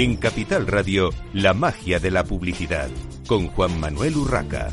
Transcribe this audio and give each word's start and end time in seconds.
En 0.00 0.14
Capital 0.14 0.64
Radio, 0.68 1.10
la 1.32 1.54
magia 1.54 1.98
de 1.98 2.12
la 2.12 2.22
publicidad, 2.22 2.86
con 3.26 3.48
Juan 3.48 3.80
Manuel 3.80 4.16
Urraca. 4.16 4.68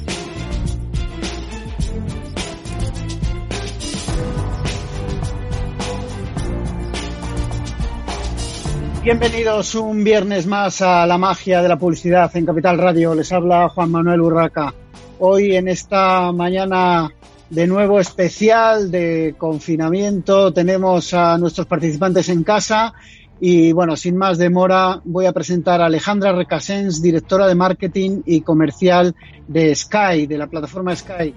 Bienvenidos 9.01 9.73
un 9.73 10.03
viernes 10.03 10.45
más 10.45 10.83
a 10.83 11.07
la 11.07 11.17
magia 11.17 11.63
de 11.63 11.69
la 11.69 11.79
publicidad 11.79 12.29
en 12.37 12.45
Capital 12.45 12.77
Radio. 12.77 13.15
Les 13.15 13.31
habla 13.31 13.69
Juan 13.69 13.89
Manuel 13.89 14.21
Urraca. 14.21 14.75
Hoy 15.17 15.55
en 15.55 15.67
esta 15.69 16.31
mañana 16.33 17.11
de 17.49 17.65
nuevo 17.65 17.99
especial 17.99 18.91
de 18.91 19.33
confinamiento 19.39 20.53
tenemos 20.53 21.15
a 21.15 21.35
nuestros 21.39 21.65
participantes 21.65 22.29
en 22.29 22.43
casa 22.43 22.93
y 23.39 23.73
bueno, 23.73 23.97
sin 23.97 24.15
más 24.15 24.37
demora, 24.37 25.01
voy 25.03 25.25
a 25.25 25.33
presentar 25.33 25.81
a 25.81 25.87
Alejandra 25.87 26.31
Recasens, 26.31 27.01
directora 27.01 27.47
de 27.47 27.55
marketing 27.55 28.21
y 28.25 28.41
comercial 28.41 29.13
de 29.47 29.75
Sky, 29.75 30.25
de 30.25 30.37
la 30.37 30.47
plataforma 30.47 30.95
Sky. 30.95 31.33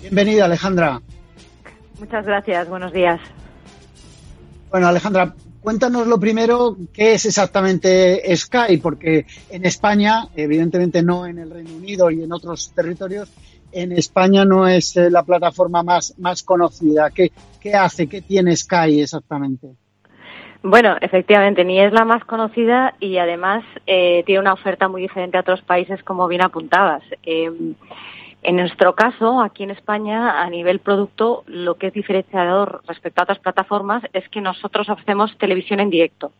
Bienvenida, 0.00 0.46
Alejandra. 0.46 1.00
Muchas 1.98 2.24
gracias, 2.24 2.68
buenos 2.68 2.92
días. 2.92 3.20
Bueno, 4.70 4.88
Alejandra, 4.88 5.34
cuéntanos 5.60 6.06
lo 6.06 6.18
primero, 6.18 6.76
¿qué 6.92 7.14
es 7.14 7.26
exactamente 7.26 8.34
Sky? 8.34 8.78
Porque 8.78 9.26
en 9.50 9.66
España, 9.66 10.28
evidentemente 10.34 11.02
no 11.02 11.26
en 11.26 11.38
el 11.38 11.50
Reino 11.50 11.74
Unido 11.74 12.10
y 12.10 12.22
en 12.22 12.32
otros 12.32 12.72
territorios, 12.74 13.28
en 13.72 13.92
España 13.92 14.44
no 14.44 14.66
es 14.66 14.96
eh, 14.96 15.10
la 15.10 15.22
plataforma 15.22 15.82
más, 15.82 16.14
más 16.18 16.42
conocida. 16.42 17.10
¿Qué, 17.10 17.32
qué 17.60 17.74
hace? 17.74 18.06
¿Qué 18.06 18.22
tiene 18.22 18.56
Sky 18.56 19.00
exactamente? 19.00 19.76
Bueno, 20.64 20.96
efectivamente, 21.00 21.64
ni 21.64 21.80
es 21.80 21.92
la 21.92 22.04
más 22.04 22.24
conocida 22.24 22.94
y 23.00 23.18
además 23.18 23.64
eh, 23.86 24.22
tiene 24.26 24.40
una 24.40 24.52
oferta 24.52 24.86
muy 24.86 25.02
diferente 25.02 25.36
a 25.36 25.40
otros 25.40 25.60
países, 25.62 26.02
como 26.04 26.28
bien 26.28 26.42
apuntabas. 26.42 27.02
Eh, 27.24 27.50
en 28.44 28.56
nuestro 28.56 28.94
caso, 28.94 29.40
aquí 29.40 29.64
en 29.64 29.70
España, 29.70 30.40
a 30.40 30.48
nivel 30.50 30.78
producto, 30.78 31.42
lo 31.46 31.74
que 31.74 31.88
es 31.88 31.92
diferenciador 31.92 32.82
respecto 32.86 33.20
a 33.20 33.24
otras 33.24 33.40
plataformas 33.40 34.04
es 34.12 34.28
que 34.28 34.40
nosotros 34.40 34.88
ofrecemos 34.88 35.36
televisión 35.36 35.80
en 35.80 35.90
directo. 35.90 36.30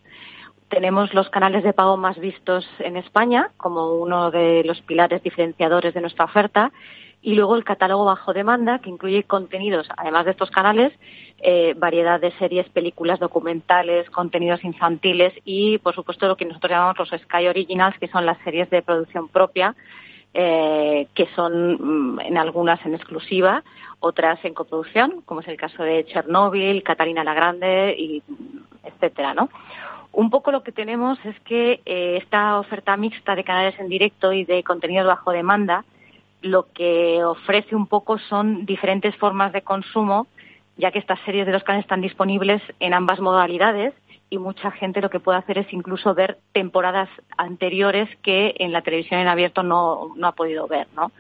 Tenemos 0.69 1.13
los 1.15 1.29
canales 1.29 1.65
de 1.65 1.73
pago 1.73 1.97
más 1.97 2.19
vistos 2.19 2.67
en 2.79 2.97
España 2.97 3.51
como 3.57 3.95
uno 3.95 4.31
de 4.31 4.63
los 4.65 4.81
pilares 4.83 5.23
diferenciadores 5.23 5.95
de 5.95 6.01
nuestra 6.01 6.25
oferta 6.25 6.73
y 7.23 7.35
luego 7.35 7.55
el 7.55 7.63
catálogo 7.63 8.05
bajo 8.05 8.33
demanda, 8.33 8.81
que 8.81 8.91
incluye 8.91 9.23
contenidos, 9.23 9.89
además 9.97 10.25
de 10.25 10.33
estos 10.33 10.51
canales, 10.51 10.93
eh, 11.39 11.75
variedad 11.77 12.21
de 12.21 12.33
series, 12.33 12.69
películas, 12.69 13.21
documentales, 13.21 14.11
contenidos 14.11 14.65
infantiles 14.65 15.33
y, 15.45 15.79
por 15.79 15.95
supuesto, 15.95 16.27
lo 16.27 16.37
que 16.37 16.45
nosotros 16.45 16.73
llamamos 16.73 16.99
los 16.99 17.11
Sky 17.11 17.47
Originals, 17.47 17.97
que 17.99 18.09
son 18.09 18.27
las 18.27 18.39
series 18.43 18.69
de 18.71 18.83
producción 18.83 19.29
propia, 19.29 19.77
eh, 20.35 21.07
que 21.15 21.29
son 21.37 22.15
mm, 22.15 22.21
en 22.21 22.39
algunas 22.39 22.85
en 22.85 22.95
exclusiva, 22.95 23.63
otras 24.01 24.45
en 24.45 24.55
coproducción, 24.55 25.23
como 25.25 25.43
es 25.43 25.49
el 25.49 25.57
caso 25.57 25.85
de 25.85 26.05
Chernobyl, 26.07 26.83
Catalina 26.83 27.23
la 27.23 27.35
Grande, 27.35 27.95
y 27.97 28.23
etcétera, 28.83 29.33
¿no? 29.33 29.49
Un 30.11 30.29
poco 30.29 30.51
lo 30.51 30.63
que 30.63 30.73
tenemos 30.73 31.19
es 31.25 31.39
que 31.41 31.81
eh, 31.87 32.19
esta 32.21 32.59
oferta 32.59 32.97
mixta 32.97 33.35
de 33.37 33.45
canales 33.45 33.79
en 33.79 33.89
directo 33.89 34.33
y 34.33 34.45
de 34.45 34.63
contenidos 34.65 35.07
bajo 35.07 35.31
demanda 35.31 35.85
lo 36.43 36.67
que 36.73 37.25
ofrece 37.25 37.75
un 37.75 37.87
poco 37.87 38.19
son 38.19 38.67
diferentes 38.67 39.17
formas 39.17 39.53
de 39.53 39.63
consumo, 39.63 40.27
ya 40.77 40.91
que 40.91 40.99
estas 40.99 41.21
series 41.21 41.47
de 41.47 41.53
los 41.53 41.63
canales 41.63 41.85
están 41.85 42.01
disponibles 42.01 42.63
en 42.81 42.95
ambas 42.95 43.21
modalidades 43.21 43.95
y 44.29 44.39
mucha 44.39 44.71
gente 44.71 45.01
lo 45.01 45.11
que 45.11 45.21
puede 45.21 45.39
hacer 45.39 45.59
es 45.59 45.73
incluso 45.73 46.15
ver 46.15 46.39
temporadas 46.53 47.09
anteriores 47.37 48.09
que 48.23 48.55
en 48.59 48.73
la 48.73 48.83
televisión 48.83 49.21
en 49.21 49.29
abierto 49.29 49.63
no, 49.63 50.13
no 50.17 50.27
ha 50.27 50.33
podido 50.33 50.67
ver, 50.67 50.89
¿no? 50.97 51.13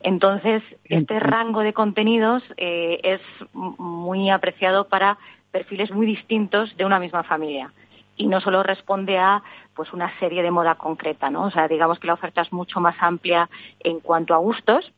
Entonces, 0.00 0.62
este 0.84 1.20
rango 1.20 1.60
de 1.60 1.72
contenidos 1.72 2.42
eh, 2.56 3.00
es 3.02 3.20
muy 3.52 4.30
apreciado 4.30 4.88
para 4.88 5.18
perfiles 5.52 5.92
muy 5.92 6.06
distintos 6.06 6.76
de 6.76 6.84
una 6.84 6.98
misma 6.98 7.22
familia 7.22 7.72
y 8.16 8.26
no 8.26 8.40
solo 8.40 8.62
responde 8.62 9.18
a 9.18 9.42
pues 9.74 9.92
una 9.92 10.16
serie 10.18 10.42
de 10.42 10.50
moda 10.50 10.74
concreta, 10.74 11.30
¿no? 11.30 11.44
O 11.44 11.50
sea, 11.50 11.68
digamos 11.68 11.98
que 11.98 12.06
la 12.06 12.14
oferta 12.14 12.42
es 12.42 12.52
mucho 12.52 12.80
más 12.80 12.96
amplia 13.00 13.48
en 13.80 14.00
cuanto 14.00 14.34
a 14.34 14.38
gustos, 14.38 14.92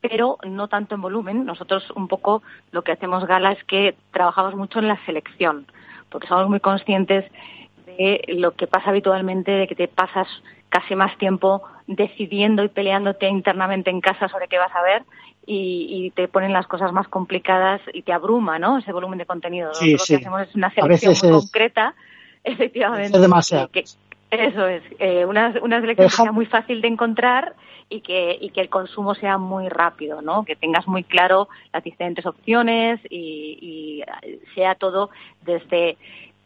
pero 0.00 0.38
no 0.46 0.68
tanto 0.68 0.94
en 0.94 1.02
volumen. 1.02 1.44
Nosotros 1.44 1.90
un 1.94 2.08
poco 2.08 2.42
lo 2.72 2.82
que 2.82 2.92
hacemos 2.92 3.26
gala 3.26 3.52
es 3.52 3.62
que 3.64 3.94
trabajamos 4.12 4.54
mucho 4.54 4.78
en 4.78 4.88
la 4.88 5.04
selección, 5.04 5.66
porque 6.10 6.28
somos 6.28 6.48
muy 6.48 6.60
conscientes 6.60 7.30
de 7.86 8.22
lo 8.28 8.52
que 8.52 8.66
pasa 8.66 8.90
habitualmente, 8.90 9.50
de 9.50 9.66
que 9.66 9.74
te 9.74 9.88
pasas 9.88 10.28
casi 10.68 10.94
más 10.94 11.16
tiempo 11.18 11.62
decidiendo 11.86 12.62
y 12.62 12.68
peleándote 12.68 13.26
internamente 13.28 13.90
en 13.90 14.00
casa 14.00 14.28
sobre 14.28 14.48
qué 14.48 14.58
vas 14.58 14.74
a 14.74 14.82
ver 14.82 15.02
y, 15.50 16.12
te 16.14 16.28
ponen 16.28 16.52
las 16.52 16.66
cosas 16.66 16.92
más 16.92 17.08
complicadas 17.08 17.80
y 17.94 18.02
te 18.02 18.12
abruma, 18.12 18.58
¿no? 18.58 18.78
Ese 18.78 18.92
volumen 18.92 19.18
de 19.18 19.24
contenido. 19.24 19.72
Sí, 19.72 19.92
Lo 19.92 20.04
que 20.04 20.16
hacemos 20.16 20.42
es 20.42 20.54
una 20.54 20.70
selección 20.70 21.14
muy 21.32 21.40
concreta 21.40 21.94
Efectivamente. 22.44 23.16
Es 23.16 23.20
demasiado. 23.20 23.70
eso 24.30 24.66
es, 24.66 24.82
eh, 24.98 25.24
una, 25.24 25.54
una 25.62 25.80
selección 25.80 26.08
que 26.08 26.14
sea 26.14 26.32
muy 26.32 26.46
fácil 26.46 26.80
de 26.80 26.88
encontrar 26.88 27.54
y 27.88 28.00
que, 28.00 28.36
y 28.40 28.50
que 28.50 28.60
el 28.60 28.68
consumo 28.68 29.14
sea 29.14 29.38
muy 29.38 29.68
rápido, 29.68 30.20
¿no? 30.20 30.44
Que 30.44 30.56
tengas 30.56 30.86
muy 30.86 31.04
claro 31.04 31.48
las 31.72 31.82
diferentes 31.82 32.26
opciones 32.26 33.00
y, 33.08 33.58
y 33.60 34.04
sea 34.54 34.74
todo 34.74 35.10
desde 35.42 35.96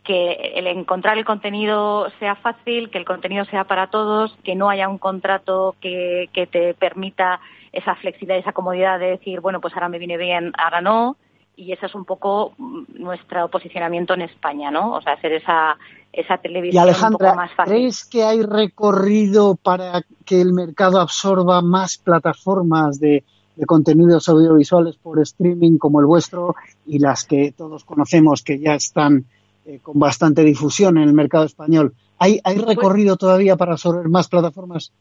que 0.05 0.53
el 0.55 0.67
encontrar 0.67 1.17
el 1.17 1.25
contenido 1.25 2.11
sea 2.19 2.35
fácil, 2.35 2.91
que 2.91 2.99
el 2.99 3.05
contenido 3.05 3.45
sea 3.47 3.65
para 3.65 3.89
todos, 3.89 4.37
que 4.45 4.55
no 4.55 4.69
haya 4.69 4.89
un 4.89 4.99
contrato 4.99 5.77
que, 5.81 6.29
que 6.33 6.47
te 6.47 6.75
permita 6.75 7.41
esa 7.73 7.95
flexibilidad, 7.95 8.39
esa 8.39 8.53
comodidad 8.53 8.99
de 8.99 9.11
decir, 9.11 9.41
bueno, 9.41 9.61
pues 9.61 9.75
ahora 9.75 9.89
me 9.89 9.99
viene 9.99 10.17
bien, 10.17 10.53
ahora 10.59 10.81
no, 10.81 11.17
y 11.57 11.73
ese 11.73 11.87
es 11.87 11.95
un 11.95 12.05
poco 12.05 12.55
mm, 12.59 12.83
nuestro 12.99 13.49
posicionamiento 13.49 14.15
en 14.15 14.23
España, 14.23 14.71
¿no? 14.71 14.95
O 14.95 15.03
sea, 15.03 15.15
hacer 15.15 15.33
esa, 15.33 15.77
esa 16.13 16.39
televisión 16.39 16.89
un 16.89 17.13
poco 17.13 17.35
más 17.35 17.53
fácil. 17.55 17.73
¿crees 17.73 18.05
que 18.05 18.25
hay 18.25 18.43
recorrido 18.43 19.57
para 19.57 20.03
que 20.25 20.41
el 20.41 20.53
mercado 20.53 21.01
absorba 21.01 21.63
más 21.63 21.99
plataformas 21.99 23.01
de, 23.01 23.25
contenidos 23.67 24.29
audiovisuales 24.29 24.97
por 24.97 25.21
streaming 25.21 25.79
como 25.79 26.01
el 26.01 26.07
vuestro 26.07 26.57
y 26.87 26.99
las 26.99 27.25
que 27.25 27.53
todos 27.53 27.85
conocemos 27.85 28.43
que 28.43 28.59
ya 28.59 28.75
están 28.75 29.27
eh, 29.67 29.79
con 29.81 29.99
bastante 29.99 30.43
difusión 30.43 30.97
en 30.97 31.05
el 31.05 31.13
mercado 31.13 31.45
español? 31.45 31.95
¿Hay, 32.19 32.41
hay 32.45 32.57
pues 32.57 32.67
recorrido 32.67 33.17
todavía 33.17 33.57
para 33.57 33.73
absorber 33.73 34.09
más 34.09 34.29
plataformas? 34.29 34.93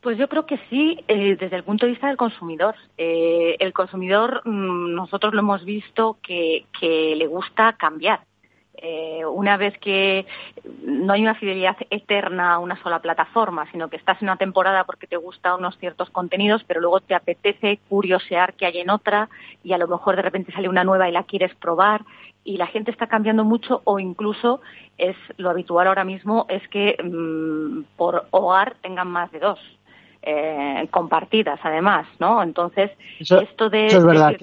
Pues 0.00 0.16
yo 0.16 0.28
creo 0.28 0.46
que 0.46 0.58
sí, 0.70 0.98
eh, 1.08 1.36
desde 1.38 1.56
el 1.56 1.64
punto 1.64 1.84
de 1.84 1.92
vista 1.92 2.06
del 2.06 2.16
consumidor. 2.16 2.74
Eh, 2.96 3.56
el 3.60 3.74
consumidor, 3.74 4.40
mm, 4.46 4.94
nosotros 4.94 5.34
lo 5.34 5.40
hemos 5.40 5.64
visto 5.64 6.16
que, 6.22 6.64
que 6.78 7.14
le 7.16 7.26
gusta 7.26 7.74
cambiar. 7.74 8.20
Eh, 8.82 9.26
una 9.26 9.58
vez 9.58 9.76
que 9.78 10.24
no 10.82 11.12
hay 11.12 11.20
una 11.20 11.34
fidelidad 11.34 11.76
eterna 11.90 12.54
a 12.54 12.58
una 12.58 12.80
sola 12.82 13.00
plataforma, 13.00 13.70
sino 13.70 13.90
que 13.90 13.96
estás 13.96 14.22
en 14.22 14.28
una 14.28 14.38
temporada 14.38 14.84
porque 14.84 15.06
te 15.06 15.18
gustan 15.18 15.58
unos 15.58 15.76
ciertos 15.76 16.08
contenidos, 16.08 16.64
pero 16.64 16.80
luego 16.80 17.00
te 17.00 17.14
apetece 17.14 17.78
curiosear 17.90 18.54
qué 18.54 18.64
hay 18.64 18.78
en 18.78 18.88
otra 18.88 19.28
y 19.62 19.74
a 19.74 19.78
lo 19.78 19.86
mejor 19.86 20.16
de 20.16 20.22
repente 20.22 20.52
sale 20.52 20.70
una 20.70 20.84
nueva 20.84 21.10
y 21.10 21.12
la 21.12 21.24
quieres 21.24 21.54
probar 21.56 22.06
y 22.42 22.56
la 22.56 22.68
gente 22.68 22.90
está 22.90 23.06
cambiando 23.06 23.44
mucho 23.44 23.82
o 23.84 23.98
incluso 23.98 24.62
es 24.96 25.16
lo 25.36 25.50
habitual 25.50 25.86
ahora 25.86 26.04
mismo 26.04 26.46
es 26.48 26.66
que 26.68 26.96
mm, 27.02 27.96
por 27.98 28.28
hogar 28.30 28.76
tengan 28.80 29.08
más 29.08 29.30
de 29.30 29.40
dos 29.40 29.60
eh, 30.22 30.86
compartidas 30.90 31.58
además, 31.62 32.06
¿no? 32.18 32.42
Entonces, 32.42 32.90
esto 33.18 33.70
de... 33.70 33.86
es 33.86 34.04
verdad, 34.04 34.36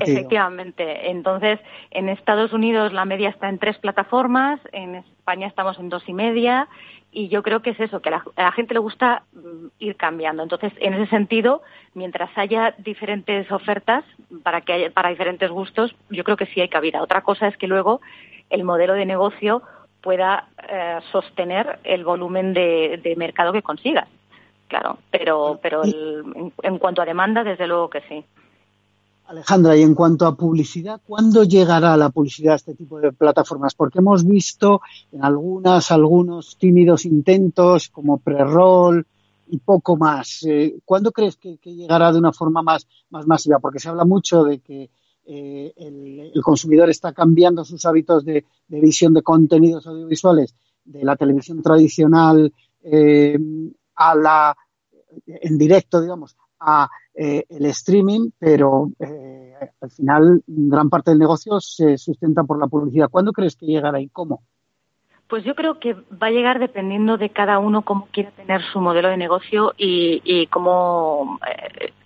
Efectivamente. 0.00 1.10
Entonces, 1.10 1.58
en 1.90 2.08
Estados 2.08 2.52
Unidos 2.52 2.92
la 2.92 3.04
media 3.04 3.30
está 3.30 3.48
en 3.48 3.58
tres 3.58 3.78
plataformas, 3.78 4.60
en 4.72 4.96
España 4.96 5.46
estamos 5.46 5.78
en 5.78 5.88
dos 5.88 6.06
y 6.08 6.12
media, 6.12 6.68
y 7.10 7.28
yo 7.28 7.42
creo 7.42 7.62
que 7.62 7.70
es 7.70 7.80
eso, 7.80 8.00
que 8.00 8.10
a 8.10 8.22
la, 8.36 8.52
gente 8.52 8.74
le 8.74 8.80
gusta 8.80 9.22
mm, 9.32 9.66
ir 9.78 9.96
cambiando. 9.96 10.42
Entonces, 10.42 10.72
en 10.78 10.94
ese 10.94 11.08
sentido, 11.08 11.62
mientras 11.94 12.30
haya 12.36 12.74
diferentes 12.78 13.50
ofertas 13.50 14.04
para 14.42 14.60
que 14.60 14.74
haya, 14.74 14.90
para 14.90 15.08
diferentes 15.08 15.50
gustos, 15.50 15.94
yo 16.10 16.22
creo 16.22 16.36
que 16.36 16.46
sí 16.46 16.60
hay 16.60 16.68
cabida. 16.68 17.02
Otra 17.02 17.22
cosa 17.22 17.48
es 17.48 17.56
que 17.56 17.66
luego 17.66 18.00
el 18.50 18.64
modelo 18.64 18.92
de 18.92 19.06
negocio 19.06 19.62
pueda 20.02 20.48
eh, 20.68 20.98
sostener 21.10 21.78
el 21.84 22.04
volumen 22.04 22.54
de, 22.54 23.14
mercado 23.16 23.52
que 23.52 23.62
consigas. 23.62 24.08
Claro, 24.68 24.98
pero, 25.10 25.58
pero 25.62 25.82
en, 25.84 26.78
cuanto 26.78 27.00
a 27.00 27.06
demanda, 27.06 27.42
desde 27.42 27.66
luego 27.66 27.88
que 27.88 28.02
sí. 28.02 28.24
Alejandra, 29.26 29.76
y 29.76 29.82
en 29.82 29.94
cuanto 29.94 30.26
a 30.26 30.36
publicidad, 30.36 31.00
¿cuándo 31.06 31.44
llegará 31.44 31.96
la 31.96 32.10
publicidad 32.10 32.52
a 32.52 32.56
este 32.56 32.74
tipo 32.74 33.00
de 33.00 33.12
plataformas? 33.12 33.74
Porque 33.74 33.98
hemos 33.98 34.26
visto 34.26 34.82
en 35.10 35.24
algunas, 35.24 35.90
algunos 35.90 36.56
tímidos 36.58 37.06
intentos 37.06 37.88
como 37.88 38.18
pre-roll 38.18 39.06
y 39.48 39.58
poco 39.58 39.96
más. 39.96 40.42
Eh, 40.46 40.76
¿Cuándo 40.84 41.12
crees 41.12 41.36
que, 41.36 41.58
llegará 41.62 42.12
de 42.12 42.18
una 42.18 42.32
forma 42.32 42.62
más, 42.62 42.86
más 43.10 43.26
masiva? 43.26 43.58
Porque 43.58 43.80
se 43.80 43.88
habla 43.88 44.04
mucho 44.04 44.44
de 44.44 44.60
que 44.60 44.90
eh, 45.26 45.72
el, 45.76 46.42
consumidor 46.42 46.90
está 46.90 47.12
cambiando 47.12 47.64
sus 47.64 47.84
hábitos 47.86 48.24
de, 48.24 48.44
visión 48.68 49.14
de 49.14 49.22
contenidos 49.22 49.86
audiovisuales 49.86 50.54
de 50.84 51.04
la 51.04 51.16
televisión 51.16 51.62
tradicional 51.62 52.52
eh, 52.82 53.38
a 53.98 54.14
la 54.14 54.56
en 55.26 55.58
directo, 55.58 56.00
digamos, 56.00 56.36
a 56.60 56.88
eh, 57.14 57.44
el 57.48 57.66
streaming, 57.66 58.30
pero 58.38 58.90
al 59.80 59.90
final 59.90 60.42
gran 60.46 60.90
parte 60.90 61.10
del 61.10 61.18
negocio 61.18 61.60
se 61.60 61.98
sustenta 61.98 62.44
por 62.44 62.58
la 62.58 62.66
publicidad. 62.66 63.10
¿Cuándo 63.10 63.32
crees 63.32 63.56
que 63.56 63.66
llegará 63.66 64.00
y 64.00 64.08
cómo? 64.08 64.42
Pues 65.28 65.44
yo 65.44 65.54
creo 65.54 65.78
que 65.78 65.92
va 65.92 66.28
a 66.28 66.30
llegar 66.30 66.58
dependiendo 66.58 67.18
de 67.18 67.28
cada 67.28 67.58
uno 67.58 67.82
cómo 67.82 68.08
quiera 68.10 68.30
tener 68.30 68.62
su 68.72 68.80
modelo 68.80 69.08
de 69.08 69.18
negocio 69.18 69.74
y, 69.76 70.46
cómo 70.46 71.38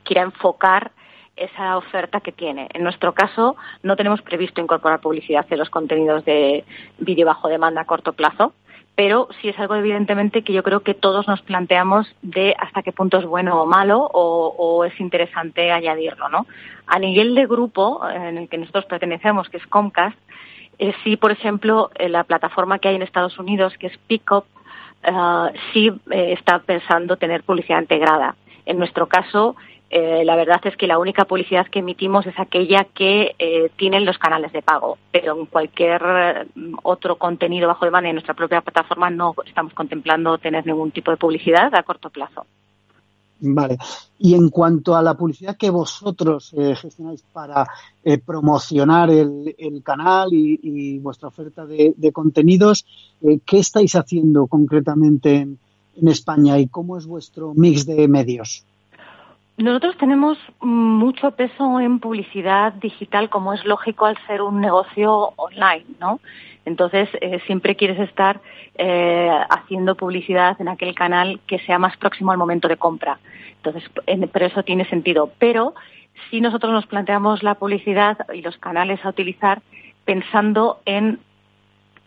quiera 0.02 0.22
enfocar 0.22 0.90
esa 1.36 1.76
oferta 1.76 2.20
que 2.20 2.32
tiene. 2.32 2.68
En 2.74 2.82
nuestro 2.82 3.14
caso, 3.14 3.56
no 3.82 3.96
tenemos 3.96 4.20
previsto 4.22 4.60
incorporar 4.60 5.00
publicidad 5.00 5.46
en 5.50 5.58
los 5.58 5.70
contenidos 5.70 6.24
de 6.24 6.64
vídeo 6.98 7.24
bajo 7.24 7.48
demanda 7.48 7.82
a 7.82 7.86
corto 7.86 8.12
plazo, 8.12 8.54
pero 8.94 9.28
sí 9.40 9.48
es 9.48 9.58
algo 9.58 9.74
evidentemente 9.74 10.42
que 10.42 10.52
yo 10.52 10.62
creo 10.62 10.80
que 10.80 10.94
todos 10.94 11.26
nos 11.26 11.40
planteamos 11.42 12.14
de 12.20 12.54
hasta 12.58 12.82
qué 12.82 12.92
punto 12.92 13.18
es 13.18 13.24
bueno 13.24 13.62
o 13.62 13.66
malo 13.66 14.10
o, 14.12 14.84
es 14.84 14.98
interesante 15.00 15.72
añadirlo, 15.72 16.28
¿no? 16.28 16.46
A 16.86 16.98
nivel 16.98 17.34
de 17.34 17.46
grupo 17.46 18.06
en 18.08 18.36
el 18.36 18.48
que 18.48 18.58
nosotros 18.58 18.84
pertenecemos, 18.84 19.48
que 19.48 19.56
es 19.56 19.66
Comcast, 19.66 20.18
eh, 20.78 20.92
sí, 21.04 21.16
por 21.16 21.30
ejemplo, 21.30 21.90
eh, 21.94 22.08
la 22.08 22.24
plataforma 22.24 22.78
que 22.78 22.88
hay 22.88 22.96
en 22.96 23.02
Estados 23.02 23.38
Unidos, 23.38 23.74
que 23.78 23.86
es 23.86 23.96
Pickup, 24.06 24.44
eh, 25.04 25.60
sí 25.72 25.92
está 26.10 26.58
pensando 26.58 27.16
tener 27.16 27.44
publicidad 27.44 27.80
integrada. 27.80 28.34
En 28.66 28.78
nuestro 28.78 29.06
caso, 29.06 29.56
eh, 29.94 30.24
la 30.24 30.36
verdad 30.36 30.58
es 30.64 30.74
que 30.78 30.86
la 30.86 30.98
única 30.98 31.26
publicidad 31.26 31.66
que 31.66 31.80
emitimos 31.80 32.26
es 32.26 32.32
aquella 32.38 32.86
que 32.94 33.34
eh, 33.38 33.70
tienen 33.76 34.06
los 34.06 34.16
canales 34.16 34.50
de 34.50 34.62
pago, 34.62 34.96
pero 35.12 35.38
en 35.38 35.44
cualquier 35.44 36.48
mm, 36.54 36.76
otro 36.82 37.18
contenido 37.18 37.68
bajo 37.68 37.84
demanda 37.84 38.08
en 38.08 38.14
nuestra 38.14 38.32
propia 38.32 38.62
plataforma 38.62 39.10
no 39.10 39.34
estamos 39.44 39.74
contemplando 39.74 40.38
tener 40.38 40.64
ningún 40.64 40.92
tipo 40.92 41.10
de 41.10 41.18
publicidad 41.18 41.74
a 41.74 41.82
corto 41.82 42.08
plazo. 42.08 42.46
Vale. 43.40 43.76
Y 44.18 44.32
en 44.32 44.48
cuanto 44.48 44.96
a 44.96 45.02
la 45.02 45.12
publicidad 45.12 45.58
que 45.58 45.68
vosotros 45.68 46.54
eh, 46.56 46.74
gestionáis 46.74 47.22
para 47.30 47.66
promocionar 48.24 49.10
el, 49.10 49.82
canal 49.84 50.30
y, 50.32 50.98
vuestra 51.00 51.28
oferta 51.28 51.66
de, 51.66 52.12
contenidos, 52.14 52.86
¿qué 53.44 53.58
estáis 53.58 53.94
haciendo 53.94 54.46
concretamente 54.46 55.40
en 55.40 56.08
España 56.08 56.58
y 56.58 56.68
cómo 56.68 56.96
es 56.96 57.04
vuestro 57.04 57.52
mix 57.52 57.84
de 57.84 58.08
medios? 58.08 58.64
Nosotros 59.58 59.96
tenemos 59.98 60.38
mucho 60.60 61.32
peso 61.32 61.78
en 61.78 61.98
publicidad 61.98 62.72
digital, 62.74 63.28
como 63.28 63.52
es 63.52 63.64
lógico 63.64 64.06
al 64.06 64.16
ser 64.26 64.40
un 64.40 64.60
negocio 64.60 65.34
online, 65.36 65.84
¿no? 66.00 66.20
Entonces, 66.64 67.08
eh, 67.20 67.40
siempre 67.46 67.76
quieres 67.76 67.98
estar 67.98 68.40
eh, 68.76 69.30
haciendo 69.50 69.94
publicidad 69.94 70.58
en 70.60 70.68
aquel 70.68 70.94
canal 70.94 71.40
que 71.46 71.58
sea 71.60 71.78
más 71.78 71.96
próximo 71.96 72.32
al 72.32 72.38
momento 72.38 72.68
de 72.68 72.76
compra. 72.76 73.18
Entonces, 73.56 73.84
pero 74.32 74.46
eso 74.46 74.62
tiene 74.62 74.84
sentido. 74.88 75.30
Pero 75.38 75.74
si 76.30 76.40
nosotros 76.40 76.72
nos 76.72 76.86
planteamos 76.86 77.42
la 77.42 77.54
publicidad 77.56 78.18
y 78.32 78.42
los 78.42 78.56
canales 78.58 79.04
a 79.04 79.10
utilizar 79.10 79.60
pensando 80.04 80.80
en 80.84 81.20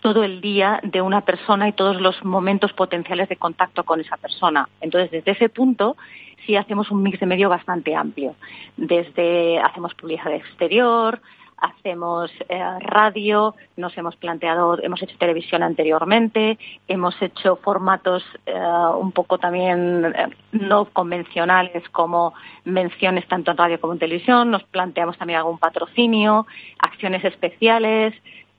todo 0.01 0.23
el 0.23 0.41
día 0.41 0.79
de 0.83 1.01
una 1.01 1.21
persona 1.21 1.67
y 1.67 1.73
todos 1.73 1.99
los 1.99 2.23
momentos 2.23 2.73
potenciales 2.73 3.27
de 3.29 3.37
contacto 3.37 3.83
con 3.83 3.99
esa 3.99 4.17
persona. 4.17 4.69
Entonces, 4.79 5.11
desde 5.11 5.31
ese 5.31 5.49
punto, 5.49 5.97
sí 6.45 6.55
hacemos 6.55 6.91
un 6.91 7.03
mix 7.03 7.19
de 7.19 7.25
medio 7.25 7.49
bastante 7.49 7.95
amplio. 7.95 8.35
Desde 8.77 9.59
hacemos 9.59 9.93
publicidad 9.95 10.33
exterior, 10.33 11.21
hacemos 11.57 12.31
eh, 12.49 12.63
radio, 12.79 13.55
nos 13.77 13.97
hemos 13.97 14.15
planteado, 14.15 14.81
hemos 14.81 15.01
hecho 15.01 15.17
televisión 15.17 15.63
anteriormente, 15.63 16.57
hemos 16.87 17.19
hecho 17.21 17.55
formatos 17.57 18.23
eh, 18.45 18.53
un 18.99 19.11
poco 19.11 19.37
también 19.37 20.05
eh, 20.05 20.27
no 20.51 20.85
convencionales 20.85 21.87
como 21.89 22.33
menciones 22.65 23.27
tanto 23.27 23.51
en 23.51 23.57
radio 23.57 23.79
como 23.79 23.93
en 23.93 23.99
televisión, 23.99 24.51
nos 24.51 24.63
planteamos 24.63 25.17
también 25.17 25.39
algún 25.39 25.57
patrocinio, 25.57 26.45
acciones 26.79 27.23
especiales, 27.23 28.13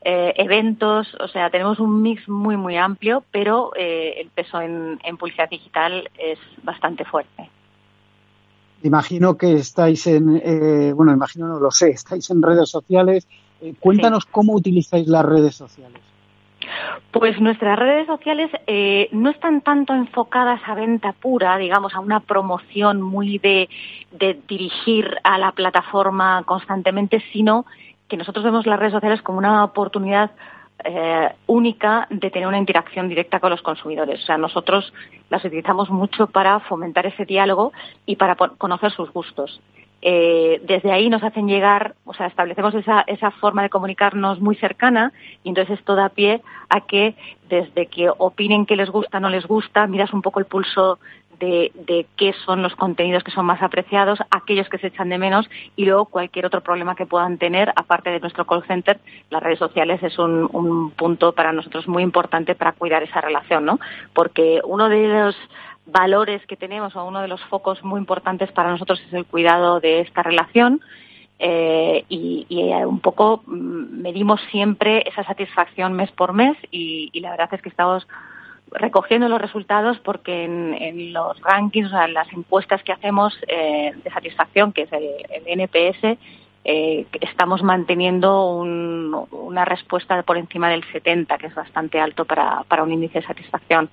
eventos, 0.09 1.13
o 1.19 1.27
sea, 1.27 1.49
tenemos 1.49 1.79
un 1.79 2.01
mix 2.01 2.29
muy, 2.29 2.55
muy 2.55 2.77
amplio, 2.77 3.25
pero 3.29 3.73
el 3.75 4.29
peso 4.29 4.61
en 4.61 5.17
publicidad 5.19 5.49
digital 5.49 6.09
es 6.17 6.39
bastante 6.63 7.03
fuerte. 7.03 7.49
Imagino 8.83 9.37
que 9.37 9.53
estáis 9.53 10.05
en, 10.07 10.41
eh, 10.43 10.93
bueno, 10.93 11.11
imagino 11.11 11.47
no 11.47 11.59
lo 11.59 11.71
sé, 11.71 11.89
estáis 11.89 12.29
en 12.29 12.41
redes 12.41 12.69
sociales. 12.69 13.27
Eh, 13.61 13.73
cuéntanos 13.79 14.25
cómo 14.25 14.53
utilizáis 14.53 15.07
las 15.07 15.25
redes 15.25 15.55
sociales. 15.55 16.01
Pues 17.11 17.39
nuestras 17.39 17.79
redes 17.79 18.05
sociales 18.07 18.51
eh, 18.67 19.09
no 19.11 19.29
están 19.29 19.61
tanto 19.61 19.93
enfocadas 19.93 20.61
a 20.65 20.75
venta 20.75 21.13
pura, 21.13 21.57
digamos, 21.57 21.95
a 21.95 21.99
una 21.99 22.19
promoción 22.19 23.01
muy 23.01 23.39
de, 23.39 23.69
de 24.11 24.39
dirigir 24.47 25.15
a 25.23 25.37
la 25.37 25.51
plataforma 25.53 26.43
constantemente, 26.45 27.23
sino 27.31 27.65
que 28.07 28.17
nosotros 28.17 28.45
vemos 28.45 28.65
las 28.65 28.79
redes 28.79 28.93
sociales 28.93 29.21
como 29.21 29.39
una 29.39 29.63
oportunidad 29.63 30.31
eh, 30.83 31.29
única 31.47 32.07
de 32.09 32.29
tener 32.29 32.47
una 32.47 32.59
interacción 32.59 33.09
directa 33.09 33.39
con 33.39 33.49
los 33.49 33.61
consumidores. 33.61 34.21
O 34.23 34.25
sea, 34.25 34.37
nosotros 34.37 34.93
las 35.29 35.43
utilizamos 35.43 35.89
mucho 35.89 36.27
para 36.27 36.59
fomentar 36.61 37.05
ese 37.05 37.25
diálogo 37.25 37.73
y 38.05 38.15
para 38.15 38.35
conocer 38.35 38.91
sus 38.91 39.11
gustos. 39.11 39.59
Eh, 40.01 40.61
desde 40.63 40.91
ahí 40.91 41.09
nos 41.09 41.23
hacen 41.23 41.47
llegar, 41.47 41.95
o 42.05 42.13
sea, 42.13 42.27
establecemos 42.27 42.75
esa, 42.75 43.01
esa 43.07 43.31
forma 43.31 43.63
de 43.63 43.69
comunicarnos 43.69 44.39
muy 44.39 44.55
cercana 44.55 45.11
y 45.43 45.49
entonces 45.49 45.79
esto 45.79 45.95
da 45.95 46.09
pie 46.09 46.41
a 46.69 46.81
que 46.81 47.15
desde 47.49 47.87
que 47.87 48.09
opinen 48.15 48.67
que 48.67 48.75
les 48.75 48.91
gusta, 48.91 49.19
no 49.19 49.29
les 49.29 49.47
gusta, 49.47 49.87
miras 49.87 50.13
un 50.13 50.21
poco 50.21 50.39
el 50.39 50.45
pulso 50.45 50.99
de, 51.39 52.05
qué 52.15 52.33
son 52.45 52.61
los 52.61 52.75
contenidos 52.75 53.23
que 53.23 53.31
son 53.31 53.45
más 53.45 53.61
apreciados, 53.61 54.19
aquellos 54.31 54.69
que 54.69 54.77
se 54.77 54.87
echan 54.87 55.09
de 55.09 55.17
menos 55.17 55.49
y 55.75 55.85
luego 55.85 56.05
cualquier 56.05 56.45
otro 56.45 56.61
problema 56.61 56.95
que 56.95 57.05
puedan 57.05 57.37
tener, 57.37 57.71
aparte 57.75 58.09
de 58.09 58.19
nuestro 58.19 58.45
call 58.45 58.65
center, 58.65 58.99
las 59.29 59.43
redes 59.43 59.59
sociales 59.59 60.01
es 60.03 60.17
un, 60.17 60.49
un 60.51 60.91
punto 60.91 61.33
para 61.33 61.53
nosotros 61.53 61.87
muy 61.87 62.03
importante 62.03 62.55
para 62.55 62.73
cuidar 62.73 63.03
esa 63.03 63.21
relación, 63.21 63.65
¿no? 63.65 63.79
Porque 64.13 64.61
uno 64.63 64.89
de 64.89 65.07
los 65.07 65.35
valores 65.85 66.45
que 66.47 66.57
tenemos 66.57 66.95
o 66.95 67.05
uno 67.05 67.21
de 67.21 67.27
los 67.27 67.41
focos 67.45 67.83
muy 67.83 67.99
importantes 67.99 68.51
para 68.51 68.69
nosotros 68.69 69.01
es 69.07 69.13
el 69.13 69.25
cuidado 69.25 69.79
de 69.79 70.01
esta 70.01 70.23
relación. 70.23 70.81
Eh, 71.39 72.03
y, 72.09 72.47
eh, 72.49 72.83
un 72.83 72.99
poco 72.99 73.43
mm, 73.45 74.01
medimos 74.01 74.41
siempre 74.49 75.03
esa 75.07 75.23
satisfacción 75.23 75.93
mes 75.93 76.09
por 76.11 76.33
mes 76.33 76.57
y, 76.71 77.11
y 77.13 77.19
la 77.19 77.29
verdad 77.29 77.53
es 77.53 77.61
que 77.61 77.69
estamos 77.69 78.07
recogiendo 78.71 79.29
los 79.29 79.41
resultados 79.41 79.99
porque 79.99 80.43
en, 80.43 81.13
los 81.13 81.39
rankings, 81.41 81.87
o 81.87 81.91
sea, 81.91 82.05
en 82.05 82.13
las 82.13 82.31
encuestas 82.33 82.83
que 82.83 82.91
hacemos 82.91 83.37
eh, 83.47 83.93
de 84.03 84.09
satisfacción, 84.11 84.73
que 84.73 84.83
es 84.83 84.89
el, 84.91 85.05
NPS, 85.45 86.17
eh, 86.65 87.05
estamos 87.21 87.63
manteniendo 87.63 88.55
una 88.55 89.65
respuesta 89.65 90.21
por 90.23 90.37
encima 90.37 90.69
del 90.69 90.83
70, 90.91 91.37
que 91.37 91.47
es 91.47 91.55
bastante 91.55 91.99
alto 91.99 92.25
para, 92.25 92.63
para 92.67 92.83
un 92.83 92.91
índice 92.91 93.19
de 93.19 93.27
satisfacción. 93.27 93.89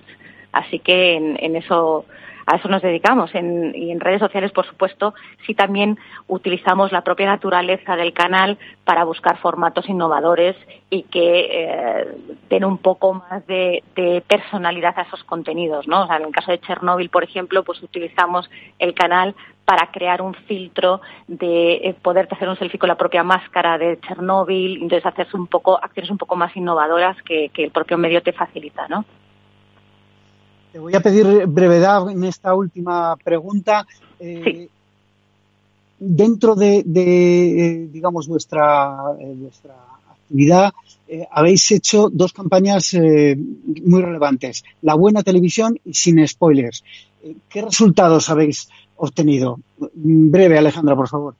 Así 0.51 0.79
que 0.79 1.15
en 1.15 1.55
eso 1.55 2.05
a 2.45 2.57
eso 2.57 2.67
nos 2.67 2.81
dedicamos. 2.81 3.31
Y 3.33 3.91
en 3.91 3.99
redes 3.99 4.19
sociales, 4.19 4.51
por 4.51 4.65
supuesto, 4.65 5.13
sí 5.45 5.53
también 5.53 5.97
utilizamos 6.27 6.91
la 6.91 7.01
propia 7.01 7.25
naturaleza 7.25 7.95
del 7.95 8.13
canal 8.13 8.57
para 8.83 9.03
buscar 9.03 9.37
formatos 9.37 9.89
innovadores 9.89 10.55
y 10.89 11.03
que 11.03 11.47
eh, 11.49 12.07
den 12.49 12.65
un 12.65 12.77
poco 12.77 13.13
más 13.13 13.45
de, 13.47 13.83
personalidad 14.27 14.97
a 14.97 15.03
esos 15.03 15.23
contenidos, 15.23 15.87
¿no? 15.87 16.05
En 16.13 16.23
el 16.23 16.31
caso 16.31 16.51
de 16.51 16.59
Chernobyl, 16.59 17.09
por 17.09 17.23
ejemplo, 17.23 17.63
pues 17.63 17.81
utilizamos 17.81 18.49
el 18.79 18.93
canal 18.93 19.35
para 19.65 19.87
crear 19.87 20.21
un 20.21 20.35
filtro 20.35 21.01
de 21.27 21.73
eh, 21.75 21.95
poder 21.99 22.27
hacer 22.29 22.47
un 22.47 22.57
selfie 22.57 22.77
con 22.77 22.89
la 22.89 22.97
propia 22.97 23.23
máscara 23.23 23.79
de 23.79 23.99
Chernobyl, 24.01 24.83
entonces 24.83 25.05
hacerse 25.05 25.35
un 25.35 25.47
poco 25.47 25.79
acciones 25.83 26.11
un 26.11 26.19
poco 26.19 26.35
más 26.35 26.55
innovadoras 26.55 27.19
que, 27.23 27.49
que 27.49 27.63
el 27.63 27.71
propio 27.71 27.97
medio 27.97 28.21
te 28.21 28.31
facilita, 28.31 28.87
¿no? 28.87 29.05
Te 30.75 30.79
voy 30.79 30.93
a 30.93 30.99
pedir 30.99 31.45
brevedad 31.47 32.09
en 32.09 32.25
esta 32.25 32.53
última 32.53 33.15
pregunta. 33.23 33.87
Eh, 34.19 34.67
dentro 35.97 36.53
de, 36.53 36.79
eh, 36.79 37.87
digamos, 37.89 38.27
vuestra, 38.27 38.97
eh, 39.17 39.49
actividad, 40.11 40.73
eh, 41.07 41.25
habéis 41.31 41.71
hecho 41.71 42.09
dos 42.11 42.33
campañas 42.33 42.93
eh, 42.93 43.37
muy 43.85 44.01
relevantes, 44.01 44.65
La 44.81 44.95
Buena 44.95 45.23
Televisión 45.23 45.79
y 45.85 45.93
Sin 45.93 46.27
Spoilers. 46.27 46.83
¿Qué 47.47 47.61
resultados 47.61 48.29
habéis 48.29 48.69
obtenido? 48.97 49.59
Breve, 49.93 50.57
Alejandra, 50.57 50.93
por 50.93 51.07
favor. 51.07 51.35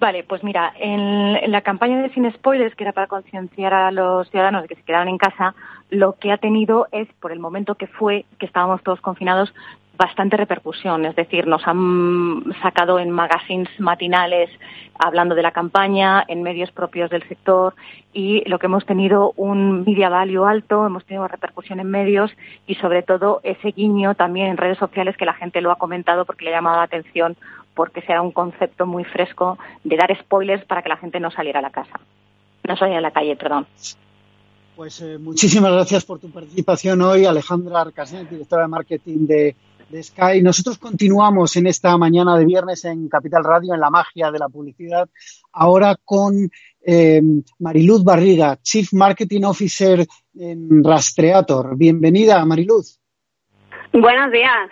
Vale, 0.00 0.24
pues 0.24 0.42
mira, 0.42 0.72
en, 0.80 1.50
la 1.50 1.62
campaña 1.62 2.02
de 2.02 2.12
Sin 2.12 2.30
Spoilers, 2.32 2.74
que 2.74 2.82
era 2.82 2.92
para 2.92 3.06
concienciar 3.06 3.72
a 3.72 3.92
los 3.92 4.28
ciudadanos 4.30 4.62
de 4.62 4.68
que 4.68 4.74
se 4.74 4.82
quedaran 4.82 5.08
en 5.08 5.18
casa, 5.18 5.54
lo 5.94 6.14
que 6.14 6.32
ha 6.32 6.38
tenido 6.38 6.88
es, 6.92 7.08
por 7.20 7.32
el 7.32 7.38
momento 7.38 7.76
que 7.76 7.86
fue, 7.86 8.24
que 8.38 8.46
estábamos 8.46 8.82
todos 8.82 9.00
confinados, 9.00 9.54
bastante 9.96 10.36
repercusión. 10.36 11.04
Es 11.04 11.14
decir, 11.14 11.46
nos 11.46 11.66
han 11.66 12.44
sacado 12.62 12.98
en 12.98 13.10
magazines 13.10 13.68
matinales 13.78 14.50
hablando 14.98 15.34
de 15.34 15.42
la 15.42 15.52
campaña, 15.52 16.24
en 16.26 16.42
medios 16.42 16.70
propios 16.70 17.10
del 17.10 17.26
sector 17.28 17.74
y 18.12 18.48
lo 18.48 18.58
que 18.58 18.66
hemos 18.66 18.86
tenido 18.86 19.32
un 19.36 19.84
media 19.84 20.08
value 20.08 20.44
alto, 20.44 20.86
hemos 20.86 21.04
tenido 21.04 21.26
repercusión 21.28 21.80
en 21.80 21.90
medios 21.90 22.30
y 22.66 22.74
sobre 22.76 23.02
todo 23.02 23.40
ese 23.42 23.72
guiño 23.72 24.14
también 24.14 24.48
en 24.48 24.56
redes 24.56 24.78
sociales 24.78 25.16
que 25.16 25.24
la 25.24 25.34
gente 25.34 25.60
lo 25.60 25.70
ha 25.70 25.76
comentado 25.76 26.24
porque 26.24 26.44
le 26.44 26.52
ha 26.52 26.58
llamado 26.58 26.78
la 26.78 26.84
atención 26.84 27.36
porque 27.74 28.02
será 28.02 28.22
un 28.22 28.30
concepto 28.30 28.86
muy 28.86 29.04
fresco 29.04 29.58
de 29.82 29.96
dar 29.96 30.16
spoilers 30.16 30.64
para 30.64 30.82
que 30.82 30.88
la 30.88 30.96
gente 30.96 31.18
no 31.18 31.30
saliera 31.30 31.58
a 31.58 31.62
la 31.62 31.70
casa. 31.70 31.98
No 32.66 32.76
saliera 32.76 32.98
a 32.98 33.02
la 33.02 33.10
calle, 33.10 33.36
perdón. 33.36 33.66
Pues 34.76 35.00
eh, 35.00 35.18
muchísimas 35.18 35.72
gracias 35.72 36.04
por 36.04 36.18
tu 36.18 36.30
participación 36.30 37.00
hoy, 37.02 37.24
Alejandra 37.24 37.82
Arcasnet, 37.82 38.28
directora 38.28 38.62
de 38.62 38.68
marketing 38.68 39.26
de 39.26 39.56
de 39.88 40.02
Sky. 40.02 40.42
Nosotros 40.42 40.78
continuamos 40.78 41.56
en 41.56 41.66
esta 41.66 41.96
mañana 41.96 42.36
de 42.36 42.44
viernes 42.44 42.84
en 42.84 43.08
Capital 43.08 43.44
Radio, 43.44 43.74
en 43.74 43.80
la 43.80 43.90
magia 43.90 44.30
de 44.30 44.38
la 44.38 44.48
publicidad, 44.48 45.08
ahora 45.52 45.96
con 46.04 46.50
eh, 46.84 47.22
Mariluz 47.58 48.04
Barriga, 48.04 48.58
Chief 48.62 48.92
Marketing 48.92 49.42
Officer 49.42 50.06
en 50.38 50.82
Rastreator. 50.82 51.76
Bienvenida, 51.76 52.44
Mariluz. 52.44 52.98
Buenos 53.92 54.32
días. 54.32 54.70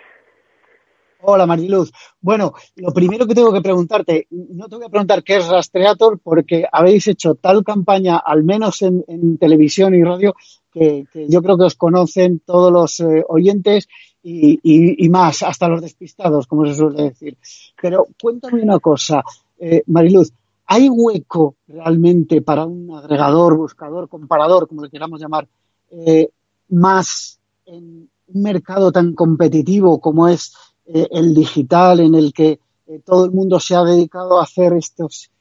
Hola 1.25 1.45
Mariluz. 1.45 1.89
Bueno, 2.19 2.53
lo 2.75 2.91
primero 2.91 3.25
que 3.25 3.33
tengo 3.33 3.53
que 3.53 3.61
preguntarte, 3.61 4.27
no 4.29 4.67
te 4.67 4.75
voy 4.75 4.85
a 4.85 4.89
preguntar 4.89 5.23
qué 5.23 5.37
es 5.37 5.47
Rastreator 5.47 6.19
porque 6.19 6.65
habéis 6.69 7.07
hecho 7.07 7.35
tal 7.35 7.63
campaña, 7.63 8.17
al 8.17 8.43
menos 8.43 8.81
en, 8.81 9.37
televisión 9.37 9.95
y 9.95 10.03
radio, 10.03 10.35
que, 10.69 11.05
yo 11.29 11.41
creo 11.41 11.57
que 11.57 11.63
os 11.63 11.75
conocen 11.75 12.39
todos 12.39 12.73
los 12.73 12.99
eh, 12.99 13.23
oyentes 13.29 13.87
y, 14.21 15.07
más, 15.09 15.43
hasta 15.43 15.69
los 15.69 15.81
despistados, 15.81 16.45
como 16.45 16.65
se 16.65 16.75
suele 16.75 17.03
decir. 17.03 17.37
Pero 17.81 18.07
cuéntame 18.21 18.61
una 18.61 18.79
cosa, 18.79 19.23
eh, 19.59 19.81
Mariluz, 19.87 20.33
¿hay 20.65 20.89
hueco 20.89 21.55
realmente 21.67 22.41
para 22.41 22.65
un 22.65 22.93
agregador, 22.97 23.55
buscador, 23.55 24.09
comparador, 24.09 24.67
como 24.67 24.83
le 24.83 24.89
queramos 24.89 25.21
llamar, 25.21 25.47
eh, 25.89 26.29
más 26.67 27.39
en 27.65 28.09
un 28.27 28.41
mercado 28.41 28.91
tan 28.91 29.13
competitivo 29.13 30.01
como 30.01 30.27
es 30.27 30.53
eh, 30.87 31.07
el 31.11 31.33
digital, 31.33 31.99
en 31.99 32.15
el 32.15 32.33
que 32.33 32.59
todo 33.05 33.25
el 33.25 33.31
mundo 33.31 33.59
se 33.59 33.75
ha 33.75 33.83
dedicado 33.83 34.39
a 34.39 34.43
hacer 34.43 34.73
estos 34.73 35.31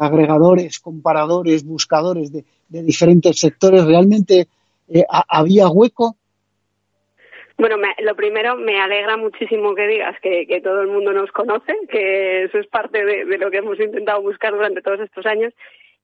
agregadores, 0.00 0.78
comparadores, 0.78 1.64
buscadores 1.64 2.32
de, 2.32 2.44
diferentes 2.68 3.38
sectores? 3.38 3.84
¿Realmente 3.84 4.46
había 5.28 5.68
hueco? 5.68 6.16
Bueno, 7.58 7.76
lo 7.98 8.16
primero, 8.16 8.56
me 8.56 8.80
alegra 8.80 9.16
muchísimo 9.16 9.74
que 9.74 9.86
digas 9.86 10.16
que, 10.20 10.60
todo 10.62 10.80
el 10.82 10.88
mundo 10.88 11.12
nos 11.12 11.30
conoce, 11.32 11.74
que 11.90 12.44
eso 12.44 12.58
es 12.58 12.66
parte 12.66 13.04
de, 13.04 13.24
de, 13.24 13.38
lo 13.38 13.50
que 13.50 13.58
hemos 13.58 13.78
intentado 13.78 14.22
buscar 14.22 14.52
durante 14.52 14.82
todos 14.82 15.00
estos 15.00 15.26
años. 15.26 15.52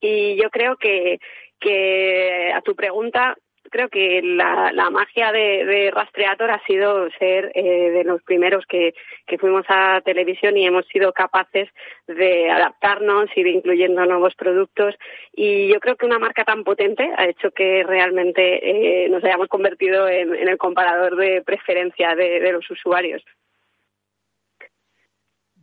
Y 0.01 0.37
yo 0.41 0.51
creo 0.51 0.77
que, 0.77 1.19
que 1.61 2.53
a 2.55 2.61
tu 2.63 2.75
pregunta, 2.75 3.37
creo 3.69 3.89
que 3.89 4.21
la, 4.23 4.91
magia 4.91 5.33
de, 5.33 5.91
Rastreator 5.93 6.51
ha 6.51 6.65
sido 6.67 7.09
ser 7.19 7.53
eh, 7.55 7.91
de 7.91 8.05
los 8.05 8.23
primeros 8.23 8.65
que, 8.67 8.95
fuimos 9.39 9.65
a 9.69 10.01
televisión 10.05 10.57
y 10.57 10.67
hemos 10.67 10.87
sido 10.87 11.13
capaces 11.13 11.69
de 12.07 12.51
adaptarnos, 12.51 13.29
ir 13.37 13.47
incluyendo 13.47 14.05
nuevos 14.05 14.35
productos. 14.35 14.95
Y 15.33 15.69
yo 15.69 15.81
creo 15.81 15.97
que 15.97 16.07
una 16.07 16.19
marca 16.19 16.45
tan 16.45 16.65
potente 16.65 17.11
ha 17.17 17.27
hecho 17.27 17.51
que 17.51 17.85
realmente 17.85 19.05
eh, 19.05 19.09
nos 19.09 19.23
hayamos 19.23 19.49
convertido 19.49 20.09
en, 20.09 20.35
en, 20.35 20.49
el 20.49 20.59
comparador 20.59 21.17
de 21.17 21.43
preferencia 21.43 22.15
de, 22.15 22.41
de 22.41 22.53
los 22.53 22.69
usuarios. 22.71 23.23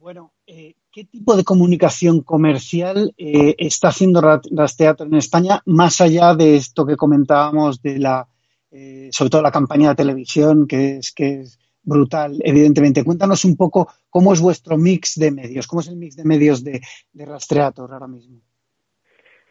Bueno, 0.06 0.34
eh, 0.46 0.76
¿qué 0.96 1.04
tipo 1.04 1.36
de 1.36 1.44
comunicación 1.44 2.22
comercial 2.22 3.14
eh, 3.18 3.54
está 3.58 3.90
haciendo 3.90 4.22
Rastreator 4.22 5.06
en 5.06 5.16
España, 5.16 5.62
más 5.66 6.00
allá 6.00 6.34
de 6.36 6.56
esto 6.56 6.86
que 6.86 6.96
comentábamos 6.96 7.82
de 7.82 8.00
la, 8.00 8.30
eh, 8.72 9.10
sobre 9.12 9.30
todo 9.30 9.42
la 9.42 9.52
campaña 9.52 9.90
de 9.90 9.96
televisión, 9.96 10.66
que 10.66 11.00
es, 11.00 11.12
que 11.12 11.42
es 11.42 11.60
brutal, 11.84 12.40
evidentemente? 12.46 13.04
Cuéntanos 13.04 13.44
un 13.44 13.58
poco 13.58 13.90
cómo 14.10 14.32
es 14.32 14.40
vuestro 14.40 14.78
mix 14.78 15.16
de 15.16 15.32
medios, 15.32 15.68
cómo 15.68 15.82
es 15.82 15.90
el 15.90 15.98
mix 15.98 16.16
de 16.16 16.24
medios 16.24 16.64
de, 16.64 16.80
de 17.12 17.26
Rastreator 17.26 17.92
ahora 17.92 18.08
mismo. 18.08 18.40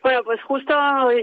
Bueno, 0.05 0.23
pues 0.23 0.41
justo 0.43 0.75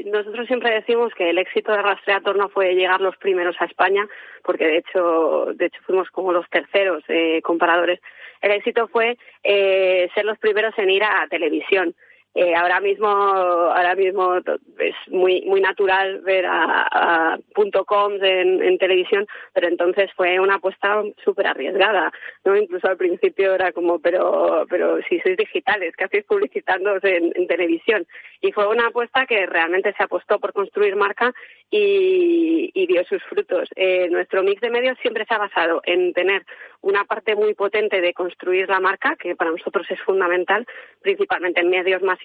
nosotros 0.06 0.48
siempre 0.48 0.74
decimos 0.74 1.14
que 1.14 1.30
el 1.30 1.38
éxito 1.38 1.72
de 1.72 1.84
Rastreator 1.84 2.36
no 2.36 2.50
fue 2.50 2.74
llegar 2.74 3.00
los 3.00 3.16
primeros 3.16 3.56
a 3.60 3.66
España, 3.66 4.06
porque 4.44 4.66
de 4.66 4.78
hecho, 4.80 5.54
de 5.54 5.68
hecho 5.68 5.80
fuimos 5.86 6.10
como 6.10 6.34
los 6.34 6.50
terceros 6.50 7.04
eh, 7.08 7.42
comparadores 7.44 8.02
el 8.42 8.52
éxito 8.52 8.88
fue 8.88 9.18
eh, 9.44 10.10
ser 10.14 10.26
los 10.26 10.38
primeros 10.40 10.78
en 10.78 10.90
ir 10.90 11.04
a 11.04 11.28
televisión. 11.30 11.96
Eh, 12.34 12.56
ahora 12.56 12.80
mismo 12.80 13.08
ahora 13.08 13.94
mismo 13.94 14.38
es 14.38 14.96
muy 15.10 15.42
muy 15.42 15.60
natural 15.60 16.22
ver 16.22 16.46
a, 16.48 17.38
punto 17.54 17.84
.com 17.84 18.14
en, 18.22 18.78
televisión 18.78 19.28
pero 19.54 19.68
entonces 19.68 20.10
fue 20.16 20.40
una 20.40 20.56
apuesta 20.56 21.04
súper 21.26 21.48
arriesgada 21.48 22.10
no 22.46 22.56
incluso 22.56 22.88
al 22.88 22.96
principio 22.96 23.54
era 23.54 23.74
como 23.74 24.00
pero 24.00 24.66
pero 24.70 25.02
si 25.10 25.20
sois 25.20 25.36
digitales 25.36 25.94
qué 25.98 26.06
hacéis 26.06 26.24
publicitándoos 26.24 27.04
en, 27.04 27.34
en 27.36 27.48
televisión 27.48 28.08
y 28.40 28.54
fue 28.54 28.66
una 28.68 28.88
apuesta 28.88 29.26
que 29.26 29.46
realmente 29.46 29.94
se 29.98 30.04
apostó 30.04 30.40
por 30.40 30.54
construir 30.54 30.96
marca 30.96 31.34
y, 31.70 32.70
y 32.74 32.88
dio 32.88 33.04
sus 33.06 33.24
frutos. 33.24 33.70
Eh, 33.76 34.10
nuestro 34.10 34.44
mix 34.44 34.60
de 34.62 34.70
medios 34.70 34.98
siempre 35.02 35.26
se 35.26 35.34
ha 35.34 35.38
basado 35.38 35.82
en 35.86 36.12
tener 36.14 36.44
una 36.82 37.06
parte 37.06 37.36
muy 37.36 37.54
potente 37.54 38.02
de 38.02 38.14
construir 38.14 38.68
la 38.68 38.80
marca 38.80 39.16
que 39.16 39.36
para 39.36 39.52
nosotros 39.52 39.86
es 39.90 40.00
fundamental 40.02 40.66
principalmente 41.02 41.62
en 41.62 41.70
medios 41.70 42.02
más 42.02 42.21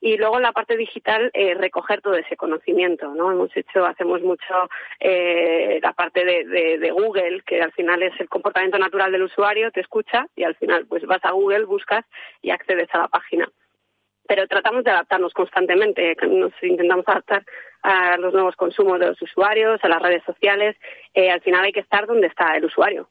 y 0.00 0.16
luego 0.16 0.36
en 0.36 0.42
la 0.42 0.52
parte 0.52 0.76
digital 0.76 1.30
eh, 1.32 1.54
recoger 1.54 2.00
todo 2.00 2.14
ese 2.14 2.36
conocimiento, 2.36 3.14
¿no? 3.14 3.30
Hemos 3.30 3.56
hecho, 3.56 3.84
hacemos 3.84 4.22
mucho 4.22 4.68
eh, 5.00 5.78
la 5.82 5.92
parte 5.92 6.24
de, 6.24 6.90
Google, 6.90 7.42
que 7.46 7.60
al 7.62 7.72
final 7.72 8.02
es 8.02 8.18
el 8.20 8.28
comportamiento 8.28 8.78
natural 8.78 9.12
del 9.12 9.22
usuario, 9.22 9.70
te 9.70 9.80
escucha 9.80 10.26
y 10.34 10.44
al 10.44 10.56
final 10.56 10.86
pues 10.86 11.04
vas 11.06 11.24
a 11.24 11.32
Google, 11.32 11.64
buscas 11.64 12.04
y 12.42 12.50
accedes 12.50 12.88
a 12.92 12.98
la 12.98 13.08
página 13.08 13.48
pero 14.26 14.46
tratamos 14.46 14.84
de 14.84 14.90
adaptarnos 14.90 15.32
constantemente, 15.32 16.14
nos 16.28 16.52
intentamos 16.60 17.08
adaptar 17.08 17.46
a 17.82 18.18
los 18.18 18.34
nuevos 18.34 18.56
consumos 18.56 19.00
de 19.00 19.06
los 19.06 19.22
usuarios, 19.22 19.80
a 19.82 19.88
las 19.88 20.02
redes 20.02 20.22
sociales. 20.24 20.76
Eh, 21.14 21.30
al 21.30 21.40
final 21.40 21.64
hay 21.64 21.72
que 21.72 21.80
estar 21.80 22.06
donde 22.06 22.26
está 22.26 22.54
el 22.54 22.66
usuario. 22.66 23.08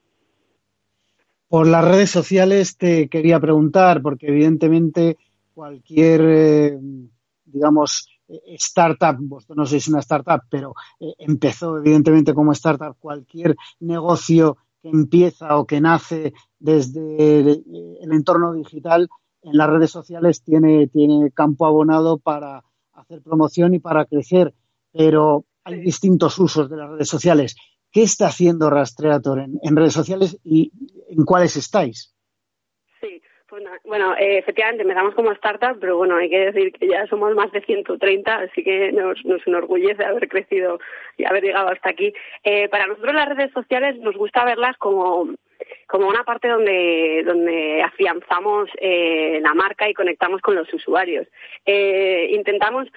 Por 1.49 1.65
las 1.65 1.83
redes 1.83 2.11
sociales 2.11 2.77
te 2.77 3.07
quería 3.07 3.39
preguntar, 3.39 4.01
porque 4.01 4.27
evidentemente 4.27 5.17
cualquier, 5.57 6.21
eh, 6.21 6.79
digamos, 7.43 8.07
startup, 8.27 9.17
vosotros 9.19 9.57
no 9.57 9.65
sois 9.65 9.87
una 9.87 10.01
startup, 10.01 10.41
pero 10.51 10.75
eh, 10.99 11.15
empezó 11.17 11.79
evidentemente 11.79 12.35
como 12.35 12.51
startup, 12.51 12.95
cualquier 12.99 13.55
negocio 13.79 14.57
que 14.83 14.89
empieza 14.89 15.57
o 15.57 15.65
que 15.65 15.81
nace 15.81 16.33
desde 16.59 17.39
el, 17.39 18.11
entorno 18.11 18.53
digital 18.53 19.09
en 19.41 19.57
las 19.57 19.67
redes 19.67 19.89
sociales 19.89 20.43
tiene, 20.43 20.85
tiene 20.89 21.31
campo 21.31 21.65
abonado 21.65 22.19
para 22.19 22.63
hacer 22.93 23.23
promoción 23.23 23.73
y 23.73 23.79
para 23.79 24.05
crecer, 24.05 24.53
pero 24.91 25.45
hay 25.63 25.79
distintos 25.81 26.37
usos 26.37 26.69
de 26.69 26.77
las 26.77 26.91
redes 26.91 27.09
sociales. 27.09 27.55
¿Qué 27.91 28.03
está 28.03 28.27
haciendo 28.27 28.69
Rastreator 28.69 29.39
en 29.39 29.75
redes 29.75 29.93
sociales 29.93 30.37
y 30.43 30.71
en 31.09 31.25
cuáles 31.25 31.57
estáis? 31.57 32.13
Bueno, 33.85 34.13
eh, 34.17 34.39
efectivamente 34.39 34.83
empezamos 34.83 35.15
como 35.15 35.31
startup, 35.31 35.77
pero 35.79 35.95
bueno, 35.97 36.17
hay 36.17 36.29
que 36.29 36.51
decir 36.51 36.73
que 36.73 36.87
ya 36.87 37.07
somos 37.07 37.33
más 37.33 37.51
de 37.51 37.61
130, 37.61 38.35
así 38.35 38.63
que 38.63 38.91
nos, 38.91 39.17
enorgullece 39.45 40.03
haber 40.03 40.27
crecido 40.27 40.79
y 41.17 41.25
haber 41.25 41.43
llegado 41.43 41.69
hasta 41.69 41.89
aquí. 41.89 42.13
Eh, 42.43 42.67
para 42.67 42.87
nosotros 42.87 43.13
las 43.13 43.29
redes 43.29 43.51
sociales 43.53 43.97
nos 43.99 44.15
gusta 44.15 44.43
verlas 44.43 44.75
como 44.77 45.29
como 45.87 46.07
una 46.07 46.23
parte 46.23 46.47
donde, 46.49 47.23
donde 47.25 47.81
afianzamos 47.81 48.69
eh, 48.79 49.39
la 49.41 49.53
marca 49.53 49.89
y 49.89 49.93
conectamos 49.93 50.41
con 50.41 50.55
los 50.55 50.71
usuarios. 50.73 51.27
Eh, 51.65 52.29
intentamos 52.31 52.87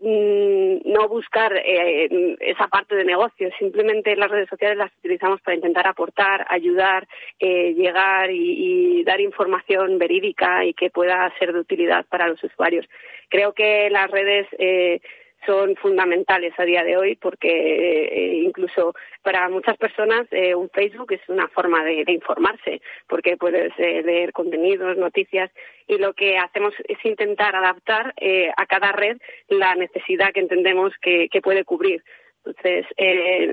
no 0.00 1.08
buscar 1.08 1.52
eh, 1.56 2.36
esa 2.40 2.68
parte 2.68 2.94
de 2.94 3.04
negocio, 3.04 3.50
simplemente 3.58 4.14
las 4.14 4.30
redes 4.30 4.48
sociales 4.48 4.78
las 4.78 4.92
utilizamos 4.98 5.40
para 5.40 5.56
intentar 5.56 5.88
aportar, 5.88 6.46
ayudar, 6.48 7.08
eh, 7.40 7.74
llegar 7.74 8.30
y, 8.30 9.02
dar 9.04 9.20
información 9.20 9.98
verídica 9.98 10.64
y 10.64 10.74
que 10.74 10.90
pueda 10.90 11.32
ser 11.38 11.52
de 11.52 11.60
utilidad 11.60 12.04
para 12.06 12.28
los 12.28 12.42
usuarios. 12.44 12.86
Creo 13.28 13.52
que 13.54 13.88
las 13.90 14.10
redes 14.10 14.46
eh, 14.58 15.00
son 15.46 15.76
fundamentales 15.76 16.52
a 16.58 16.64
día 16.64 16.82
de 16.82 16.96
hoy 16.96 17.16
porque 17.16 17.48
eh, 17.48 18.42
incluso 18.44 18.94
para 19.22 19.48
muchas 19.48 19.76
personas 19.76 20.26
eh, 20.30 20.54
un 20.54 20.68
Facebook 20.70 21.12
es 21.12 21.20
una 21.28 21.48
forma 21.48 21.84
de, 21.84 22.04
informarse 22.08 22.80
porque 23.08 23.36
puedes 23.36 23.72
eh, 23.78 24.02
leer 24.02 24.32
contenidos, 24.32 24.96
noticias 24.96 25.50
y 25.86 25.98
lo 25.98 26.14
que 26.14 26.38
hacemos 26.38 26.74
es 26.86 26.98
intentar 27.04 27.54
adaptar 27.54 28.14
a 28.56 28.66
cada 28.66 28.92
red 28.92 29.16
la 29.48 29.74
necesidad 29.74 30.32
que 30.34 30.40
entendemos 30.40 30.92
que, 31.00 31.28
puede 31.42 31.64
cubrir. 31.64 32.02
Entonces, 32.44 32.84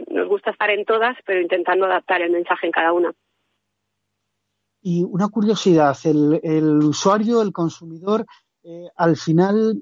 nos 0.09 0.27
gusta 0.27 0.51
estar 0.51 0.69
en 0.69 0.83
todas, 0.83 1.15
pero 1.25 1.39
intentando 1.39 1.85
adaptar 1.85 2.21
el 2.21 2.31
mensaje 2.31 2.65
en 2.65 2.73
cada 2.73 2.91
una. 2.91 3.13
Y 4.81 5.03
una 5.03 5.29
curiosidad, 5.29 5.95
el, 6.03 6.79
usuario, 6.83 7.41
el 7.41 7.53
consumidor, 7.53 8.25
al 8.97 9.15
final, 9.15 9.81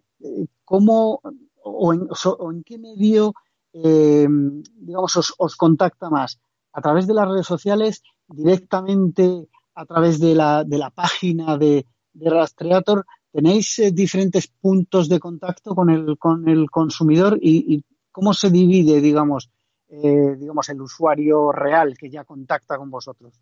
¿cómo 0.64 1.22
o 1.64 2.52
en, 2.52 2.64
qué 2.64 2.78
medio, 2.78 3.34
eh, 3.74 4.28
digamos, 4.76 5.36
os, 5.38 5.56
contacta 5.56 6.10
más? 6.10 6.40
¿A 6.74 6.82
través 6.82 7.08
de 7.08 7.14
las 7.14 7.28
redes 7.28 7.46
sociales, 7.46 8.04
directamente 8.28 9.48
a 9.76 9.86
través 9.86 10.20
de 10.20 10.36
la, 10.36 10.64
de 10.64 10.78
la 10.78 10.90
página 10.90 11.58
de, 11.58 11.86
Rastreator? 12.16 13.06
¿Tenéis 13.32 13.80
eh, 13.80 13.92
diferentes 13.92 14.48
puntos 14.48 15.10
de 15.10 15.20
contacto 15.20 15.74
con 15.74 15.90
el, 15.90 16.18
con 16.18 16.48
el 16.48 16.70
consumidor 16.70 17.38
y, 17.42 17.84
cómo 18.12 18.34
se 18.36 18.52
divide, 18.52 19.02
digamos, 19.02 19.50
eh, 19.90 20.36
digamos, 20.38 20.70
el 20.70 20.80
usuario 20.82 21.52
real 21.52 21.98
que 21.98 22.12
ya 22.12 22.24
contacta 22.24 22.78
con 22.78 22.92
vosotros? 22.92 23.42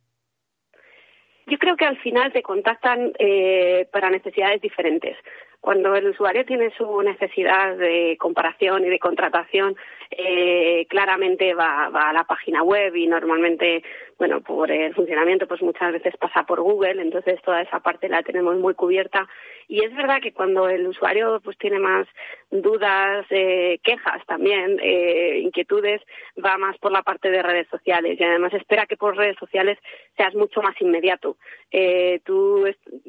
Yo 1.48 1.58
creo 1.58 1.75
que 1.75 1.84
al 1.86 1.98
final 1.98 2.32
te 2.32 2.42
contactan 2.42 3.12
para 3.92 4.10
necesidades 4.10 4.62
diferentes. 4.62 5.18
Cuando 5.62 5.96
el 5.96 6.08
usuario 6.08 6.44
tiene 6.44 6.72
su 6.75 7.01
necesidad 7.03 7.77
de 7.77 8.18
comparación 8.20 8.84
y 8.84 8.89
de 8.89 8.98
contratación, 8.98 9.75
eh, 10.10 10.88
claramente 10.89 11.53
va, 11.53 11.89
va, 11.89 12.10
a 12.10 12.13
la 12.13 12.24
página 12.24 12.63
web 12.63 12.96
y 12.96 13.06
normalmente, 13.06 13.84
bueno, 14.18 14.41
por 14.41 14.72
el 14.72 14.94
funcionamiento, 14.96 15.48
pues 15.48 15.62
muchas 15.62 15.94
veces 15.94 16.18
pasa 16.18 16.44
por 16.44 16.62
Google, 16.62 17.00
entonces 17.01 17.39
toda 17.44 17.62
esa 17.62 17.80
parte 17.80 18.10
la 18.10 18.24
tenemos 18.24 18.58
muy 18.58 18.74
cubierta. 18.74 19.30
Y 19.68 19.86
es 19.86 19.96
verdad 19.96 20.20
que 20.22 20.34
cuando 20.34 20.68
el 20.68 20.86
usuario 20.86 21.39
pues 21.41 21.58
tiene 21.58 21.80
más 21.80 22.06
dudas, 22.50 23.25
eh, 23.30 23.80
quejas 23.84 24.22
también, 24.25 24.77
eh, 24.84 25.39
inquietudes, 25.41 26.01
va 26.44 26.58
más 26.58 26.77
por 26.80 26.91
la 26.91 27.03
parte 27.03 27.32
de 27.32 27.41
redes 27.41 27.68
sociales 27.70 28.20
y 28.20 28.24
además 28.24 28.53
espera 28.53 28.86
que 28.86 28.98
por 28.98 29.15
redes 29.15 29.38
sociales 29.39 29.77
seas 30.18 30.36
mucho 30.36 30.62
más 30.62 30.75
inmediato. 30.82 31.38
Eh, 31.72 32.20
tú 32.25 32.65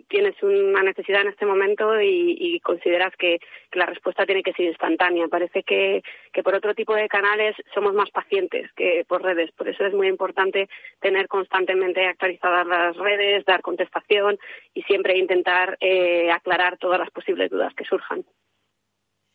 tienes 0.09 0.41
una 0.41 0.85
necesidad 0.85 1.23
en 1.23 1.29
este 1.31 1.47
momento 1.47 2.01
y, 2.01 2.37
y 2.43 2.59
consideras 2.59 3.15
que, 3.17 3.39
la 3.73 3.87
respuesta 3.87 4.27
tiene 4.27 4.43
que 4.43 4.53
ser 4.53 4.67
instantánea. 4.67 5.29
Parece 5.29 5.63
que, 5.63 6.03
por 6.43 6.55
otro 6.55 6.75
tipo 6.75 6.95
de 6.95 7.09
canales 7.09 7.55
somos 7.73 7.95
más 7.95 8.11
pacientes 8.11 8.71
que 8.77 9.05
por 9.09 9.23
redes. 9.23 9.51
Por 9.53 9.69
eso 9.69 9.87
es 9.87 9.95
muy 9.95 10.09
importante 10.09 10.69
tener 11.01 11.29
constantemente 11.29 12.05
actualizadas 12.07 12.67
las 12.67 12.97
redes, 12.97 13.45
dar 13.47 13.63
contestación 13.63 14.39
y 14.75 14.83
siempre 14.83 15.17
intentar 15.17 15.79
eh, 15.81 16.31
aclarar 16.31 16.77
todas 16.79 16.99
las 16.99 17.11
posibles 17.11 17.51
dudas 17.51 17.73
que 17.75 17.85
surjan. 17.85 18.27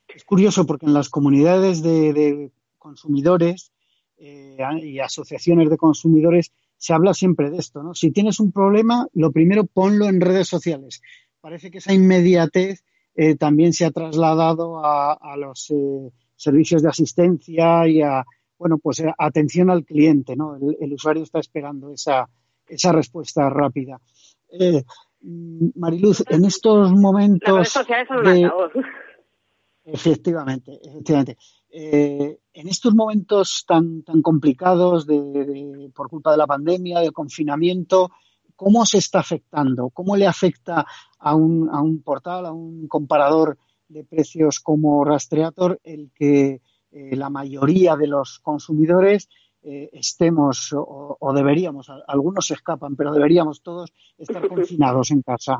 Es 0.07 0.23
curioso 0.23 0.65
porque 0.65 0.85
en 0.85 0.93
las 0.93 1.09
comunidades 1.09 1.81
de, 1.81 2.51
consumidores 2.77 3.71
eh, 4.17 4.57
y 4.81 4.99
asociaciones 4.99 5.69
de 5.69 5.77
consumidores 5.77 6.51
se 6.77 6.93
habla 6.93 7.13
siempre 7.13 7.49
de 7.49 7.57
esto, 7.57 7.81
¿no? 7.81 7.95
Si 7.95 8.11
tienes 8.11 8.39
un 8.39 8.51
problema, 8.51 9.07
lo 9.13 9.31
primero 9.31 9.65
ponlo 9.65 10.05
en 10.05 10.21
redes 10.21 10.47
sociales. 10.47 11.01
Parece 11.41 11.71
que 11.71 11.79
esa 11.79 11.93
inmediatez 11.93 12.83
eh, 13.19 13.35
también 13.35 13.73
se 13.73 13.83
ha 13.83 13.89
trasladado 13.89 14.79
a, 14.85 15.35
los 15.37 15.71
eh, 15.71 16.11
servicios 16.35 16.83
de 16.83 16.89
asistencia 16.89 17.87
y 17.87 17.99
a, 18.03 18.23
bueno, 18.59 18.77
pues 18.77 18.99
eh, 18.99 19.11
atención 19.17 19.71
al 19.71 19.83
cliente, 19.83 20.35
¿no? 20.35 20.55
El, 20.55 20.93
usuario 20.93 21.23
está 21.23 21.39
esperando 21.39 21.91
esa, 21.91 22.29
esa 22.67 22.91
respuesta 22.91 23.49
rápida. 23.49 23.99
Mariluz, 25.19 26.23
en 26.29 26.45
estos 26.45 26.91
momentos. 26.91 27.49
Las 27.49 27.55
redes 27.55 27.71
sociales 27.73 28.07
son 28.07 28.23
de... 28.23 28.51
Efectivamente, 29.85 30.79
efectivamente. 30.83 31.37
en 31.71 32.67
estos 32.67 32.93
momentos 32.93 33.65
tan, 33.67 34.03
tan 34.03 34.21
complicados 34.21 35.07
de, 35.07 35.89
por 35.95 36.07
culpa 36.07 36.31
de 36.31 36.37
la 36.37 36.45
pandemia, 36.45 36.99
del 36.99 37.13
confinamiento, 37.13 38.11
¿cómo 38.57 38.85
se 38.85 38.97
está 38.97 39.19
afectando? 39.19 39.89
¿Cómo 39.91 40.17
le 40.17 40.27
afecta 40.27 40.85
a 41.19 41.35
un, 41.35 41.69
a 41.71 41.81
un 41.81 42.03
portal, 42.03 42.45
a 42.45 42.51
un 42.51 42.89
comparador 42.89 43.57
de 43.87 44.03
precios 44.03 44.59
como 44.59 45.05
Rastreator 45.05 45.79
el 45.83 46.11
que 46.13 46.59
eh, 46.91 47.15
la 47.15 47.29
mayoría 47.29 47.95
de 47.95 48.07
los 48.07 48.39
consumidores 48.39 49.29
eh, 49.63 49.89
estemos 49.93 50.73
o, 50.75 51.33
deberíamos, 51.33 51.89
algunos 52.07 52.47
se 52.47 52.55
escapan, 52.55 52.95
pero 52.95 53.13
deberíamos 53.13 53.61
todos 53.61 53.93
estar 54.17 54.45
confinados 54.47 55.11
en 55.11 55.21
casa? 55.21 55.59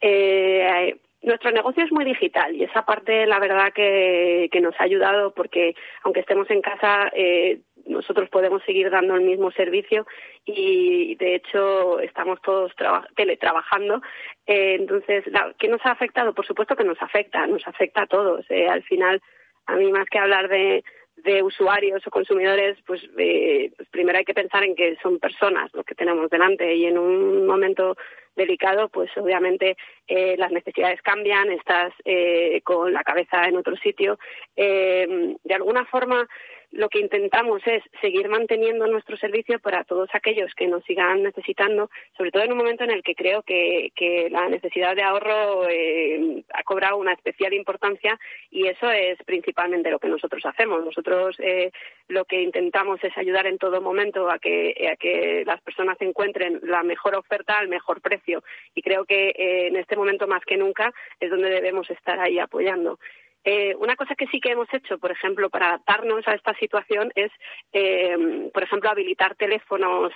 Eh, 0.00 0.98
nuestro 1.22 1.50
negocio 1.50 1.84
es 1.84 1.90
muy 1.90 2.04
digital 2.04 2.54
y 2.54 2.64
esa 2.64 2.84
parte, 2.84 3.26
la 3.26 3.40
verdad, 3.40 3.72
que, 3.74 4.48
que 4.52 4.60
nos 4.60 4.74
ha 4.78 4.84
ayudado 4.84 5.34
porque, 5.34 5.74
aunque 6.04 6.20
estemos 6.20 6.48
en 6.50 6.62
casa, 6.62 7.10
eh, 7.14 7.62
nosotros 7.86 8.28
podemos 8.28 8.62
seguir 8.64 8.90
dando 8.90 9.14
el 9.14 9.22
mismo 9.22 9.50
servicio 9.50 10.06
y 10.44 11.14
de 11.16 11.36
hecho 11.36 12.00
estamos 12.00 12.40
todos 12.42 12.72
teletrabajando. 13.14 14.02
Eh, 14.46 14.76
entonces, 14.78 15.24
¿qué 15.58 15.68
nos 15.68 15.84
ha 15.84 15.92
afectado? 15.92 16.34
Por 16.34 16.46
supuesto 16.46 16.76
que 16.76 16.84
nos 16.84 17.00
afecta, 17.00 17.46
nos 17.46 17.66
afecta 17.66 18.02
a 18.02 18.06
todos. 18.06 18.44
Eh, 18.50 18.68
al 18.68 18.82
final, 18.82 19.20
a 19.66 19.76
mí 19.76 19.90
más 19.92 20.08
que 20.08 20.18
hablar 20.18 20.48
de, 20.48 20.84
de 21.16 21.42
usuarios 21.42 22.06
o 22.06 22.10
consumidores, 22.10 22.78
pues, 22.86 23.02
eh, 23.18 23.72
pues, 23.76 23.88
primero 23.88 24.18
hay 24.18 24.24
que 24.24 24.34
pensar 24.34 24.62
en 24.64 24.74
que 24.74 24.96
son 25.02 25.18
personas 25.18 25.72
lo 25.74 25.84
que 25.84 25.94
tenemos 25.94 26.30
delante 26.30 26.74
y 26.74 26.86
en 26.86 26.98
un 26.98 27.46
momento 27.46 27.96
delicado, 28.36 28.88
pues 28.88 29.10
obviamente 29.16 29.76
eh, 30.06 30.36
las 30.38 30.52
necesidades 30.52 31.02
cambian, 31.02 31.50
estás 31.50 31.92
eh, 32.04 32.60
con 32.62 32.92
la 32.92 33.02
cabeza 33.02 33.44
en 33.44 33.56
otro 33.56 33.76
sitio. 33.76 34.18
de 34.56 35.54
alguna 35.54 35.84
forma, 35.86 36.28
lo 36.72 36.88
que 36.88 37.00
intentamos 37.00 37.62
es 37.66 37.82
seguir 38.00 38.28
manteniendo 38.28 38.86
nuestro 38.86 39.16
servicio 39.16 39.58
para 39.60 39.84
todos 39.84 40.08
aquellos 40.12 40.54
que 40.54 40.66
nos 40.66 40.84
sigan 40.84 41.22
necesitando, 41.22 41.90
sobre 42.16 42.30
todo 42.30 42.42
en 42.42 42.52
un 42.52 42.58
momento 42.58 42.84
en 42.84 42.90
el 42.90 43.02
que 43.02 43.14
creo 43.14 43.42
que, 43.42 43.92
la 44.30 44.48
necesidad 44.48 44.94
de 44.94 45.02
ahorro 45.02 45.68
eh, 45.68 46.42
ha 46.52 46.62
cobrado 46.64 46.96
una 46.96 47.12
especial 47.12 47.52
importancia 47.54 48.18
y 48.50 48.66
eso 48.66 48.90
es 48.90 49.18
principalmente 49.24 49.90
lo 49.90 49.98
que 49.98 50.08
nosotros 50.08 50.44
hacemos. 50.44 50.84
Nosotros 50.84 51.36
eh, 51.38 51.70
lo 52.08 52.24
que 52.24 52.42
intentamos 52.42 53.02
es 53.02 53.16
ayudar 53.16 53.46
en 53.46 53.58
todo 53.58 53.80
momento 53.80 54.30
a 54.30 54.38
que, 54.38 54.88
a 54.92 54.96
que 54.96 55.44
las 55.46 55.60
personas 55.62 55.96
encuentren 56.00 56.60
la 56.62 56.82
mejor 56.82 57.16
oferta 57.16 57.58
al 57.58 57.68
mejor 57.68 58.00
precio 58.00 58.25
y 58.74 58.82
creo 58.82 59.04
que 59.04 59.30
eh, 59.30 59.68
en 59.68 59.76
este 59.76 59.96
momento 59.96 60.26
más 60.26 60.44
que 60.44 60.56
nunca 60.56 60.92
es 61.20 61.30
donde 61.30 61.50
debemos 61.50 61.88
estar 61.90 62.18
ahí 62.18 62.38
apoyando. 62.38 62.98
Eh, 63.48 63.76
una 63.78 63.94
cosa 63.94 64.16
que 64.16 64.26
sí 64.26 64.40
que 64.40 64.50
hemos 64.50 64.66
hecho, 64.74 64.98
por 64.98 65.12
ejemplo, 65.12 65.48
para 65.50 65.68
adaptarnos 65.68 66.26
a 66.26 66.34
esta 66.34 66.52
situación 66.54 67.12
es, 67.14 67.30
eh, 67.72 68.50
por 68.52 68.64
ejemplo, 68.64 68.90
habilitar 68.90 69.36
teléfonos 69.36 70.12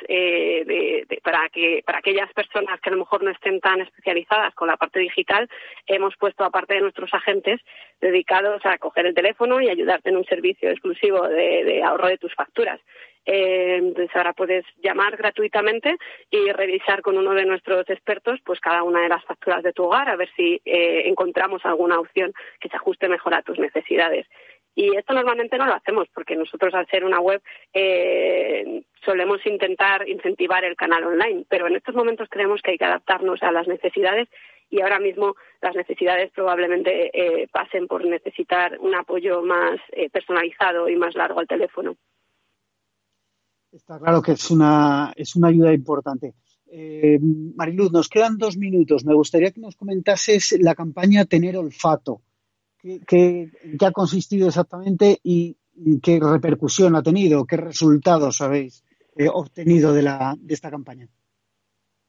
para 1.23 1.49
que 1.51 1.81
para 1.87 1.99
aquellas 1.99 2.33
personas 2.33 2.81
que 2.81 2.88
a 2.88 2.92
lo 2.92 2.99
mejor 2.99 3.23
no 3.23 3.31
estén 3.31 3.61
tan 3.61 3.83
especializadas 3.83 4.53
con 4.57 4.66
la 4.66 4.77
parte 4.77 4.99
digital, 4.99 5.49
hemos 5.87 6.16
puesto 6.16 6.42
aparte 6.42 6.75
de 6.75 6.81
nuestros 6.81 7.14
agentes 7.14 7.61
dedicados 8.01 8.66
a 8.66 8.79
coger 8.79 9.07
el 9.07 9.14
teléfono 9.14 9.61
y 9.61 9.68
ayudarte 9.68 10.09
en 10.09 10.16
un 10.16 10.25
servicio 10.25 10.68
exclusivo 10.68 11.29
de 11.29 11.85
ahorro 11.85 12.09
de 12.09 12.18
tus 12.18 12.35
facturas. 12.35 12.81
Eh, 13.27 13.77
entonces 13.77 14.15
ahora 14.17 14.33
puedes 14.33 14.65
llamar 14.83 15.17
gratuitamente 15.17 15.97
y 16.31 16.51
revisar 16.53 17.03
con 17.03 17.19
uno 17.19 17.35
de 17.35 17.45
nuestros 17.45 17.89
expertos 17.91 18.41
pues 18.45 18.61
cada 18.61 18.83
una 18.83 19.03
de 19.03 19.09
las 19.09 19.25
facturas 19.25 19.63
de 19.63 19.73
tu 19.73 19.85
hogar 19.85 20.09
a 20.09 20.17
ver 20.17 20.31
si 20.37 20.61
eh, 20.65 21.03
encontramos 21.05 21.65
alguna 21.65 22.01
opción 22.01 22.33
que 22.59 22.69
se 22.69 22.77
ajuste 22.77 23.09
mejor 23.09 23.35
a 23.35 23.43
tus 23.43 23.59
necesidades. 23.59 24.27
Y 24.75 24.97
esto 24.97 25.13
normalmente 25.13 25.59
no 25.59 25.67
lo 25.67 25.75
hacemos 25.75 26.09
porque 26.15 26.37
nosotros 26.37 26.73
al 26.75 26.87
ser 26.87 27.05
una 27.05 27.21
web 27.21 27.43
eh, 27.75 28.83
solemos 29.05 29.45
intentar 29.45 30.09
incentivar 30.09 30.65
el 30.65 30.77
canal 30.77 31.05
online, 31.05 31.45
pero 31.49 31.67
en 31.67 31.77
estos 31.77 31.95
momentos 31.95 32.29
creemos 32.31 32.63
que 32.63 32.71
hay 32.71 32.79
que 32.79 32.85
adaptarnos 32.85 33.43
a 33.43 33.53
las 33.53 33.69
necesidades 33.69 34.29
y 34.71 34.81
ahora 34.81 35.01
mismo 35.01 35.35
las 35.61 35.75
necesidades 35.75 36.31
probablemente 36.31 37.49
pasen 37.53 37.89
por 37.89 38.05
necesitar 38.05 38.79
un 38.79 38.95
apoyo 38.95 39.43
más 39.43 39.81
personalizado 40.13 40.89
y 40.89 40.95
más 40.95 41.17
largo 41.17 41.41
al 41.41 41.49
teléfono. 41.49 41.97
Está 43.73 43.99
claro 43.99 44.21
que 44.21 44.33
es 44.33 44.51
una, 44.51 45.13
es 45.17 45.37
una 45.37 45.49
ayuda 45.49 45.73
importante. 45.73 46.35
Eh, 46.73 47.19
Mariluz, 47.55 47.93
nos 47.93 48.09
quedan 48.09 48.37
dos 48.37 48.57
minutos. 48.57 49.05
Me 49.05 49.15
gustaría 49.15 49.53
que 49.53 49.61
nos 49.61 49.77
comentases 49.77 50.57
la 50.61 50.75
campaña 50.75 51.25
Tener 51.25 51.57
Olfato. 51.57 52.21
¿Qué, 52.83 53.51
ha 53.81 53.91
consistido 53.93 54.49
exactamente 54.49 55.19
y 55.23 55.57
qué 56.03 56.19
repercusión 56.21 56.97
ha 56.97 57.03
tenido? 57.03 57.45
¿Qué 57.45 57.57
resultados 57.57 58.41
habéis 58.41 58.85
eh, 59.17 59.29
obtenido 59.29 59.93
de, 59.93 60.03
la, 60.03 60.35
de 60.39 60.55
esta 60.55 60.71
campaña? 60.71 61.07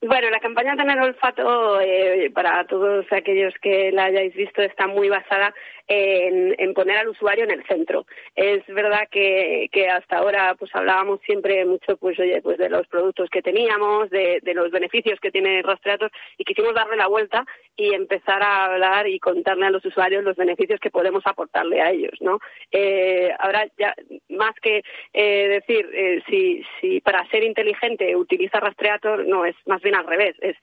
Bueno, 0.03 0.31
la 0.31 0.39
campaña 0.39 0.75
Tener 0.75 0.99
Olfato, 0.99 1.79
eh, 1.79 2.31
para 2.33 2.65
todos 2.65 3.05
aquellos 3.11 3.53
que 3.61 3.91
la 3.91 4.05
hayáis 4.05 4.33
visto, 4.33 4.63
está 4.63 4.87
muy 4.87 5.09
basada 5.09 5.53
en, 5.91 6.73
poner 6.73 6.97
al 6.97 7.09
usuario 7.09 7.43
en 7.43 7.51
el 7.51 7.63
centro. 7.65 8.05
Es 8.35 8.65
verdad 8.67 9.07
que, 9.11 9.69
hasta 9.91 10.17
ahora 10.17 10.55
pues 10.57 10.73
hablábamos 10.73 11.19
siempre 11.25 11.65
mucho 11.65 11.97
pues 11.97 12.17
oye 12.19 12.41
pues 12.41 12.57
de 12.57 12.69
los 12.69 12.87
productos 12.87 13.29
que 13.29 13.41
teníamos, 13.41 14.09
de, 14.09 14.41
los 14.53 14.71
beneficios 14.71 15.19
que 15.19 15.31
tiene 15.31 15.61
Rastreator 15.61 16.11
y 16.37 16.43
quisimos 16.43 16.73
darle 16.73 16.97
la 16.97 17.07
vuelta 17.07 17.45
y 17.75 17.93
empezar 17.93 18.41
a 18.43 18.65
hablar 18.65 19.07
y 19.07 19.19
contarle 19.19 19.65
a 19.65 19.69
los 19.69 19.83
usuarios 19.85 20.23
los 20.23 20.35
beneficios 20.35 20.79
que 20.79 20.91
podemos 20.91 21.23
aportarle 21.25 21.81
a 21.81 21.91
ellos, 21.91 22.13
¿no? 22.19 22.39
Eh, 22.71 23.31
ahora 23.39 23.65
ya 23.77 23.95
más 24.29 24.53
que 24.61 24.83
eh, 25.13 25.47
decir 25.47 25.89
eh, 25.93 26.21
si, 26.29 26.63
si 26.79 27.01
para 27.01 27.27
ser 27.29 27.43
inteligente 27.43 28.15
utiliza 28.15 28.59
Rastreator, 28.59 29.25
no 29.25 29.45
es 29.45 29.55
más 29.65 29.81
bien 29.81 29.95
al 29.95 30.07
revés, 30.07 30.35
es 30.41 30.57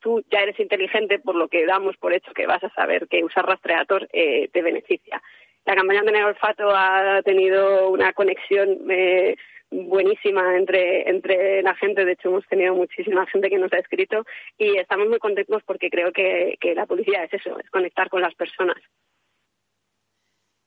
tú 0.00 0.24
ya 0.30 0.40
eres 0.40 0.58
inteligente 0.60 1.18
por 1.18 1.34
lo 1.34 1.48
que 1.48 1.66
damos 1.66 1.96
por 1.96 2.12
hecho 2.12 2.32
que 2.32 2.46
vas 2.46 2.62
a 2.62 2.70
saber 2.70 3.08
que 3.08 3.24
usar 3.24 3.44
Rastreator 3.46 4.08
beneficia. 4.62 5.22
La 5.64 5.74
campaña 5.74 6.02
de 6.02 6.24
Olfato 6.24 6.70
ha 6.70 7.22
tenido 7.24 7.90
una 7.90 8.12
conexión 8.12 8.78
eh, 8.88 9.36
buenísima 9.70 10.56
entre, 10.56 11.08
entre 11.08 11.62
la 11.62 11.74
gente. 11.74 12.04
De 12.04 12.12
hecho, 12.12 12.28
hemos 12.28 12.46
tenido 12.46 12.74
muchísima 12.74 13.26
gente 13.26 13.50
que 13.50 13.58
nos 13.58 13.72
ha 13.72 13.78
escrito 13.78 14.24
y 14.58 14.76
estamos 14.76 15.08
muy 15.08 15.18
contentos 15.18 15.62
porque 15.66 15.90
creo 15.90 16.12
que, 16.12 16.56
la 16.74 16.86
publicidad 16.86 17.24
es 17.24 17.34
eso, 17.34 17.58
es 17.58 17.68
conectar 17.70 18.08
con 18.08 18.22
las 18.22 18.34
personas. 18.34 18.76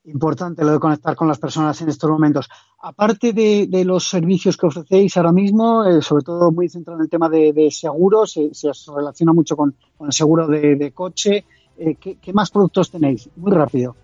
Importante 0.05 0.63
lo 0.63 0.71
de 0.71 0.79
conectar 0.79 1.15
con 1.15 1.27
las 1.27 1.39
personas 1.39 1.79
en 1.81 1.89
estos 1.89 2.09
momentos. 2.09 2.49
Aparte 2.81 3.33
de, 3.33 3.83
los 3.85 4.07
servicios 4.07 4.57
que 4.57 4.65
ofrecéis 4.65 5.15
ahora 5.17 5.31
mismo, 5.31 5.85
eh, 5.85 6.01
sobre 6.01 6.23
todo 6.23 6.51
muy 6.51 6.69
centrado 6.69 6.99
en 6.99 7.03
el 7.03 7.09
tema 7.09 7.29
de, 7.29 7.69
seguros, 7.69 8.33
se 8.33 8.71
relaciona 8.95 9.33
mucho 9.33 9.55
con, 9.55 9.75
el 9.99 10.11
seguro 10.11 10.47
de, 10.47 10.91
coche. 10.93 11.45
Eh, 11.79 11.95
¿qué, 11.95 12.33
más 12.33 12.51
productos 12.51 12.91
tenéis? 12.91 13.29
Muy 13.35 13.51
rápido. 13.51 13.95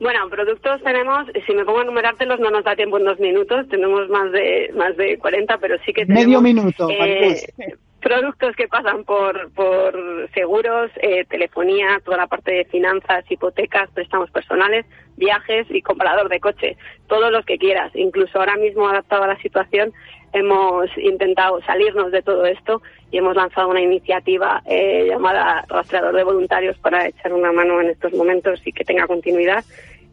Bueno, 0.00 0.28
productos 0.28 0.82
tenemos, 0.82 1.26
si 1.46 1.54
me 1.54 1.64
pongo 1.64 1.80
a 1.80 1.82
enumerártelos 1.82 2.38
no 2.40 2.50
nos 2.50 2.64
da 2.64 2.76
tiempo 2.76 2.98
en 2.98 3.04
dos 3.04 3.18
minutos, 3.20 3.68
tenemos 3.68 4.08
más 4.08 4.30
de 4.32 4.70
más 4.76 4.96
de 4.96 5.18
40, 5.18 5.58
pero 5.58 5.76
sí 5.84 5.92
que 5.92 6.04
tenemos... 6.04 6.26
Medio 6.26 6.40
minuto, 6.40 6.88
eh, 6.90 7.40
Productos 8.00 8.54
que 8.54 8.68
pasan 8.68 9.04
por, 9.04 9.50
por 9.52 10.28
seguros, 10.34 10.90
eh, 11.00 11.24
telefonía, 11.24 12.02
toda 12.04 12.18
la 12.18 12.26
parte 12.26 12.52
de 12.52 12.64
finanzas, 12.66 13.24
hipotecas, 13.30 13.88
préstamos 13.92 14.30
personales, 14.30 14.84
viajes 15.16 15.66
y 15.70 15.80
comprador 15.80 16.28
de 16.28 16.38
coche, 16.38 16.76
todos 17.06 17.32
los 17.32 17.46
que 17.46 17.56
quieras. 17.56 17.92
Incluso 17.94 18.38
ahora 18.38 18.56
mismo 18.56 18.86
adaptado 18.86 19.22
a 19.22 19.28
la 19.28 19.40
situación 19.40 19.94
hemos 20.34 20.90
intentado 20.98 21.62
salirnos 21.62 22.10
de 22.10 22.20
todo 22.20 22.44
esto 22.44 22.82
y 23.10 23.18
hemos 23.18 23.36
lanzado 23.36 23.68
una 23.68 23.80
iniciativa 23.80 24.60
eh, 24.66 25.06
llamada 25.08 25.64
Rastreador 25.68 26.14
de 26.14 26.24
Voluntarios 26.24 26.76
para 26.78 27.06
echar 27.06 27.32
una 27.32 27.52
mano 27.52 27.80
en 27.80 27.90
estos 27.90 28.12
momentos 28.12 28.60
y 28.64 28.72
que 28.72 28.84
tenga 28.84 29.06
continuidad, 29.06 29.64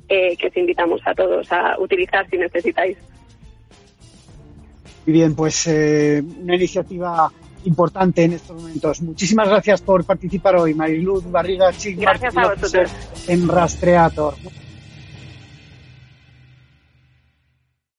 eh, 0.07 0.37
que 0.37 0.47
os 0.47 0.57
invitamos 0.57 1.01
a 1.05 1.15
todos 1.15 1.51
a 1.51 1.75
utilizar 1.79 2.29
si 2.29 2.37
necesitáis. 2.37 2.97
Muy 5.07 5.13
bien, 5.13 5.35
pues 5.35 5.65
eh, 5.65 6.21
una 6.39 6.55
iniciativa 6.55 7.31
importante 7.65 8.23
en 8.23 8.33
estos 8.33 8.61
momentos. 8.61 9.01
Muchísimas 9.01 9.49
gracias 9.49 9.81
por 9.81 10.05
participar 10.05 10.55
hoy, 10.55 10.75
Mariluz 10.75 11.29
Barriga 11.31 11.71
Gracias 11.97 12.37
a 12.37 12.47
vosotros. 12.47 12.91
En 13.27 13.47
Rastreator. 13.47 14.35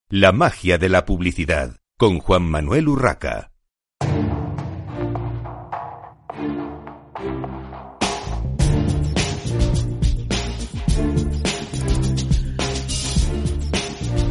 La 0.07 0.31
magia 0.31 0.77
de 0.77 0.87
la 0.87 1.05
publicidad 1.05 1.82
con 1.97 2.19
Juan 2.19 2.43
Manuel 2.43 2.87
Urraca. 2.87 3.51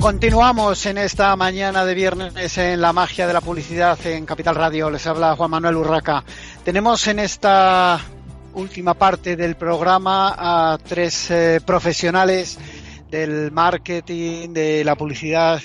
Continuamos 0.01 0.85
en 0.87 0.99
esta 0.99 1.37
mañana 1.37 1.85
de 1.85 1.95
viernes 1.95 2.59
en 2.59 2.81
la 2.81 2.93
magia 2.93 3.29
de 3.29 3.33
la 3.33 3.41
publicidad 3.41 3.97
en 4.05 4.27
Capital 4.27 4.57
Radio. 4.57 4.91
Les 4.91 5.07
habla 5.07 5.37
Juan 5.37 5.53
Manuel 5.53 5.77
Urraca. 5.77 6.25
Tenemos 6.65 7.07
en 7.07 7.21
esta 7.21 8.01
última 8.55 8.95
parte 8.95 9.37
del 9.37 9.55
programa 9.55 10.35
a 10.37 10.79
tres 10.79 11.31
eh, 11.31 11.61
profesionales 11.65 12.59
del 13.13 13.53
marketing, 13.53 14.49
de 14.53 14.83
la 14.85 14.97
publicidad 14.97 15.61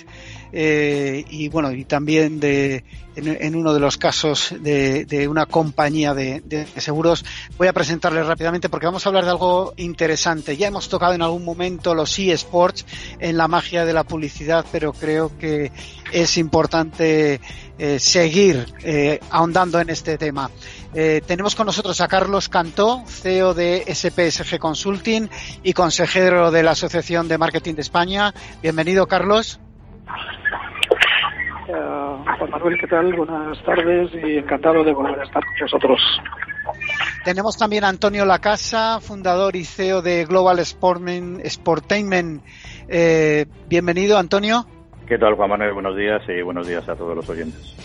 eh, 0.51 1.25
y 1.29 1.49
bueno, 1.49 1.71
y 1.71 1.85
también 1.85 2.39
de, 2.39 2.83
en, 3.15 3.55
uno 3.55 3.73
de 3.73 3.79
los 3.79 3.97
casos 3.97 4.53
de, 4.59 5.27
una 5.29 5.45
compañía 5.45 6.13
de, 6.13 6.67
seguros. 6.77 7.25
Voy 7.57 7.67
a 7.67 7.73
presentarles 7.73 8.25
rápidamente 8.25 8.69
porque 8.69 8.85
vamos 8.85 9.05
a 9.05 9.09
hablar 9.09 9.25
de 9.25 9.31
algo 9.31 9.73
interesante. 9.77 10.55
Ya 10.55 10.67
hemos 10.67 10.89
tocado 10.89 11.13
en 11.13 11.21
algún 11.21 11.43
momento 11.43 11.95
los 11.95 12.17
eSports 12.17 12.85
en 13.19 13.37
la 13.37 13.47
magia 13.47 13.85
de 13.85 13.93
la 13.93 14.03
publicidad, 14.03 14.65
pero 14.71 14.93
creo 14.93 15.37
que 15.37 15.71
es 16.11 16.37
importante 16.37 17.41
eh, 17.77 17.99
seguir 17.99 18.73
eh, 18.83 19.19
ahondando 19.29 19.79
en 19.79 19.89
este 19.89 20.17
tema. 20.17 20.49
tenemos 20.93 21.53
con 21.53 21.67
nosotros 21.67 22.01
a 22.01 22.07
Carlos 22.07 22.49
Cantó, 22.49 23.03
CEO 23.07 23.53
de 23.53 23.83
SPSG 23.93 24.57
Consulting 24.57 25.29
y 25.61 25.73
consejero 25.73 26.49
de 26.49 26.63
la 26.63 26.71
Asociación 26.71 27.27
de 27.27 27.37
Marketing 27.37 27.75
de 27.75 27.81
España. 27.81 28.33
Bienvenido, 28.63 29.07
Carlos. 29.07 29.59
Eh, 31.67 31.73
Juan 32.37 32.49
Manuel, 32.49 32.79
¿qué 32.79 32.87
tal? 32.87 33.13
Buenas 33.13 33.61
tardes 33.63 34.09
y 34.13 34.37
encantado 34.37 34.83
de 34.83 34.93
volver 34.93 35.19
a 35.19 35.23
estar 35.23 35.43
con 35.43 35.53
vosotros. 35.61 36.01
Tenemos 37.25 37.57
también 37.57 37.83
a 37.83 37.89
Antonio 37.89 38.25
Lacasa, 38.25 39.01
fundador 39.01 39.55
y 39.57 39.65
CEO 39.65 40.01
de 40.01 40.25
Global 40.25 40.65
Sportainment. 40.65 42.41
Eh, 42.87 43.45
bienvenido, 43.67 44.17
Antonio. 44.17 44.65
¿Qué 45.07 45.17
tal, 45.17 45.35
Juan 45.35 45.49
Manuel? 45.49 45.73
Buenos 45.73 45.97
días 45.97 46.21
y 46.29 46.41
buenos 46.41 46.67
días 46.67 46.87
a 46.87 46.95
todos 46.95 47.15
los 47.15 47.29
oyentes. 47.29 47.75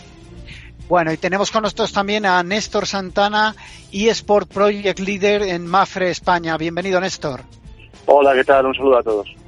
Bueno, 0.89 1.13
y 1.13 1.17
tenemos 1.17 1.51
con 1.51 1.63
nosotros 1.63 1.93
también 1.93 2.27
a 2.27 2.43
Néstor 2.43 2.87
Santana, 2.87 3.55
eSport 3.93 4.53
Project 4.53 5.01
Leader 5.01 5.43
en 5.43 5.67
Mafre, 5.67 6.11
España. 6.11 6.57
Bienvenido, 6.57 7.01
Néstor. 7.01 7.41
Hola, 8.07 8.35
¿qué 8.35 8.45
tal? 8.45 8.67
Un 8.67 8.75
saludo 8.75 8.99
a 8.99 9.03
todos. 9.03 9.42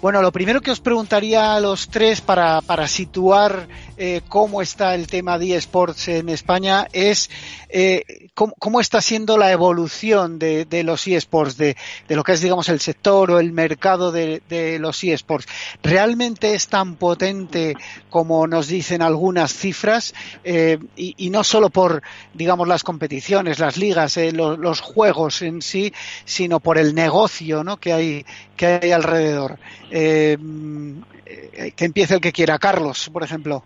Bueno, 0.00 0.22
lo 0.22 0.30
primero 0.30 0.60
que 0.60 0.70
os 0.70 0.78
preguntaría 0.78 1.54
a 1.54 1.60
los 1.60 1.88
tres 1.88 2.20
para, 2.20 2.60
para 2.60 2.86
situar 2.86 3.66
eh, 3.98 4.22
cómo 4.28 4.62
está 4.62 4.94
el 4.94 5.06
tema 5.06 5.38
de 5.38 5.56
eSports 5.56 6.08
en 6.08 6.28
España 6.28 6.86
es 6.92 7.28
eh, 7.68 8.28
cómo, 8.34 8.80
está 8.80 9.00
siendo 9.00 9.36
la 9.36 9.50
evolución 9.50 10.38
de, 10.38 10.64
de 10.64 10.84
los 10.84 11.06
eSports, 11.06 11.56
de, 11.56 11.76
lo 12.08 12.22
que 12.22 12.32
es, 12.32 12.40
digamos, 12.40 12.68
el 12.68 12.80
sector 12.80 13.30
o 13.32 13.40
el 13.40 13.52
mercado 13.52 14.12
de, 14.12 14.40
de 14.48 14.78
los 14.78 15.02
eSports. 15.02 15.48
¿Realmente 15.82 16.54
es 16.54 16.68
tan 16.68 16.96
potente 16.96 17.74
como 18.08 18.46
nos 18.46 18.68
dicen 18.68 19.02
algunas 19.02 19.52
cifras? 19.52 20.14
Eh, 20.44 20.78
y, 20.96 21.30
no 21.30 21.44
solo 21.44 21.70
por, 21.70 22.02
digamos, 22.34 22.68
las 22.68 22.84
competiciones, 22.84 23.58
las 23.58 23.76
ligas, 23.76 24.16
eh, 24.16 24.32
los, 24.32 24.58
los, 24.58 24.80
juegos 24.80 25.42
en 25.42 25.60
sí, 25.60 25.92
sino 26.24 26.60
por 26.60 26.78
el 26.78 26.94
negocio 26.94 27.64
¿no? 27.64 27.76
que, 27.76 27.92
hay, 27.92 28.26
que 28.56 28.66
hay 28.66 28.92
alrededor. 28.92 29.58
Eh, 29.90 31.72
que 31.76 31.84
empiece 31.84 32.14
el 32.14 32.20
que 32.20 32.32
quiera. 32.32 32.58
Carlos, 32.58 33.10
por 33.12 33.22
ejemplo. 33.22 33.64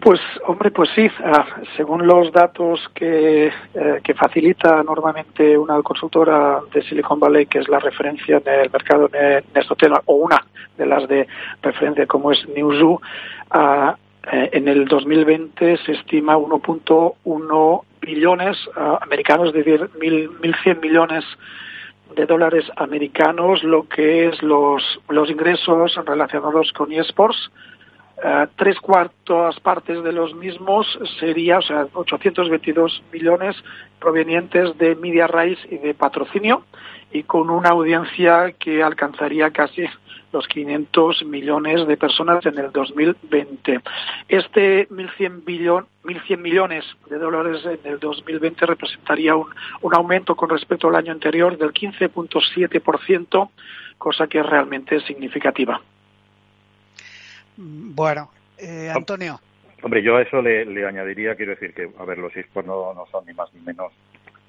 Pues, 0.00 0.20
hombre, 0.46 0.70
pues 0.70 0.90
sí. 0.94 1.10
Ah, 1.24 1.44
según 1.76 2.06
los 2.06 2.32
datos 2.32 2.80
que, 2.94 3.48
eh, 3.48 4.00
que 4.02 4.14
facilita 4.14 4.82
normalmente 4.82 5.58
una 5.58 5.82
consultora 5.82 6.60
de 6.72 6.82
Silicon 6.82 7.18
Valley, 7.18 7.46
que 7.46 7.58
es 7.58 7.68
la 7.68 7.80
referencia 7.80 8.40
en 8.44 8.60
el 8.60 8.70
mercado 8.70 9.08
de 9.08 9.42
hotel 9.68 9.94
o 10.04 10.14
una 10.14 10.44
de 10.76 10.86
las 10.86 11.08
de 11.08 11.26
referencia 11.62 12.06
como 12.06 12.30
es 12.30 12.48
Newzoo, 12.48 13.00
ah, 13.50 13.96
eh, 14.32 14.50
en 14.52 14.68
el 14.68 14.84
2020 14.86 15.78
se 15.78 15.92
estima 15.92 16.36
1.1 16.36 17.82
billones 18.00 18.56
ah, 18.76 18.98
americanos, 19.02 19.48
es 19.48 19.54
decir, 19.54 19.90
1.100 19.98 20.80
millones 20.80 21.24
de 22.14 22.24
dólares 22.24 22.64
americanos 22.76 23.62
lo 23.62 23.88
que 23.88 24.28
es 24.28 24.42
los, 24.42 24.82
los 25.08 25.28
ingresos 25.28 25.98
relacionados 26.06 26.72
con 26.72 26.92
eSports. 26.92 27.50
Eh, 28.22 28.46
tres 28.56 28.80
cuartas 28.80 29.60
partes 29.60 30.02
de 30.02 30.12
los 30.12 30.34
mismos 30.34 30.86
sería, 31.20 31.58
o 31.58 31.62
sea, 31.62 31.86
822 31.92 33.02
millones 33.12 33.54
provenientes 34.00 34.76
de 34.76 34.96
media 34.96 35.28
raíz 35.28 35.58
y 35.70 35.78
de 35.78 35.94
patrocinio 35.94 36.64
y 37.12 37.22
con 37.22 37.48
una 37.48 37.70
audiencia 37.70 38.52
que 38.58 38.82
alcanzaría 38.82 39.50
casi 39.52 39.84
los 40.32 40.46
500 40.48 41.24
millones 41.26 41.86
de 41.86 41.96
personas 41.96 42.44
en 42.44 42.58
el 42.58 42.72
2020. 42.72 43.80
Este 44.28 44.88
1.100, 44.88 45.44
billón, 45.44 45.86
1.100 46.02 46.38
millones 46.38 46.84
de 47.08 47.18
dólares 47.18 47.64
en 47.64 47.90
el 47.90 48.00
2020 48.00 48.66
representaría 48.66 49.36
un, 49.36 49.46
un 49.80 49.94
aumento 49.94 50.34
con 50.34 50.50
respecto 50.50 50.88
al 50.88 50.96
año 50.96 51.12
anterior 51.12 51.56
del 51.56 51.72
15.7%, 51.72 53.48
cosa 53.96 54.26
que 54.26 54.40
es 54.40 54.46
realmente 54.46 55.00
significativa. 55.00 55.80
Bueno, 57.60 58.30
eh, 58.56 58.88
Antonio. 58.94 59.40
Hombre, 59.82 60.02
yo 60.02 60.16
a 60.16 60.22
eso 60.22 60.40
le, 60.40 60.86
añadiría, 60.86 61.34
quiero 61.34 61.52
decir 61.52 61.74
que, 61.74 61.90
a 61.98 62.04
ver, 62.04 62.18
los 62.18 62.34
esports 62.36 62.66
no, 62.66 62.94
no 62.94 63.06
son 63.06 63.26
ni 63.26 63.34
más 63.34 63.52
ni 63.52 63.60
menos 63.60 63.92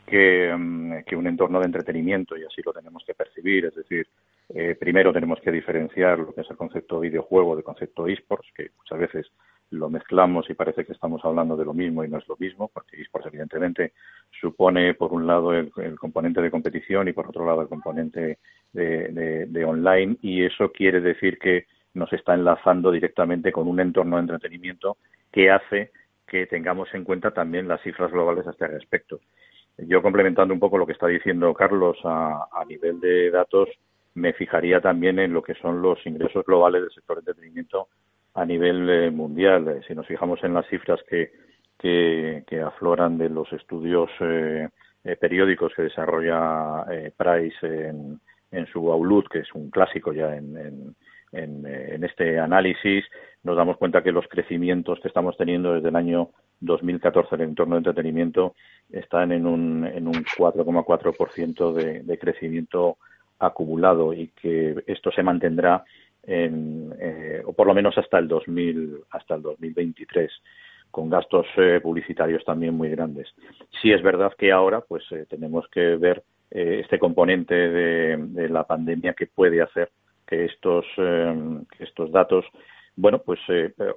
que, 0.06 0.54
mm, 0.56 1.04
que 1.06 1.16
un 1.16 1.28
entorno 1.28 1.60
de 1.60 1.66
entretenimiento 1.66 2.38
y 2.38 2.44
así 2.44 2.62
lo 2.64 2.72
tenemos 2.72 3.04
que 3.06 3.16
percibir. 3.16 3.66
Es 3.66 3.76
decir, 3.76 4.08
eh, 4.54 4.76
primero 4.80 5.14
tenemos 5.14 5.40
que 5.42 5.52
diferenciar 5.52 6.20
lo 6.20 6.34
que 6.34 6.42
es 6.42 6.50
el 6.50 6.58
concepto 6.58 7.00
videojuego 7.00 7.56
del 7.56 7.64
concepto 7.64 8.08
esports, 8.08 8.48
que 8.56 8.70
muchas 8.78 9.00
veces 9.00 9.32
lo 9.72 9.90
mezclamos 9.90 10.50
y 10.50 10.56
parece 10.56 10.84
que 10.84 10.94
estamos 10.94 11.24
hablando 11.24 11.56
de 11.56 11.66
lo 11.66 11.74
mismo 11.74 12.04
y 12.04 12.10
no 12.10 12.18
es 12.18 12.28
lo 12.28 12.36
mismo, 12.38 12.70
porque 12.74 13.00
esports 13.00 13.28
evidentemente 13.28 13.94
supone 14.42 14.96
por 14.96 15.14
un 15.14 15.28
lado 15.28 15.54
el, 15.54 15.72
componente 16.00 16.42
de 16.42 16.50
competición 16.50 17.08
y 17.08 17.14
por 17.14 17.28
otro 17.28 17.46
lado 17.46 17.62
el 17.62 17.68
componente 17.68 18.40
de, 18.74 19.66
online 19.66 20.18
y 20.22 20.44
eso 20.44 20.72
quiere 20.72 21.02
decir 21.02 21.38
que 21.38 21.66
nos 21.94 22.12
está 22.14 22.34
enlazando 22.34 22.92
directamente 22.92 23.52
con 23.52 23.68
un 23.68 23.80
entorno 23.80 24.18
de 24.18 24.22
entretenimiento 24.22 24.98
que 25.32 25.52
hace 25.52 25.92
que 26.30 26.46
tengamos 26.46 26.94
en 26.94 27.04
cuenta 27.04 27.32
también 27.32 27.68
las 27.68 27.82
cifras 27.82 28.12
globales 28.12 28.48
a 28.48 28.52
este 28.52 28.68
respecto. 28.68 29.20
Yo 29.78 30.02
complementando 30.02 30.54
un 30.54 30.60
poco 30.60 30.78
lo 30.78 30.86
que 30.86 30.94
está 30.94 31.08
diciendo 31.08 31.54
Carlos 31.54 31.98
a, 32.04 32.64
nivel 32.68 33.00
de 33.00 33.32
datos, 33.32 33.70
me 34.14 34.34
fijaría 34.34 34.82
también 34.82 35.20
en 35.20 35.34
lo 35.34 35.42
que 35.42 35.56
son 35.56 35.82
los 35.82 36.06
ingresos 36.06 36.46
globales 36.46 36.82
del 36.82 36.92
sector 36.92 37.18
de 37.18 37.32
entretenimiento 37.32 37.88
a 38.34 38.46
nivel 38.46 38.90
eh, 38.90 39.12
mundial. 39.12 39.68
Eh, 39.68 39.82
si 39.88 39.96
nos 39.96 40.06
fijamos 40.06 40.44
en 40.44 40.54
las 40.54 40.68
cifras 40.68 41.00
que, 41.10 41.32
que, 41.78 42.62
afloran 42.62 43.18
de 43.18 43.30
los 43.30 43.52
estudios 43.54 44.10
eh, 44.20 44.68
periódicos 45.20 45.74
que 45.74 45.84
desarrolla 45.84 46.86
Price 47.16 47.58
en, 47.62 48.20
su 48.74 48.92
Outlook, 48.92 49.30
que 49.32 49.40
es 49.40 49.54
un 49.54 49.70
clásico 49.70 50.12
ya 50.12 50.36
en, 50.36 50.96
en, 51.32 52.04
este 52.04 52.40
análisis, 52.40 53.06
nos 53.44 53.56
damos 53.56 53.78
cuenta 53.78 54.04
que 54.04 54.12
los 54.12 54.28
crecimientos 54.28 55.00
que 55.00 55.08
estamos 55.08 55.38
teniendo 55.38 55.74
desde 55.74 55.90
el 55.90 55.96
año 55.96 56.30
2014 56.62 57.36
en 57.36 57.42
el 57.42 57.50
entorno 57.50 57.76
de 57.76 57.80
entretenimiento 57.80 58.56
están 58.92 59.32
en 59.32 59.46
un, 59.46 59.86
en 59.86 60.08
un 60.08 60.24
4,4% 60.24 61.74
de, 61.74 62.04
de 62.04 62.18
crecimiento 62.18 62.98
acumulado 63.40 64.14
y 64.14 64.28
que 64.28 64.84
esto 64.88 65.12
se 65.12 65.24
mantendrá 65.24 65.84
en, 66.24 66.94
eh, 67.00 67.42
o 67.46 67.54
por 67.54 67.68
lo 67.68 67.74
menos 67.74 67.98
hasta 67.98 68.20
el 68.20 68.28
2000 68.28 69.04
hasta 69.12 69.36
el 69.36 69.42
2023 69.42 70.32
con 70.92 71.10
gastos 71.10 71.46
eh, 71.58 71.80
publicitarios 71.82 72.44
también 72.44 72.76
muy 72.76 72.90
grandes. 72.90 73.28
Sí 73.82 73.92
es 73.92 74.02
verdad 74.02 74.34
que 74.38 74.52
ahora 74.52 74.82
pues 74.82 75.04
eh, 75.12 75.26
tenemos 75.30 75.68
que 75.70 75.96
ver 75.96 76.24
este 76.52 76.98
componente 76.98 77.54
de, 77.54 78.50
la 78.50 78.64
pandemia 78.64 79.14
que 79.14 79.28
puede 79.28 79.62
hacer 79.62 79.92
que 80.30 80.46
estos 80.46 80.86
que 80.96 81.84
estos 81.84 82.12
datos 82.12 82.46
bueno 82.96 83.20
pues 83.20 83.40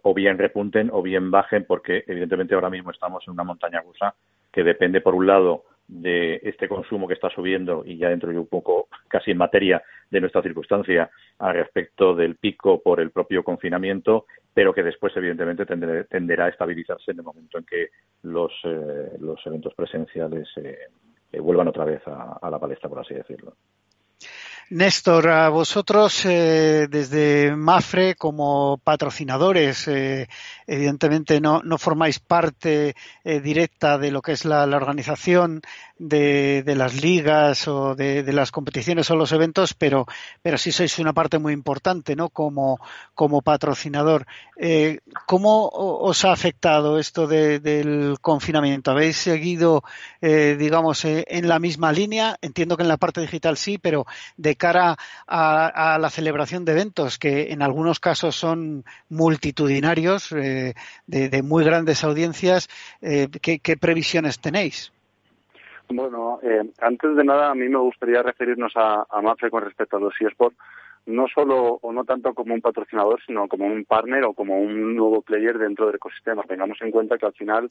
o 0.03 0.15
bien 0.15 0.39
repunten 0.39 0.89
o 0.93 1.03
bien 1.03 1.31
bajen 1.31 1.67
porque 1.67 2.05
evidentemente 2.07 2.55
ahora 2.55 2.71
mismo 2.71 2.91
estamos 2.91 3.23
en 3.27 3.35
una 3.35 3.45
montaña 3.45 3.83
rusa 3.83 4.15
que 4.51 4.65
depende 4.65 5.01
por 5.01 5.15
un 5.15 5.27
lado 5.27 5.65
de 5.89 6.41
este 6.43 6.69
consumo 6.69 7.07
que 7.07 7.15
está 7.15 7.29
subiendo 7.31 7.83
y 7.85 7.99
ya 7.99 8.09
dentro 8.09 8.31
de 8.31 8.39
un 8.39 8.47
poco 8.47 8.89
casi 9.09 9.33
en 9.33 9.39
materia 9.39 9.83
de 10.11 10.21
nuestra 10.21 10.43
circunstancia 10.43 11.11
al 11.39 11.55
respecto 11.55 12.15
del 12.15 12.37
pico 12.37 12.83
por 12.83 13.01
el 13.01 13.11
propio 13.11 13.43
confinamiento, 13.43 14.27
pero 14.55 14.73
que 14.73 14.83
después 14.83 15.15
evidentemente 15.17 15.67
tenderá 15.67 16.47
a 16.47 16.49
estabilizarse 16.49 17.11
en 17.11 17.19
el 17.19 17.25
momento 17.25 17.59
en 17.59 17.65
que 17.65 17.89
los, 18.23 18.53
eh, 18.65 19.17
los 19.21 19.45
eventos 19.47 19.75
presenciales 19.75 20.49
eh, 20.57 20.79
eh, 21.33 21.41
vuelvan 21.41 21.69
otra 21.69 21.85
vez 21.85 22.03
a 22.07 22.49
la 22.51 22.59
palestra, 22.59 22.89
por 22.89 23.01
así 23.01 23.15
decirlo. 23.15 23.55
Néstor, 24.73 25.29
a 25.29 25.51
vosotros 25.51 26.25
eh, 26.25 26.87
desde 26.89 27.55
Mafre 27.55 28.15
como 28.15 28.79
patrocinadores, 28.79 29.87
eh, 29.87 30.31
evidentemente 30.67 31.43
no, 31.43 31.61
formáis 31.77 32.21
parte 32.21 32.95
eh, 33.23 33.41
directa 33.41 33.99
de 33.99 34.11
lo 34.11 34.23
que 34.23 34.33
es 34.33 34.47
la, 34.47 34.63
organización 34.65 35.61
de, 36.09 36.63
de, 36.63 36.75
las 36.75 37.01
ligas 37.01 37.69
o 37.69 37.95
de, 37.95 38.23
de, 38.23 38.33
las 38.33 38.51
competiciones 38.51 39.11
o 39.11 39.17
los 39.17 39.33
eventos, 39.33 39.75
pero, 39.75 40.07
pero 40.43 40.59
sí 40.59 40.73
sois 40.73 40.99
una 40.99 41.13
parte 41.13 41.39
muy 41.39 41.53
importante 41.53 42.17
¿no? 42.17 42.29
como, 42.29 42.79
como 43.15 43.43
patrocinador. 43.43 44.27
¿Cómo 45.27 45.69
os 45.69 46.25
ha 46.25 46.33
afectado 46.33 46.99
esto 46.99 47.27
del 47.27 48.17
confinamiento? 48.21 48.93
¿Habéis 48.93 49.17
seguido, 49.17 49.83
digamos, 50.21 51.05
en 51.05 51.49
la 51.49 51.59
misma 51.59 51.91
línea? 51.91 52.37
Entiendo 52.41 52.77
que 52.77 52.85
en 52.85 52.89
la 52.89 52.97
parte 52.97 53.21
digital 53.21 53.57
sí, 53.57 53.79
pero 53.79 54.07
de 54.37 54.57
cara 54.57 54.97
a, 55.27 55.99
la 55.99 56.11
celebración 56.11 56.65
de 56.65 56.73
eventos 56.73 57.19
que 57.19 57.53
en 57.53 57.63
algunos 57.63 58.01
casos 58.01 58.37
son 58.37 58.85
multitudinarios, 59.09 60.33
eh, 60.33 60.75
de, 61.07 61.43
muy 61.43 61.65
grandes 61.65 62.05
audiencias, 62.05 62.69
eh, 63.01 63.29
¿qué, 63.41 63.77
previsiones 63.77 64.39
tenéis? 64.39 64.93
Bueno, 65.95 66.41
eh, 66.43 66.63
antes 66.81 67.17
de 67.17 67.25
nada, 67.25 67.51
a 67.51 67.55
mí 67.55 67.69
me 67.69 67.79
gustaría 67.79 68.23
referirnos 68.23 68.73
a, 68.77 69.07
a 69.09 69.51
con 69.51 69.63
respecto 69.63 69.97
a 69.97 70.01
los 70.01 70.15
eSports 70.21 70.57
no 71.07 71.27
solo 71.29 71.79
o 71.83 71.93
no 71.93 72.05
tanto 72.05 72.33
como 72.35 72.55
un 72.55 72.61
patrocinador, 72.61 73.21
sino 73.27 73.49
como 73.49 73.67
un 73.67 73.85
partner 73.85 74.25
o 74.25 74.35
como 74.35 74.59
un 74.59 74.95
nuevo 74.95 75.23
player 75.23 75.59
dentro 75.59 75.87
del 75.87 75.97
ecosistema. 75.97 76.45
Tengamos 76.45 76.81
en 76.81 76.91
cuenta 76.91 77.19
que 77.19 77.27
al 77.27 77.33
final 77.33 77.69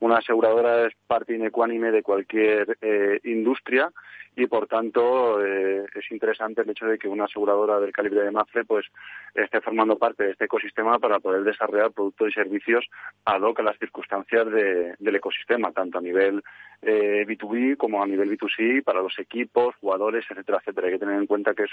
una 0.00 0.16
aseguradora 0.16 0.86
es 0.86 0.94
parte 1.06 1.34
inecuánime 1.34 1.92
de 1.92 2.02
cualquier 2.02 2.76
eh, 2.80 3.20
industria 3.24 3.90
y 4.34 4.46
por 4.46 4.66
tanto 4.66 5.44
eh, 5.44 5.84
es 5.94 6.10
interesante 6.10 6.62
el 6.62 6.70
hecho 6.70 6.86
de 6.86 6.98
que 6.98 7.08
una 7.08 7.24
aseguradora 7.24 7.80
del 7.80 7.92
calibre 7.92 8.22
de 8.22 8.30
Mafre 8.30 8.64
pues 8.64 8.86
esté 9.34 9.60
formando 9.60 9.98
parte 9.98 10.24
de 10.24 10.30
este 10.32 10.46
ecosistema 10.46 10.98
para 10.98 11.20
poder 11.20 11.42
desarrollar 11.42 11.92
productos 11.92 12.30
y 12.30 12.32
servicios 12.32 12.86
ad 13.24 13.42
hoc 13.42 13.60
a 13.60 13.62
las 13.62 13.78
circunstancias 13.78 14.46
del 14.50 15.16
ecosistema, 15.16 15.72
tanto 15.72 15.98
a 15.98 16.00
nivel 16.00 16.42
eh, 16.80 17.24
B2B 17.26 17.76
como 17.76 18.02
a 18.02 18.06
nivel 18.06 18.36
B2C, 18.36 18.82
para 18.82 19.02
los 19.02 19.18
equipos, 19.18 19.74
jugadores, 19.76 20.24
etcétera, 20.28 20.58
etcétera. 20.58 20.86
Hay 20.88 20.94
que 20.94 20.98
tener 20.98 21.16
en 21.16 21.26
cuenta 21.26 21.54
que 21.54 21.64
es 21.64 21.70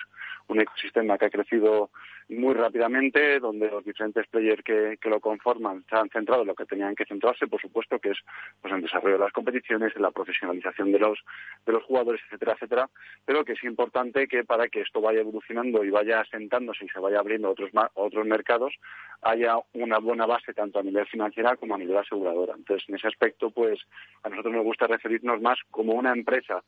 un 0.48 0.62
ecosistema 0.62 1.18
que 1.18 1.26
ha 1.26 1.30
crecido 1.30 1.90
muy 2.30 2.54
rápidamente, 2.54 3.40
donde 3.40 3.72
los 3.72 3.84
diferentes 3.84 4.28
players 4.28 4.64
que, 4.64 4.98
que 5.02 5.10
lo 5.10 5.20
conforman 5.20 5.84
se 5.90 5.96
han 5.96 6.10
centrado 6.10 6.42
en 6.42 6.48
lo 6.50 6.56
que 6.56 6.66
tenían 6.66 6.96
que 6.96 7.06
centrarse, 7.06 7.48
por 7.48 7.60
supuesto, 7.60 8.00
que 8.00 8.12
es 8.12 8.20
pues 8.62 8.72
en 8.72 8.78
el 8.78 8.84
desarrollo 8.84 9.18
de 9.18 9.24
las 9.24 9.34
competiciones, 9.34 9.94
en 9.96 10.02
la 10.04 10.12
profesionalización 10.12 10.92
de 10.92 11.00
los, 11.00 11.20
de 11.66 11.74
los 11.74 11.84
jugadores, 11.84 12.22
etcétera, 12.26 12.49
etcétera, 12.54 12.90
pero 13.26 13.44
que 13.46 13.54
es 13.54 13.64
importante 13.64 14.28
que 14.28 14.44
para 14.44 14.68
que 14.68 14.82
esto 14.82 15.02
vaya 15.02 15.22
evolucionando 15.22 15.84
y 15.84 15.90
vaya 15.90 16.22
asentándose 16.22 16.86
y 16.86 16.90
se 16.90 17.00
vaya 17.00 17.20
abriendo 17.20 17.50
otros, 17.50 17.72
otros 17.94 18.26
mercados, 18.26 18.74
haya 19.22 19.56
una 19.74 20.00
buena 20.00 20.26
base 20.26 20.54
tanto 20.54 20.80
a 20.80 20.84
nivel 20.84 21.06
financiera 21.08 21.56
como 21.56 21.76
a 21.76 21.78
nivel 21.78 21.98
aseguradora. 21.98 22.56
Entonces, 22.58 22.88
en 22.90 22.96
ese 22.96 23.08
aspecto, 23.08 23.52
pues 23.52 23.80
a 24.24 24.30
nosotros 24.30 24.54
nos 24.54 24.64
gusta 24.64 24.88
referirnos 24.88 25.42
más 25.42 25.60
como 25.72 25.94
una 25.94 26.12
empresa 26.12 26.64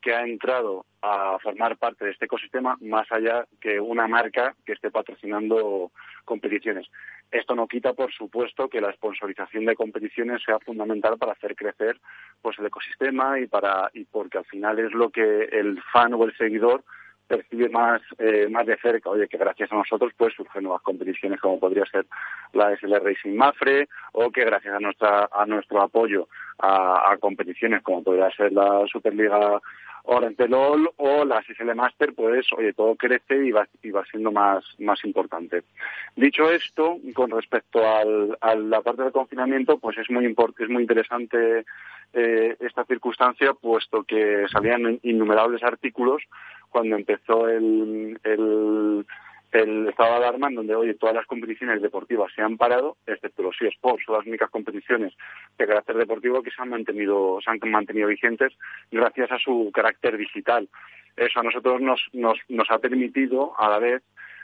que 0.00 0.14
ha 0.14 0.24
entrado 0.24 0.86
a 1.02 1.38
formar 1.42 1.76
parte 1.76 2.04
de 2.04 2.12
este 2.12 2.24
ecosistema 2.24 2.76
más 2.80 3.10
allá 3.12 3.46
que 3.60 3.80
una 3.80 4.08
marca 4.08 4.54
que 4.64 4.72
esté 4.72 4.90
patrocinando 4.90 5.92
competiciones. 6.24 6.88
Esto 7.30 7.54
no 7.54 7.68
quita, 7.68 7.92
por 7.92 8.12
supuesto, 8.12 8.68
que 8.68 8.80
la 8.80 8.92
sponsorización 8.92 9.64
de 9.64 9.76
competiciones 9.76 10.42
sea 10.42 10.58
fundamental 10.58 11.16
para 11.16 11.32
hacer 11.32 11.54
crecer 11.54 12.00
pues 12.42 12.58
el 12.58 12.66
ecosistema 12.66 13.38
y 13.38 13.46
para 13.46 13.90
y 13.94 14.04
porque 14.04 14.38
al 14.38 14.44
final 14.46 14.78
es 14.78 14.92
lo 14.92 15.10
que 15.10 15.44
el 15.44 15.80
fan 15.92 16.14
o 16.14 16.24
el 16.24 16.36
seguidor 16.36 16.82
percibe 17.30 17.68
más, 17.68 18.02
eh, 18.18 18.48
más 18.50 18.66
de 18.66 18.76
cerca, 18.78 19.08
oye, 19.08 19.28
que 19.28 19.38
gracias 19.38 19.70
a 19.70 19.76
nosotros 19.76 20.12
pues 20.16 20.34
surgen 20.34 20.64
nuevas 20.64 20.82
competiciones 20.82 21.40
como 21.40 21.60
podría 21.60 21.84
ser 21.86 22.06
la 22.52 22.76
SL 22.76 22.96
Racing 23.00 23.36
Mafre 23.36 23.88
o 24.12 24.32
que 24.32 24.44
gracias 24.44 24.74
a 24.74 24.80
nuestra 24.80 25.28
a 25.30 25.46
nuestro 25.46 25.80
apoyo 25.80 26.26
a, 26.58 27.16
competiciones 27.20 27.82
como 27.82 28.02
podría 28.02 28.30
ser 28.32 28.52
la 28.52 28.84
Superliga 28.90 29.60
Orentelol 30.04 30.90
o 30.96 31.24
la 31.24 31.42
SL 31.42 31.74
Master, 31.74 32.14
pues 32.14 32.46
oye, 32.56 32.72
todo 32.72 32.94
crece 32.96 33.44
y 33.44 33.50
va, 33.50 33.66
y 33.82 33.90
va 33.90 34.04
siendo 34.06 34.32
más, 34.32 34.64
más 34.78 35.04
importante. 35.04 35.62
Dicho 36.16 36.50
esto, 36.50 36.98
con 37.14 37.30
respecto 37.30 37.86
al, 37.86 38.36
a 38.40 38.54
la 38.54 38.80
parte 38.80 39.02
del 39.02 39.12
confinamiento, 39.12 39.78
pues 39.78 39.98
es 39.98 40.10
muy, 40.10 40.26
es 40.26 40.68
muy 40.68 40.82
interesante 40.82 41.64
eh, 42.12 42.56
esta 42.60 42.84
circunstancia, 42.84 43.54
puesto 43.54 44.02
que 44.02 44.46
salían 44.50 44.98
innumerables 45.02 45.62
artículos 45.62 46.22
cuando 46.70 46.96
empezó 46.96 47.48
el, 47.48 48.18
el, 48.24 49.06
el 49.52 49.88
estado 49.88 50.10
de 50.10 50.16
alarma 50.16 50.48
en 50.48 50.54
donde 50.54 50.74
hoy 50.74 50.94
todas 50.94 51.14
las 51.14 51.26
competiciones 51.26 51.82
deportivas 51.82 52.32
se 52.34 52.42
han 52.42 52.56
parado, 52.56 52.96
excepto 53.06 53.42
los 53.42 53.56
eSports, 53.60 54.04
son 54.04 54.16
las 54.16 54.26
únicas 54.26 54.50
competiciones 54.50 55.12
de 55.58 55.66
carácter 55.66 55.96
deportivo 55.96 56.42
que 56.42 56.50
se 56.50 56.62
han 56.62 56.68
mantenido, 56.68 57.38
se 57.44 57.50
han 57.50 57.58
mantenido 57.70 58.08
vigentes 58.08 58.52
gracias 58.90 59.32
a 59.32 59.38
su 59.38 59.70
carácter 59.72 60.16
digital. 60.16 60.68
Eso 61.16 61.40
a 61.40 61.42
nosotros 61.42 61.80
nos, 61.80 62.00
nos, 62.12 62.38
nos 62.48 62.70
ha 62.70 62.78
permitido 62.78 63.52
a 63.58 63.68
la 63.68 63.78
vez 63.78 64.02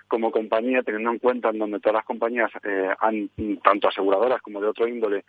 como 0.09 0.31
compañía, 0.31 0.83
teniendo 0.83 1.11
en 1.11 1.19
cuenta 1.19 1.51
en 1.51 1.59
donde 1.59 1.81
todas 1.81 1.97
las 1.97 2.05
compañías 2.05 2.51
eh, 2.63 2.91
han, 3.01 3.31
tanto 3.63 3.89
aseguradoras 3.89 4.41
como 4.41 4.61
de 4.61 4.69
otro 4.69 4.87
índole, 4.87 5.25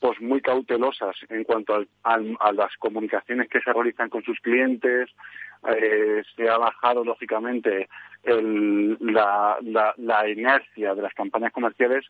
pues 0.00 0.20
muy 0.20 0.40
cautelosas 0.40 1.16
en 1.28 1.44
cuanto 1.44 1.84
a 2.02 2.52
las 2.52 2.76
comunicaciones 2.78 3.48
que 3.48 3.60
se 3.60 3.72
realizan 3.72 4.08
con 4.08 4.22
sus 4.22 4.38
clientes. 4.40 5.10
Eh, 5.68 6.22
se 6.36 6.48
ha 6.48 6.58
bajado, 6.58 7.04
lógicamente, 7.04 7.88
la, 8.24 9.58
la, 9.96 10.28
inercia 10.28 10.94
de 10.94 11.02
las 11.02 11.14
campañas 11.14 11.52
comerciales 11.52 12.04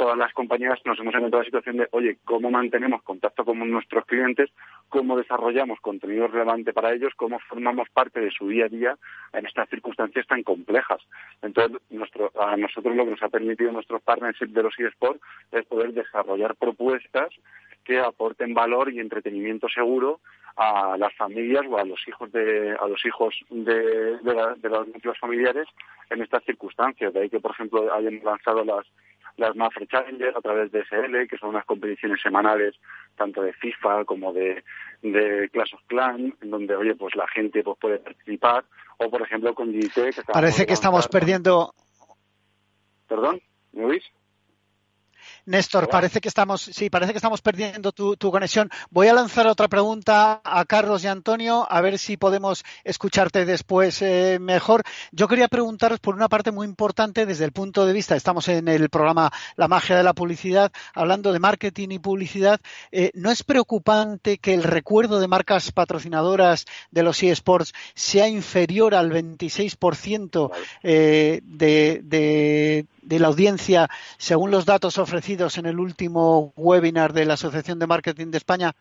todas 0.00 0.16
las 0.16 0.32
compañías 0.32 0.80
nos 0.86 0.98
hemos 0.98 1.14
encontrado 1.14 1.42
la 1.42 1.44
situación 1.44 1.76
de, 1.76 1.86
oye, 1.90 2.16
¿cómo 2.24 2.50
mantenemos 2.50 3.02
contacto 3.02 3.44
con 3.44 3.58
nuestros 3.70 4.06
clientes? 4.06 4.48
¿Cómo 4.88 5.14
desarrollamos 5.14 5.78
contenido 5.80 6.26
relevante 6.26 6.72
para 6.72 6.94
ellos? 6.94 7.12
¿Cómo 7.16 7.38
formamos 7.40 7.86
parte 7.90 8.18
de 8.18 8.30
su 8.30 8.48
día 8.48 8.64
a 8.64 8.68
día 8.70 8.96
en 9.34 9.44
estas 9.44 9.68
circunstancias 9.68 10.26
tan 10.26 10.42
complejas? 10.42 11.02
Entonces, 11.42 11.82
nuestro, 11.90 12.32
a 12.40 12.56
nosotros 12.56 12.96
lo 12.96 13.04
que 13.04 13.10
nos 13.10 13.22
ha 13.22 13.28
permitido 13.28 13.72
nuestros 13.72 14.00
partnerships 14.00 14.54
de 14.54 14.62
los 14.62 14.72
eSports 14.80 15.20
es 15.52 15.66
poder 15.66 15.92
desarrollar 15.92 16.56
propuestas 16.56 17.28
que 17.84 18.00
aporten 18.00 18.54
valor 18.54 18.90
y 18.90 19.00
entretenimiento 19.00 19.68
seguro 19.68 20.20
a 20.56 20.96
las 20.96 21.14
familias 21.14 21.64
o 21.68 21.76
a 21.76 21.84
los 21.84 22.00
hijos 22.08 22.32
de 22.32 22.74
a 22.80 22.88
los 22.88 23.04
hijos 23.04 23.34
de, 23.50 24.16
de, 24.16 24.68
los 24.68 24.88
núcleos 24.88 25.18
familiares 25.18 25.68
en 26.08 26.22
estas 26.22 26.42
circunstancias. 26.44 27.12
De 27.12 27.20
ahí 27.20 27.28
que, 27.28 27.40
por 27.40 27.50
ejemplo, 27.50 27.92
hayan 27.92 28.20
lanzado 28.24 28.64
las 28.64 28.86
las 29.40 29.56
Mafre 29.56 29.86
Challenger 29.86 30.36
a 30.36 30.40
través 30.40 30.70
de 30.70 30.84
SL, 30.84 31.26
que 31.28 31.38
son 31.38 31.50
unas 31.50 31.64
competiciones 31.64 32.20
semanales 32.20 32.76
tanto 33.16 33.42
de 33.42 33.52
FIFA 33.54 34.04
como 34.04 34.32
de, 34.32 34.62
de 35.02 35.48
Clash 35.52 35.74
of 35.74 35.80
Clans, 35.86 36.34
donde, 36.40 36.76
oye, 36.76 36.94
pues 36.94 37.16
la 37.16 37.26
gente 37.28 37.62
pues, 37.64 37.78
puede 37.80 37.98
participar, 37.98 38.64
o 38.98 39.10
por 39.10 39.22
ejemplo 39.22 39.54
con 39.54 39.72
GT, 39.72 40.14
que 40.14 40.22
Parece 40.32 40.66
que 40.66 40.74
estamos 40.74 41.08
perdiendo... 41.08 41.74
¿Perdón? 43.08 43.40
¿Me 43.72 43.86
oís? 43.86 44.04
Néstor, 45.50 45.88
parece 45.88 46.20
que 46.20 46.28
estamos, 46.28 46.62
sí, 46.62 46.90
parece 46.90 47.12
que 47.12 47.18
estamos 47.18 47.42
perdiendo 47.42 47.90
tu, 47.90 48.16
conexión. 48.30 48.70
Voy 48.88 49.08
a 49.08 49.12
lanzar 49.12 49.48
otra 49.48 49.66
pregunta 49.66 50.40
a 50.44 50.64
Carlos 50.64 51.02
y 51.02 51.08
Antonio, 51.08 51.66
a 51.68 51.80
ver 51.80 51.98
si 51.98 52.16
podemos 52.16 52.62
escucharte 52.84 53.44
después 53.44 54.00
eh, 54.00 54.38
mejor. 54.40 54.84
Yo 55.10 55.26
quería 55.26 55.48
preguntaros 55.48 55.98
por 55.98 56.14
una 56.14 56.28
parte 56.28 56.52
muy 56.52 56.68
importante 56.68 57.26
desde 57.26 57.46
el 57.46 57.50
punto 57.50 57.84
de 57.84 57.92
vista, 57.92 58.14
estamos 58.14 58.46
en 58.46 58.68
el 58.68 58.90
programa 58.90 59.32
La 59.56 59.66
magia 59.66 59.96
de 59.96 60.04
la 60.04 60.14
publicidad, 60.14 60.70
hablando 60.94 61.32
de 61.32 61.40
marketing 61.40 61.88
y 61.90 61.98
publicidad. 61.98 62.60
Eh, 62.92 63.10
¿No 63.14 63.32
es 63.32 63.42
preocupante 63.42 64.38
que 64.38 64.54
el 64.54 64.62
recuerdo 64.62 65.18
de 65.18 65.26
marcas 65.26 65.72
patrocinadoras 65.72 66.66
de 66.92 67.02
los 67.02 67.20
eSports 67.24 67.72
sea 67.96 68.28
inferior 68.28 68.94
al 68.94 69.10
26% 69.10 70.52
eh, 70.84 71.40
de, 71.42 72.02
de 72.04 72.86
de 73.02 73.18
la 73.18 73.28
audiencia 73.28 73.88
según 74.18 74.50
los 74.50 74.66
datos 74.66 74.98
ofrecidos 74.98 75.58
en 75.58 75.66
el 75.66 75.78
último 75.78 76.52
webinar 76.56 77.12
de 77.12 77.24
la 77.24 77.34
Asociación 77.34 77.78
de 77.78 77.86
Marketing 77.86 78.30
de 78.30 78.38
España? 78.38 78.72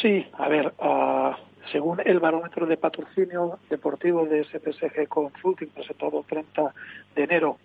Sí, 0.00 0.26
a 0.34 0.48
ver, 0.48 0.74
uh, 0.78 1.32
según 1.72 2.00
el 2.04 2.20
barómetro 2.20 2.66
de 2.66 2.76
patrocinio 2.76 3.58
deportivo 3.68 4.26
de 4.26 4.44
SPSG 4.44 5.08
Consulting 5.08 5.68
presentado 5.68 6.20
el 6.20 6.26
30 6.26 6.74
de 7.14 7.24
enero 7.24 7.58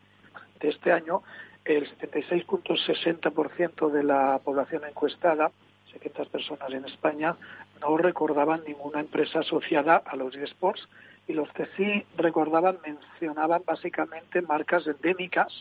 de 0.59 0.69
este 0.69 0.91
año, 0.91 1.21
el 1.65 1.89
76.60% 1.97 3.89
de 3.91 4.03
la 4.03 4.39
población 4.43 4.83
encuestada, 4.85 5.51
700 5.91 6.27
personas 6.29 6.71
en 6.71 6.85
España, 6.85 7.35
no 7.79 7.97
recordaban 7.97 8.63
ninguna 8.65 8.99
empresa 8.99 9.39
asociada 9.39 9.97
a 10.05 10.15
los 10.15 10.35
eSports 10.35 10.87
y 11.27 11.33
los 11.33 11.49
que 11.53 11.67
sí 11.77 12.05
recordaban 12.17 12.79
mencionaban 12.85 13.63
básicamente 13.65 14.41
marcas 14.41 14.85
endémicas, 14.87 15.53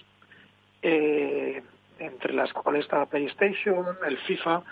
eh, 0.82 1.62
entre 1.98 2.32
las 2.32 2.52
cuales 2.52 2.84
estaba 2.84 3.06
PlayStation, 3.06 3.86
el 4.06 4.18
FIFA, 4.18 4.62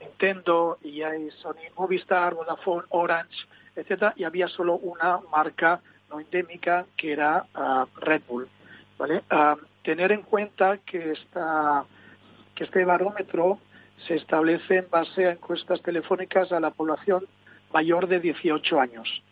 Nintendo, 0.00 0.78
EA, 0.82 1.12
Sony, 1.40 1.70
Movistar, 1.76 2.34
Vodafone, 2.34 2.86
Orange, 2.90 3.46
etcétera, 3.76 4.12
y 4.16 4.24
había 4.24 4.48
solo 4.48 4.74
una 4.76 5.20
marca 5.30 5.80
no 6.10 6.18
endémica 6.18 6.86
que 6.96 7.12
era 7.12 7.46
ah, 7.54 7.86
Red 7.96 8.22
Bull. 8.26 8.48
¿vale? 8.98 9.22
Ah, 9.30 9.56
tener 9.84 10.10
en 10.10 10.22
cuenta 10.22 10.78
que 10.78 11.12
esta 11.12 11.84
que 12.54 12.64
este 12.64 12.84
barómetro 12.84 13.58
se 14.06 14.16
establece 14.16 14.78
en 14.78 14.90
base 14.90 15.26
a 15.26 15.32
encuestas 15.32 15.80
telefónicas 15.82 16.50
a 16.52 16.60
la 16.60 16.70
población 16.70 17.26
mayor 17.72 18.08
de 18.08 18.18
18 18.18 18.80
años 18.80 19.22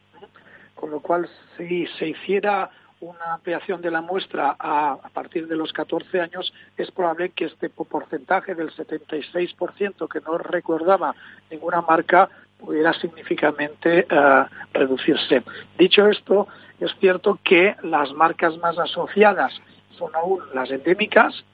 con 0.78 0.90
lo 0.90 1.00
cual 1.00 1.28
si 1.56 1.86
se 1.98 2.08
hiciera 2.08 2.70
una 3.00 3.34
ampliación 3.34 3.80
de 3.80 3.90
la 3.90 4.00
muestra 4.00 4.54
a, 4.58 4.96
partir 5.12 5.48
de 5.48 5.56
los 5.56 5.72
14 5.72 6.20
años, 6.20 6.52
es 6.76 6.90
probable 6.92 7.30
que 7.30 7.46
este 7.46 7.68
porcentaje 7.68 8.54
del 8.54 8.70
76% 8.70 10.08
que 10.08 10.20
no 10.20 10.38
recordaba 10.38 11.14
ninguna 11.50 11.80
marca 11.80 12.28
pudiera 12.58 12.92
significativamente 12.92 14.06
eh, 14.08 14.44
reducirse. 14.72 15.42
Dicho 15.76 16.08
esto, 16.08 16.46
es 16.80 16.92
cierto 17.00 17.38
que 17.42 17.74
las 17.82 18.12
marcas 18.12 18.56
más 18.58 18.78
asociadas 18.78 19.52
son 19.96 20.14
aún 20.14 20.40
las 20.54 20.70
endémicas 20.70 21.44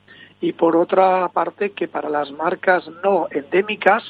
y 0.40 0.52
por 0.52 0.76
otra 0.76 1.28
parte 1.28 1.72
que 1.72 1.88
para 1.88 2.10
las 2.10 2.30
marcas 2.30 2.86
no 3.02 3.28
endémicas 3.30 4.02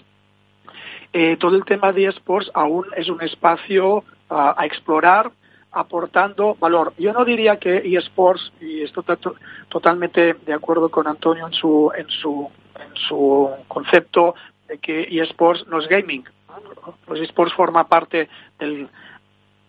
eh, 1.12 1.37
todo 1.37 1.55
el 1.55 1.64
tema 1.64 1.92
de 1.92 2.07
esports 2.07 2.50
aún 2.55 2.87
es 2.96 3.09
un 3.09 3.22
espacio 3.22 4.03
a, 4.30 4.64
explorar 4.64 5.30
aportando 5.72 6.54
valor. 6.54 6.94
Yo 6.98 7.12
no 7.12 7.24
diría 7.24 7.58
que 7.58 7.78
eSports, 7.78 8.52
y 8.60 8.82
estoy 8.82 9.04
totalmente 9.68 10.34
de 10.34 10.52
acuerdo 10.52 10.88
con 10.88 11.08
Antonio 11.08 11.46
en 11.46 11.52
su, 11.52 11.90
en 11.96 12.08
su, 12.08 12.48
en 12.78 12.94
su 13.08 13.50
concepto 13.66 14.34
de 14.68 14.78
que 14.78 15.02
eSports 15.10 15.66
no 15.66 15.80
es 15.80 15.88
gaming. 15.88 16.24
Los 17.08 17.20
eSports 17.20 17.54
forma 17.54 17.88
parte 17.88 18.28
del, 18.58 18.88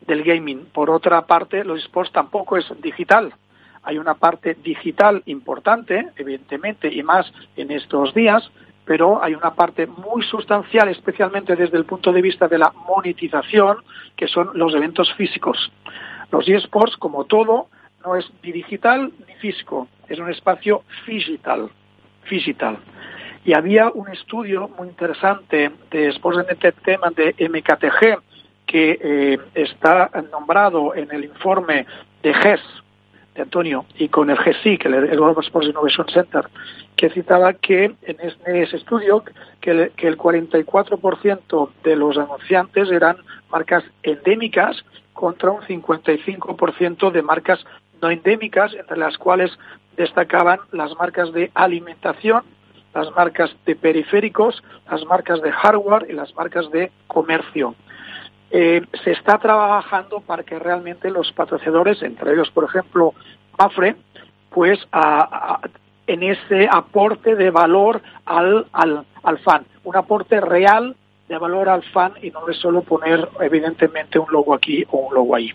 del 0.06 0.24
gaming. 0.24 0.66
Por 0.66 0.90
otra 0.92 1.26
parte, 1.26 1.64
los 1.64 1.80
eSports 1.80 2.12
tampoco 2.12 2.58
es 2.58 2.66
digital. 2.82 3.34
Hay 3.82 3.98
una 3.98 4.16
parte 4.16 4.56
digital 4.56 5.22
importante, 5.26 6.10
evidentemente, 6.16 6.92
y 6.92 7.04
más 7.04 7.32
en 7.56 7.72
estos 7.72 8.14
días, 8.14 8.50
pero 8.86 9.24
hay 9.24 9.34
una 9.34 9.54
parte 9.54 9.88
muy 9.88 10.24
sustancial, 10.24 10.88
especialmente 10.90 11.56
desde 11.56 11.78
el 11.78 11.86
punto 11.86 12.12
de 12.12 12.22
vista 12.22 12.48
de 12.48 12.60
la 12.60 12.72
monetización, 12.88 13.78
que 14.16 14.28
son 14.28 14.52
los 14.54 14.74
eventos 14.76 15.12
físicos. 15.14 15.72
Los 16.32 16.48
eSports, 16.48 16.96
como 16.98 17.26
todo, 17.26 17.68
no 18.06 18.16
es 18.16 18.30
ni 18.44 18.52
digital 18.52 19.12
ni 19.28 19.34
físico, 19.36 19.88
es 20.08 20.20
un 20.20 20.30
espacio 20.30 20.84
digital, 21.08 21.70
digital. 22.30 22.78
Y 23.44 23.54
había 23.54 23.90
un 23.90 24.10
estudio 24.10 24.70
muy 24.78 24.88
interesante 24.88 25.72
de 25.92 26.08
Sports 26.10 26.48
Entertainment 26.50 27.16
de 27.16 27.50
MKTG 27.50 28.20
que 28.66 29.00
eh, 29.00 29.40
está 29.54 30.10
nombrado 30.32 30.96
en 30.96 31.12
el 31.12 31.26
informe 31.26 31.86
de 32.24 32.34
GES, 32.34 32.62
de 33.36 33.42
Antonio, 33.42 33.86
y 33.98 34.08
con 34.08 34.30
el 34.30 34.38
GSIC, 34.38 34.86
el 34.86 35.08
Global 35.08 35.44
Sports 35.44 35.68
Innovation 35.68 36.08
Center, 36.08 36.46
que 36.96 37.10
citaba 37.10 37.54
que 37.54 37.94
en 38.02 38.18
ese 38.46 38.78
estudio 38.78 39.24
que 39.62 39.72
el, 39.72 39.92
que 39.92 40.08
el 40.08 40.18
44% 40.18 41.70
de 41.84 41.96
los 41.96 42.18
anunciantes 42.18 42.90
eran 42.90 43.18
marcas 43.52 43.84
endémicas 44.04 44.84
contra 45.14 45.52
un 45.52 45.62
55% 45.62 47.12
de 47.12 47.22
marcas 47.22 47.66
no 48.02 48.10
endémicas, 48.10 48.74
entre 48.74 48.98
las 48.98 49.18
cuales 49.18 49.52
destacaban 49.98 50.60
las 50.72 50.96
marcas 50.96 51.32
de 51.34 51.52
alimentación, 51.54 52.44
las 52.94 53.12
marcas 53.16 53.56
de 53.66 53.76
periféricos, 53.76 54.64
las 54.90 55.06
marcas 55.06 55.42
de 55.42 55.52
hardware 55.52 56.08
y 56.10 56.14
las 56.14 56.34
marcas 56.36 56.70
de 56.72 56.92
comercio. 57.08 57.76
Eh, 58.58 58.82
se 59.04 59.12
está 59.12 59.38
trabajando 59.38 60.22
para 60.22 60.44
que 60.44 60.58
realmente 60.58 61.12
los 61.12 61.30
patrocinadores, 61.34 62.02
entre 62.02 62.32
ellos, 62.32 62.50
por 62.52 62.64
ejemplo, 62.64 63.14
Mafre, 63.60 63.98
pues 64.50 64.80
en 66.08 66.24
ese 66.24 66.70
aporte 66.72 67.36
de 67.36 67.50
valor 67.52 68.02
al, 68.24 68.66
al, 68.72 69.06
al 69.24 69.40
fan, 69.40 69.66
un 69.84 69.98
aporte 69.98 70.40
real 70.40 70.96
de 71.28 71.38
valor 71.38 71.68
al 71.68 71.84
fan 71.84 72.14
y 72.22 72.32
no 72.32 72.48
es 72.48 72.56
solo 72.56 72.82
poner 72.84 73.28
evidentemente 73.42 74.20
un 74.20 74.32
logo 74.32 74.54
aquí 74.54 74.86
o 74.90 75.00
un 75.00 75.14
logo 75.14 75.36
ahí. 75.36 75.52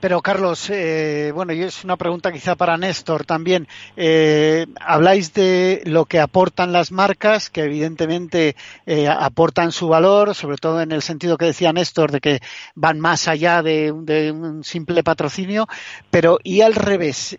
Pero 0.00 0.20
Carlos, 0.20 0.68
eh, 0.70 1.32
bueno, 1.34 1.52
y 1.52 1.62
es 1.62 1.84
una 1.84 1.96
pregunta 1.96 2.32
quizá 2.32 2.54
para 2.54 2.76
Néstor 2.76 3.24
también. 3.24 3.68
Eh, 3.96 4.66
habláis 4.80 5.32
de 5.34 5.82
lo 5.84 6.04
que 6.04 6.20
aportan 6.20 6.72
las 6.72 6.92
marcas, 6.92 7.50
que 7.50 7.62
evidentemente 7.62 8.56
eh, 8.86 9.08
aportan 9.08 9.72
su 9.72 9.88
valor, 9.88 10.34
sobre 10.34 10.58
todo 10.58 10.80
en 10.80 10.92
el 10.92 11.02
sentido 11.02 11.38
que 11.38 11.46
decía 11.46 11.72
Néstor, 11.72 12.12
de 12.12 12.20
que 12.20 12.40
van 12.74 13.00
más 13.00 13.28
allá 13.28 13.62
de, 13.62 13.92
un 13.92 14.64
simple 14.64 15.02
patrocinio. 15.02 15.66
Pero 16.10 16.38
y 16.42 16.60
al 16.60 16.74
revés, 16.74 17.38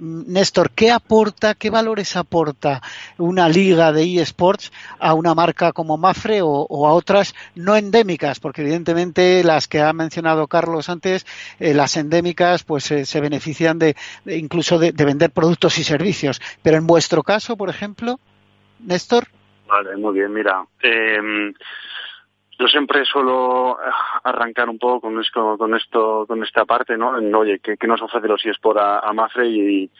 Néstor, 0.00 0.70
¿qué 0.70 0.90
aporta, 0.90 1.54
qué 1.54 1.70
valores 1.70 2.16
aporta 2.16 2.82
una 3.18 3.48
liga 3.48 3.92
de 3.92 4.20
eSports 4.20 4.72
a 4.98 5.14
una 5.14 5.34
marca 5.34 5.72
como 5.72 5.96
Mafre 5.96 6.40
o, 6.42 6.86
a 6.86 6.92
otras 6.92 7.34
no 7.54 7.76
endémicas? 7.76 8.40
Porque 8.40 8.62
evidentemente 8.62 9.42
las 9.44 9.68
que 9.68 9.80
ha 9.80 9.92
mencionado 9.92 10.46
Carlos 10.46 10.88
antes, 10.88 11.26
las 11.74 11.96
endémicas 11.96 12.64
pues 12.64 12.90
eh, 12.90 13.04
se 13.04 13.20
benefician 13.20 13.78
de, 13.78 13.96
incluso 14.26 14.78
de, 14.78 14.92
vender 14.92 15.30
productos 15.30 15.78
y 15.78 15.84
servicios. 15.84 16.40
Pero 16.62 16.76
en 16.76 16.86
vuestro 16.86 17.22
caso, 17.22 17.56
por 17.56 17.68
ejemplo, 17.68 18.18
Néstor. 18.80 19.28
Vale, 19.66 19.96
muy 19.96 20.14
bien. 20.14 20.32
Mira, 20.32 20.64
em, 20.82 21.52
yo 22.58 22.66
siempre 22.68 23.04
suelo 23.04 23.78
arrancar 24.24 24.68
un 24.68 24.78
poco 24.78 25.02
con 25.02 25.20
esto, 25.20 25.58
con 25.58 25.74
esto, 25.74 26.24
con 26.26 26.42
esta 26.42 26.64
parte, 26.64 26.96
¿no? 26.96 27.10
oye, 27.38 27.60
¿qué, 27.60 27.76
nos 27.86 28.00
ofrece 28.00 28.28
los 28.28 28.44
eSport 28.44 28.78
a, 28.78 29.00
a 29.00 29.12
Mafre? 29.12 29.46
Y, 29.48 29.90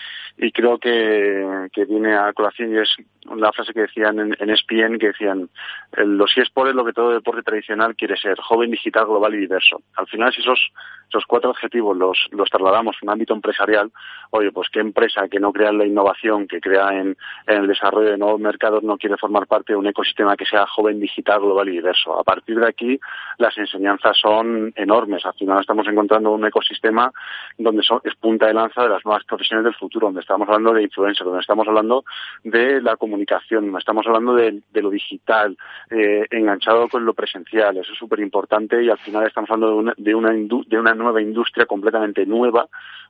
creo 0.53 0.79
que, 0.79 1.69
que 1.73 1.85
viene 1.85 2.17
a 2.17 2.33
colación 2.33 2.73
y 2.73 2.79
es 2.79 2.97
una 3.29 3.53
frase 3.53 3.73
que 3.73 3.81
decían 3.81 4.19
en, 4.19 4.37
en 4.39 4.51
ESPN 4.51 4.99
que 4.99 5.09
decían 5.09 5.51
los 5.97 6.37
eSports 6.37 6.71
es 6.71 6.77
lo 6.77 6.85
que 6.85 6.93
todo 6.93 7.13
deporte 7.13 7.43
tradicional 7.43 7.97
quiere 7.97 8.17
ser, 8.17 8.39
joven, 8.41 8.71
digital, 8.71 9.07
global 9.07 9.35
y 9.35 9.39
diverso. 9.39 9.83
Al 9.97 10.07
final, 10.07 10.33
si 10.33 10.41
esos, 10.41 10.73
esos 11.09 11.25
cuatro 11.27 11.51
objetivos 11.51 11.97
los, 11.97 12.29
los 12.31 12.49
trasladamos 12.51 12.97
en 13.01 13.09
un 13.09 13.13
ámbito 13.13 13.35
empresarial, 13.35 13.91
oye, 14.31 14.53
pues 14.53 14.69
qué 14.71 14.81
empresa 14.81 15.29
que 15.29 15.41
no 15.41 15.53
crea 15.53 15.71
en 15.71 15.79
la 15.79 15.87
innovación, 15.87 16.47
que 16.47 16.61
crea 16.61 16.89
en, 16.91 17.17
en 17.47 17.57
el 17.57 17.67
desarrollo 17.67 18.11
de 18.11 18.19
nuevos 18.19 18.41
mercados 18.41 18.83
no 18.83 18.99
quiere 18.99 19.17
formar 19.17 19.47
parte 19.47 19.73
de 19.73 19.79
un 19.79 19.87
ecosistema 19.87 20.37
que 20.37 20.47
sea 20.47 20.67
joven, 20.67 21.01
digital, 21.01 21.41
global 21.41 21.69
y 21.69 21.73
diverso. 21.73 22.19
A 22.19 22.25
partir 22.47 22.61
de 22.61 22.69
aquí, 22.69 23.01
las 23.39 23.57
enseñanzas 23.59 24.17
son 24.17 24.73
enormes. 24.77 25.27
Al 25.27 25.35
final 25.35 25.61
estamos 25.61 25.87
encontrando 25.89 26.31
un 26.31 26.47
ecosistema 26.47 27.11
donde 27.59 27.83
son, 27.83 28.01
es 28.05 28.15
punta 28.15 28.47
de 28.47 28.55
lanza 28.55 28.85
de 28.85 28.91
las 28.91 29.05
nuevas 29.05 29.25
profesiones 29.25 29.65
del 29.65 29.75
futuro, 29.75 30.07
donde 30.07 30.21
estamos 30.21 30.47
hablando 30.47 30.73
de 30.73 30.85
influencer, 30.85 31.25
donde 31.25 31.41
estamos 31.41 31.67
hablando 31.67 32.05
de 32.45 32.81
la 32.81 32.97
comunicación, 32.97 33.65
donde 33.65 33.81
estamos 33.81 34.07
hablando 34.07 34.35
de, 34.35 34.63
lo 34.75 34.91
digital, 34.91 35.57
eh, 35.91 36.25
enganchado 36.31 36.89
con 36.89 37.05
lo 37.05 37.15
presencial. 37.15 37.77
Eso 37.79 37.93
es 37.93 37.99
súper 37.99 38.21
importante 38.21 38.83
y 38.83 38.91
al 38.91 38.99
final 38.99 39.27
estamos 39.27 39.51
hablando 39.51 39.75
de 39.75 39.81
una, 39.81 39.95
de 39.97 40.15
una, 40.15 40.33
de 40.67 40.79
una 40.79 40.95
nueva 40.95 41.21
industria 41.21 41.67
completamente 41.67 42.25
nueva 42.27 42.69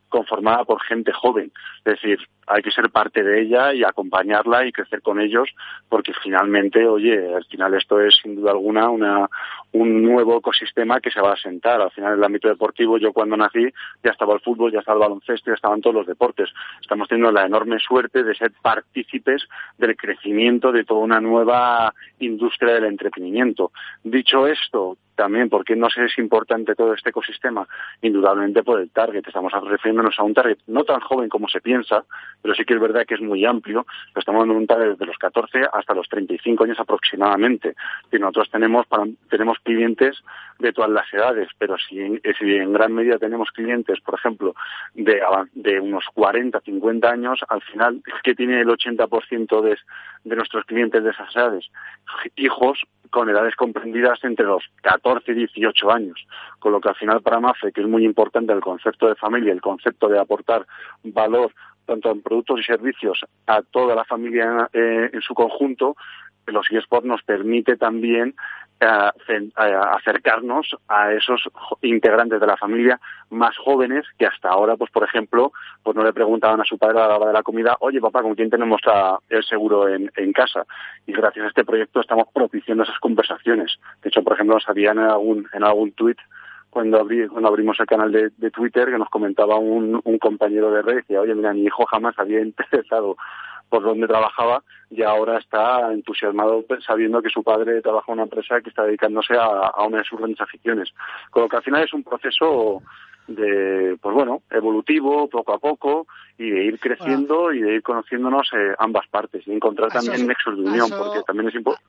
conformada 0.08 0.64
por 0.64 0.80
gente 0.82 1.12
joven. 1.12 1.52
Es 1.84 2.00
decir, 2.00 2.18
hay 2.46 2.62
que 2.62 2.70
ser 2.70 2.90
parte 2.90 3.22
de 3.22 3.42
ella 3.42 3.74
y 3.74 3.82
acompañarla 3.82 4.66
y 4.66 4.72
crecer 4.72 5.02
con 5.02 5.20
ellos, 5.20 5.48
porque 5.88 6.12
finalmente, 6.22 6.86
oye, 6.86 7.34
al 7.34 7.44
final 7.44 7.74
esto 7.74 8.00
es 8.00 8.16
sin 8.22 8.36
duda 8.36 8.52
alguna 8.52 8.88
una, 8.88 9.25
un 9.72 10.02
nuevo 10.02 10.38
ecosistema 10.38 11.00
que 11.00 11.10
se 11.10 11.20
va 11.20 11.30
a 11.30 11.34
asentar. 11.34 11.80
Al 11.80 11.90
final, 11.90 12.12
en 12.12 12.18
el 12.18 12.24
ámbito 12.24 12.48
deportivo, 12.48 12.98
yo 12.98 13.12
cuando 13.12 13.36
nací 13.36 13.66
ya 14.02 14.10
estaba 14.10 14.34
el 14.34 14.40
fútbol, 14.40 14.72
ya 14.72 14.80
estaba 14.80 14.96
el 14.96 15.08
baloncesto, 15.08 15.50
ya 15.50 15.54
estaban 15.54 15.80
todos 15.80 15.94
los 15.94 16.06
deportes. 16.06 16.50
Estamos 16.80 17.08
teniendo 17.08 17.32
la 17.32 17.46
enorme 17.46 17.78
suerte 17.78 18.22
de 18.22 18.34
ser 18.34 18.52
partícipes 18.62 19.46
del 19.78 19.96
crecimiento 19.96 20.72
de 20.72 20.84
toda 20.84 21.00
una 21.00 21.20
nueva 21.20 21.92
industria 22.18 22.74
del 22.74 22.84
entretenimiento. 22.84 23.72
Dicho 24.02 24.46
esto, 24.46 24.96
también, 25.16 25.48
¿por 25.48 25.64
qué 25.64 25.74
no 25.74 25.88
es 25.88 26.18
importante 26.18 26.74
todo 26.74 26.92
este 26.92 27.10
ecosistema? 27.10 27.66
Indudablemente 28.02 28.62
por 28.62 28.80
el 28.80 28.90
target. 28.90 29.26
Estamos 29.26 29.52
refiriéndonos 29.52 30.18
a 30.18 30.22
un 30.22 30.34
target 30.34 30.58
no 30.66 30.84
tan 30.84 31.00
joven 31.00 31.28
como 31.28 31.48
se 31.48 31.60
piensa, 31.60 32.04
pero 32.42 32.54
sí 32.54 32.64
que 32.64 32.74
es 32.74 32.80
verdad 32.80 33.06
que 33.06 33.14
es 33.14 33.22
muy 33.22 33.44
amplio. 33.44 33.86
Estamos 34.14 34.46
de 34.46 34.52
un 34.52 34.66
target 34.66 34.90
desde 34.90 35.06
los 35.06 35.16
14 35.16 35.62
hasta 35.72 35.94
los 35.94 36.08
35 36.08 36.64
años 36.64 36.78
aproximadamente. 36.78 37.74
Y 38.12 38.18
nosotros 38.18 38.50
tenemos, 38.50 38.86
para, 38.86 39.04
tenemos 39.30 39.58
clientes 39.60 40.22
de 40.58 40.72
todas 40.72 40.90
las 40.90 41.12
edades, 41.12 41.48
pero 41.58 41.76
si 41.78 41.98
en, 42.00 42.20
en 42.22 42.72
gran 42.72 42.92
medida 42.92 43.18
tenemos 43.18 43.50
clientes, 43.50 44.00
por 44.00 44.14
ejemplo, 44.14 44.54
de, 44.94 45.20
de 45.54 45.80
unos 45.80 46.04
40, 46.12 46.60
50 46.60 47.10
años, 47.10 47.40
al 47.48 47.62
final, 47.62 48.02
que 48.22 48.34
tiene 48.34 48.60
el 48.60 48.68
80% 48.68 49.60
de, 49.62 49.76
de 50.24 50.36
nuestros 50.36 50.64
clientes 50.66 51.02
de 51.02 51.10
esas 51.10 51.34
edades? 51.34 51.70
Hijos 52.36 52.80
con 53.10 53.30
edades 53.30 53.54
comprendidas 53.54 54.22
entre 54.24 54.46
los 54.46 54.64
14 54.82 55.05
y 55.26 55.32
18 55.32 55.90
años. 55.90 56.26
Con 56.58 56.72
lo 56.72 56.80
que 56.80 56.88
al 56.88 56.96
final 56.96 57.22
para 57.22 57.40
MAFE, 57.40 57.72
que 57.72 57.80
es 57.80 57.86
muy 57.86 58.04
importante 58.04 58.52
el 58.52 58.60
concepto 58.60 59.08
de 59.08 59.14
familia, 59.14 59.52
el 59.52 59.60
concepto 59.60 60.08
de 60.08 60.18
aportar 60.18 60.66
valor 61.04 61.52
tanto 61.86 62.10
en 62.10 62.20
productos 62.20 62.60
y 62.60 62.64
servicios 62.64 63.24
a 63.46 63.62
toda 63.62 63.94
la 63.94 64.04
familia 64.04 64.68
eh, 64.72 65.08
en 65.12 65.20
su 65.20 65.34
conjunto, 65.34 65.96
los 66.46 66.70
eSports 66.70 67.06
nos 67.06 67.22
permite 67.22 67.76
también 67.76 68.34
eh, 68.78 69.10
acercarnos 69.56 70.76
a 70.86 71.12
esos 71.12 71.48
integrantes 71.80 72.38
de 72.38 72.46
la 72.46 72.58
familia 72.58 73.00
más 73.30 73.56
jóvenes 73.56 74.04
que 74.18 74.26
hasta 74.26 74.50
ahora, 74.50 74.76
pues 74.76 74.90
por 74.90 75.02
ejemplo, 75.02 75.52
pues 75.82 75.96
no 75.96 76.04
le 76.04 76.12
preguntaban 76.12 76.60
a 76.60 76.64
su 76.64 76.76
padre 76.76 77.00
a 77.00 77.08
la 77.08 77.16
hora 77.16 77.28
de 77.28 77.32
la 77.32 77.42
comida, 77.42 77.76
oye 77.80 78.02
papá, 78.02 78.20
¿con 78.20 78.34
quién 78.34 78.50
tenemos 78.50 78.80
el 79.30 79.42
seguro 79.44 79.88
en, 79.88 80.32
casa? 80.34 80.66
Y 81.06 81.12
gracias 81.12 81.46
a 81.46 81.48
este 81.48 81.64
proyecto 81.64 82.00
estamos 82.00 82.26
propiciando 82.34 82.82
esas 82.82 82.98
conversaciones. 82.98 83.78
De 84.02 84.10
hecho, 84.10 84.22
por 84.22 84.34
ejemplo, 84.34 84.56
nos 84.56 84.68
habían 84.68 84.98
en 84.98 85.04
algún, 85.04 85.48
en 85.54 85.64
algún 85.64 85.92
tuit 85.92 86.18
cuando, 86.68 87.00
abrí, 87.00 87.26
cuando 87.28 87.48
abrimos 87.48 87.80
el 87.80 87.86
canal 87.86 88.12
de, 88.12 88.50
Twitter 88.50 88.90
que 88.90 88.98
nos 88.98 89.08
comentaba 89.08 89.56
un, 89.56 90.02
compañero 90.20 90.70
de 90.70 90.82
red, 90.82 91.04
que 91.08 91.16
oye, 91.16 91.34
mira, 91.34 91.54
mi 91.54 91.64
hijo 91.64 91.86
jamás 91.86 92.18
había 92.18 92.40
interesado 92.42 93.16
por 93.68 93.82
donde 93.82 94.06
trabajaba 94.06 94.62
y 94.90 95.02
ahora 95.02 95.38
está 95.38 95.92
entusiasmado 95.92 96.64
sabiendo 96.86 97.20
que 97.22 97.30
su 97.30 97.42
padre 97.42 97.82
trabaja 97.82 98.12
en 98.12 98.14
una 98.14 98.22
empresa 98.24 98.60
que 98.60 98.70
está 98.70 98.84
dedicándose 98.84 99.34
a, 99.34 99.84
una 99.84 99.98
de 99.98 100.04
sus 100.04 100.18
grandes 100.18 100.40
aficiones. 100.40 100.90
Con 101.30 101.42
lo 101.42 101.48
que 101.48 101.56
al 101.56 101.62
final 101.62 101.82
es 101.82 101.92
un 101.92 102.04
proceso 102.04 102.82
de, 103.26 103.96
pues 104.00 104.14
bueno, 104.14 104.42
evolutivo, 104.50 105.28
poco 105.28 105.54
a 105.54 105.58
poco, 105.58 106.06
y 106.38 106.48
de 106.50 106.64
ir 106.64 106.78
creciendo 106.78 107.52
y 107.52 107.60
de 107.60 107.74
ir 107.74 107.82
conociéndonos 107.82 108.48
eh, 108.52 108.74
ambas 108.78 109.08
partes 109.08 109.46
y 109.46 109.52
encontrar 109.52 109.90
también 109.90 110.26
nexos 110.26 110.56
de 110.56 110.62
unión, 110.62 110.88
porque 110.96 111.22
también 111.26 111.48
es 111.48 111.54
importante 111.56 111.84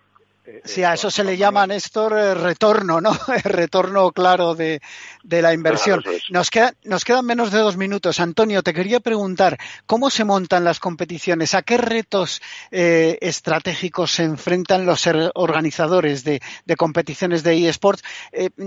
eh, 0.47 0.61
sí, 0.63 0.81
a 0.81 0.93
eso 0.93 1.11
se 1.11 1.25
le 1.25 1.35
llama, 1.35 1.67
Néstor, 1.67 2.17
eh, 2.17 2.33
retorno, 2.33 3.01
¿no? 3.01 3.11
retorno 3.43 4.13
claro 4.13 4.55
de, 4.55 4.79
la 5.23 5.53
inversión. 5.53 6.01
Nos, 6.29 6.49
queda, 6.49 6.73
nos 6.85 7.03
quedan 7.03 7.25
menos 7.25 7.51
de 7.51 7.59
dos 7.59 7.75
minutos. 7.75 8.21
Antonio, 8.21 8.63
te 8.63 8.73
quería 8.73 9.01
preguntar, 9.01 9.57
¿cómo 9.85 10.09
se 10.09 10.23
montan 10.23 10.63
las 10.63 10.79
competiciones? 10.79 11.53
¿A 11.53 11.63
qué 11.63 11.77
retos 11.77 12.41
eh, 12.71 13.17
estratégicos 13.19 14.11
se 14.11 14.23
enfrentan 14.23 14.85
los 14.85 15.05
organizadores 15.35 16.23
de, 16.23 16.39
competiciones 16.77 17.43
de 17.43 17.67
eSports? 17.67 18.03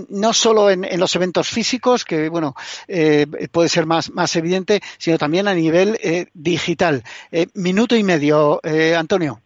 no 0.09 0.33
solo 0.33 0.69
en, 0.69 0.85
los 0.99 1.15
eventos 1.15 1.47
físicos, 1.47 2.05
que, 2.05 2.29
bueno, 2.29 2.55
puede 3.51 3.69
ser 3.69 3.87
más, 3.87 4.11
más 4.11 4.35
evidente, 4.35 4.81
sino 4.99 5.17
también 5.17 5.47
a 5.47 5.53
nivel 5.55 5.97
digital. 6.33 7.03
minuto 7.55 7.95
y 7.95 8.03
medio, 8.03 8.61
Antonio. 8.95 9.41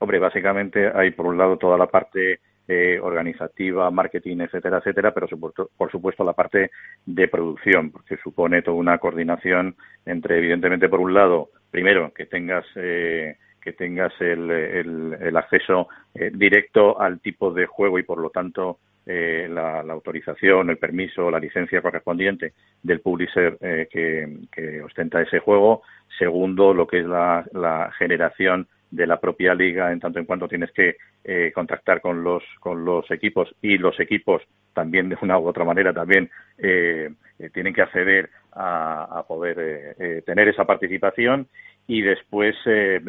Hombre, 0.00 0.18
básicamente 0.18 0.90
hay 0.94 1.10
por 1.10 1.26
un 1.26 1.36
lado 1.36 1.58
toda 1.58 1.76
la 1.76 1.86
parte 1.86 2.40
eh, 2.66 2.98
organizativa, 3.02 3.90
marketing, 3.90 4.38
etcétera, 4.40 4.78
etcétera, 4.78 5.12
pero 5.12 5.26
por 5.28 5.90
supuesto 5.90 6.24
la 6.24 6.32
parte 6.32 6.70
de 7.04 7.28
producción, 7.28 7.90
porque 7.90 8.16
supone 8.16 8.62
toda 8.62 8.78
una 8.78 8.96
coordinación 8.96 9.76
entre, 10.06 10.38
evidentemente, 10.38 10.88
por 10.88 11.00
un 11.00 11.12
lado, 11.12 11.50
primero, 11.70 12.14
que 12.14 12.24
tengas 12.24 12.64
eh, 12.76 13.36
que 13.60 13.74
tengas 13.74 14.12
el, 14.20 14.50
el, 14.50 15.36
acceso 15.36 15.88
eh, 16.14 16.30
directo 16.32 16.98
al 16.98 17.20
tipo 17.20 17.52
de 17.52 17.66
juego 17.66 17.98
y, 17.98 18.02
por 18.02 18.18
lo 18.18 18.30
tanto, 18.30 18.78
la, 19.04 19.80
autorización, 19.80 20.70
el 20.70 20.78
permiso, 20.78 21.30
la 21.30 21.40
licencia 21.40 21.82
correspondiente 21.82 22.52
del 22.82 23.00
publisher 23.00 23.58
que, 23.90 24.46
que, 24.52 24.80
ostenta 24.80 25.20
ese 25.20 25.40
juego. 25.40 25.82
Segundo, 26.16 26.72
lo 26.72 26.86
que 26.86 27.00
es 27.00 27.06
la, 27.06 27.44
la 27.52 27.90
generación 27.98 28.68
de 28.90 29.06
la 29.06 29.20
propia 29.20 29.54
liga 29.54 29.92
en 29.92 30.00
tanto 30.00 30.18
en 30.18 30.24
cuanto 30.24 30.48
tienes 30.48 30.72
que 30.72 30.96
eh, 31.24 31.52
contactar 31.54 32.00
con 32.00 32.24
los 32.24 32.42
con 32.58 32.84
los 32.84 33.10
equipos 33.10 33.48
y 33.62 33.78
los 33.78 33.98
equipos 34.00 34.42
también 34.74 35.08
de 35.08 35.18
una 35.22 35.38
u 35.38 35.46
otra 35.46 35.64
manera 35.64 35.92
también 35.92 36.30
eh, 36.58 37.10
eh, 37.38 37.50
tienen 37.50 37.72
que 37.72 37.82
acceder 37.82 38.30
a, 38.52 39.24
poder 39.28 40.24
tener 40.26 40.48
esa 40.48 40.64
participación 40.64 41.46
y 41.86 42.02
después 42.02 42.56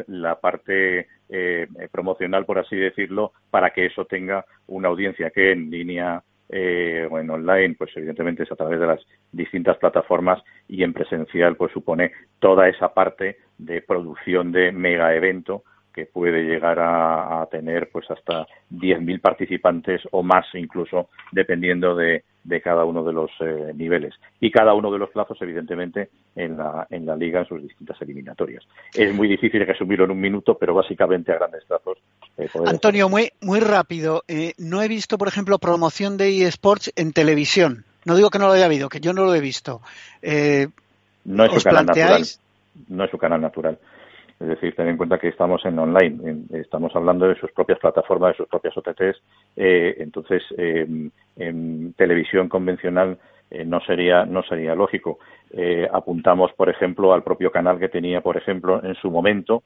la 0.06 0.38
parte 0.38 1.08
promocional 1.90 2.44
por 2.44 2.60
así 2.60 2.76
decirlo 2.76 3.32
para 3.50 3.70
que 3.70 3.86
eso 3.86 4.04
tenga 4.04 4.44
una 4.68 4.86
audiencia 4.86 5.30
que 5.30 5.50
en 5.50 5.68
línea 5.68 6.22
eh, 6.54 7.08
o 7.10 7.18
en 7.18 7.30
online, 7.30 7.76
pues 7.78 7.96
evidentemente 7.96 8.42
es 8.42 8.52
a 8.52 8.56
través 8.56 8.78
de 8.78 8.86
las 8.86 9.00
distintas 9.32 9.78
plataformas 9.78 10.42
y 10.68 10.82
en 10.82 10.92
presencial 10.92 11.56
pues 11.56 11.72
supone 11.72 12.12
toda 12.40 12.68
esa 12.68 12.92
parte 12.92 13.38
de 13.56 13.80
producción 13.80 14.52
de 14.52 14.70
mega 14.70 15.14
evento 15.14 15.64
que 15.92 16.06
puede 16.06 16.42
llegar 16.42 16.78
a, 16.80 17.46
tener 17.50 17.90
pues 17.90 18.10
hasta 18.10 18.46
10.000 18.70 19.20
participantes 19.20 20.00
o 20.10 20.22
más 20.22 20.46
incluso 20.54 21.08
dependiendo 21.32 21.94
de, 21.94 22.24
cada 22.62 22.84
uno 22.84 23.04
de 23.04 23.12
los 23.12 23.30
eh, 23.40 23.72
niveles 23.74 24.14
y 24.40 24.50
cada 24.50 24.74
uno 24.74 24.90
de 24.90 24.98
los 24.98 25.10
plazos 25.10 25.36
evidentemente 25.40 26.10
en 26.34 26.56
la, 26.56 26.86
en 26.90 27.04
la 27.04 27.16
liga 27.16 27.40
en 27.40 27.46
sus 27.46 27.62
distintas 27.62 28.00
eliminatorias. 28.00 28.64
Es 28.94 29.14
muy 29.14 29.28
difícil 29.28 29.66
resumirlo 29.66 30.04
en 30.06 30.12
un 30.12 30.20
minuto, 30.20 30.56
pero 30.58 30.74
básicamente 30.74 31.32
a 31.32 31.36
grandes 31.36 31.64
trazos. 31.66 31.98
Eh, 32.38 32.48
Antonio, 32.66 33.08
muy, 33.08 33.30
muy 33.40 33.60
rápido. 33.60 34.22
Eh, 34.28 34.54
no 34.58 34.82
he 34.82 34.88
visto, 34.88 35.18
por 35.18 35.28
ejemplo, 35.28 35.58
promoción 35.58 36.16
de 36.16 36.46
eSports 36.46 36.92
en 36.96 37.12
televisión. 37.12 37.84
No 38.04 38.16
digo 38.16 38.30
que 38.30 38.38
no 38.38 38.46
lo 38.46 38.52
haya 38.52 38.66
habido, 38.66 38.88
que 38.88 39.00
yo 39.00 39.12
no 39.12 39.24
lo 39.24 39.34
he 39.34 39.40
visto. 39.40 39.80
no 40.22 41.44
es 41.44 41.52
su 41.52 41.62
canal 41.62 41.86
natural. 41.86 42.22
No 42.88 43.04
es 43.04 43.10
su 43.10 43.18
canal 43.18 43.40
natural. 43.40 43.78
Es 44.42 44.48
decir, 44.48 44.74
ten 44.74 44.88
en 44.88 44.96
cuenta 44.96 45.18
que 45.18 45.28
estamos 45.28 45.64
en 45.64 45.78
online, 45.78 46.46
estamos 46.50 46.94
hablando 46.96 47.28
de 47.28 47.36
sus 47.36 47.52
propias 47.52 47.78
plataformas, 47.78 48.32
de 48.32 48.38
sus 48.38 48.48
propias 48.48 48.76
OTTs. 48.76 49.22
Eh, 49.56 49.94
entonces, 49.98 50.42
eh, 50.58 50.84
en 51.36 51.92
televisión 51.92 52.48
convencional 52.48 53.18
eh, 53.52 53.64
no 53.64 53.80
sería 53.82 54.24
no 54.24 54.42
sería 54.42 54.74
lógico. 54.74 55.20
apuntamos, 55.92 56.50
por 56.54 56.68
ejemplo, 56.70 57.12
al 57.12 57.22
propio 57.22 57.52
canal 57.52 57.78
que 57.78 57.88
tenía, 57.88 58.20
por 58.20 58.36
ejemplo, 58.36 58.82
en 58.82 58.96
su 58.96 59.10
momento 59.10 59.62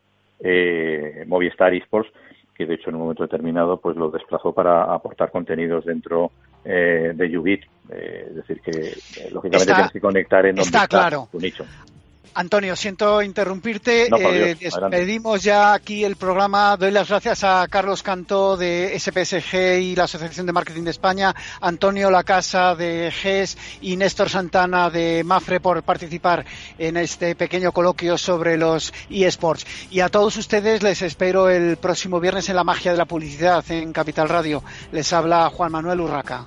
Movistar 1.27 1.73
Esports, 1.73 2.11
que 2.55 2.67
de 2.67 2.75
hecho 2.75 2.91
en 2.91 2.97
un 2.97 3.03
momento 3.03 3.23
determinado 3.23 3.79
pues 3.79 3.97
lo 3.97 4.11
desplazó 4.11 4.53
para 4.53 4.93
aportar 4.93 5.31
contenidos 5.31 5.87
dentro 5.87 6.33
de 6.65 7.39
Ubit. 7.39 7.63
es 7.89 8.35
decir, 8.35 8.61
que 8.61 8.73
lógicamente 9.33 9.73
tienes 9.73 9.93
que 9.93 10.01
conectar 10.01 10.45
en 10.45 10.57
donde 10.57 10.67
está, 10.67 10.87
claro. 10.87 11.29
tu 11.31 11.39
nicho. 11.39 11.65
Antonio, 12.35 12.77
siento 12.77 13.23
interrumpirte. 13.23 14.09
eh, 14.19 14.57
despedimos 14.61 15.43
ya 15.43 15.73
aquí 15.73 16.05
el 16.05 16.17
programa. 16.17 16.77
Doy 16.77 16.91
las 16.91 17.09
gracias 17.09 17.45
a 17.45 17.67
Carlos 17.69 18.03
Cantó 18.03 18.57
de 18.57 18.99
SPSG 18.99 19.81
y 19.81 19.97
la 19.97 20.05
Asociación 20.05 20.47
de 20.47 20.53
Marketing 20.53 20.83
de 20.83 20.91
España, 20.91 21.35
Antonio 21.61 22.11
Lacasa 22.11 22.75
de 22.75 23.11
GES 23.11 23.57
y 23.81 23.97
Néstor 23.97 24.29
Santana 24.29 24.91
de 24.91 25.25
Mafre 25.25 25.61
por 25.61 25.83
participar 25.83 26.45
en 26.79 26.97
este 26.97 27.35
pequeño 27.35 27.73
coloquio 27.73 28.19
sobre 28.19 28.57
los 28.57 28.93
eSports. 29.09 29.67
Y 29.91 30.01
a 30.01 30.09
todos 30.09 30.37
ustedes 30.37 30.83
les 30.83 31.03
espero 31.03 31.49
el 31.49 31.77
próximo 31.77 32.21
viernes 32.21 32.49
en 32.49 32.57
la 32.57 32.65
magia 32.65 32.93
de 32.93 32.99
la 32.99 33.07
publicidad 33.07 33.65
en 33.71 33.93
Capital 33.93 34.29
Radio. 34.29 34.63
Les 34.93 35.13
habla 35.13 35.51
Juan 35.51 35.73
Manuel 35.73 36.01
Urraca. 36.01 36.47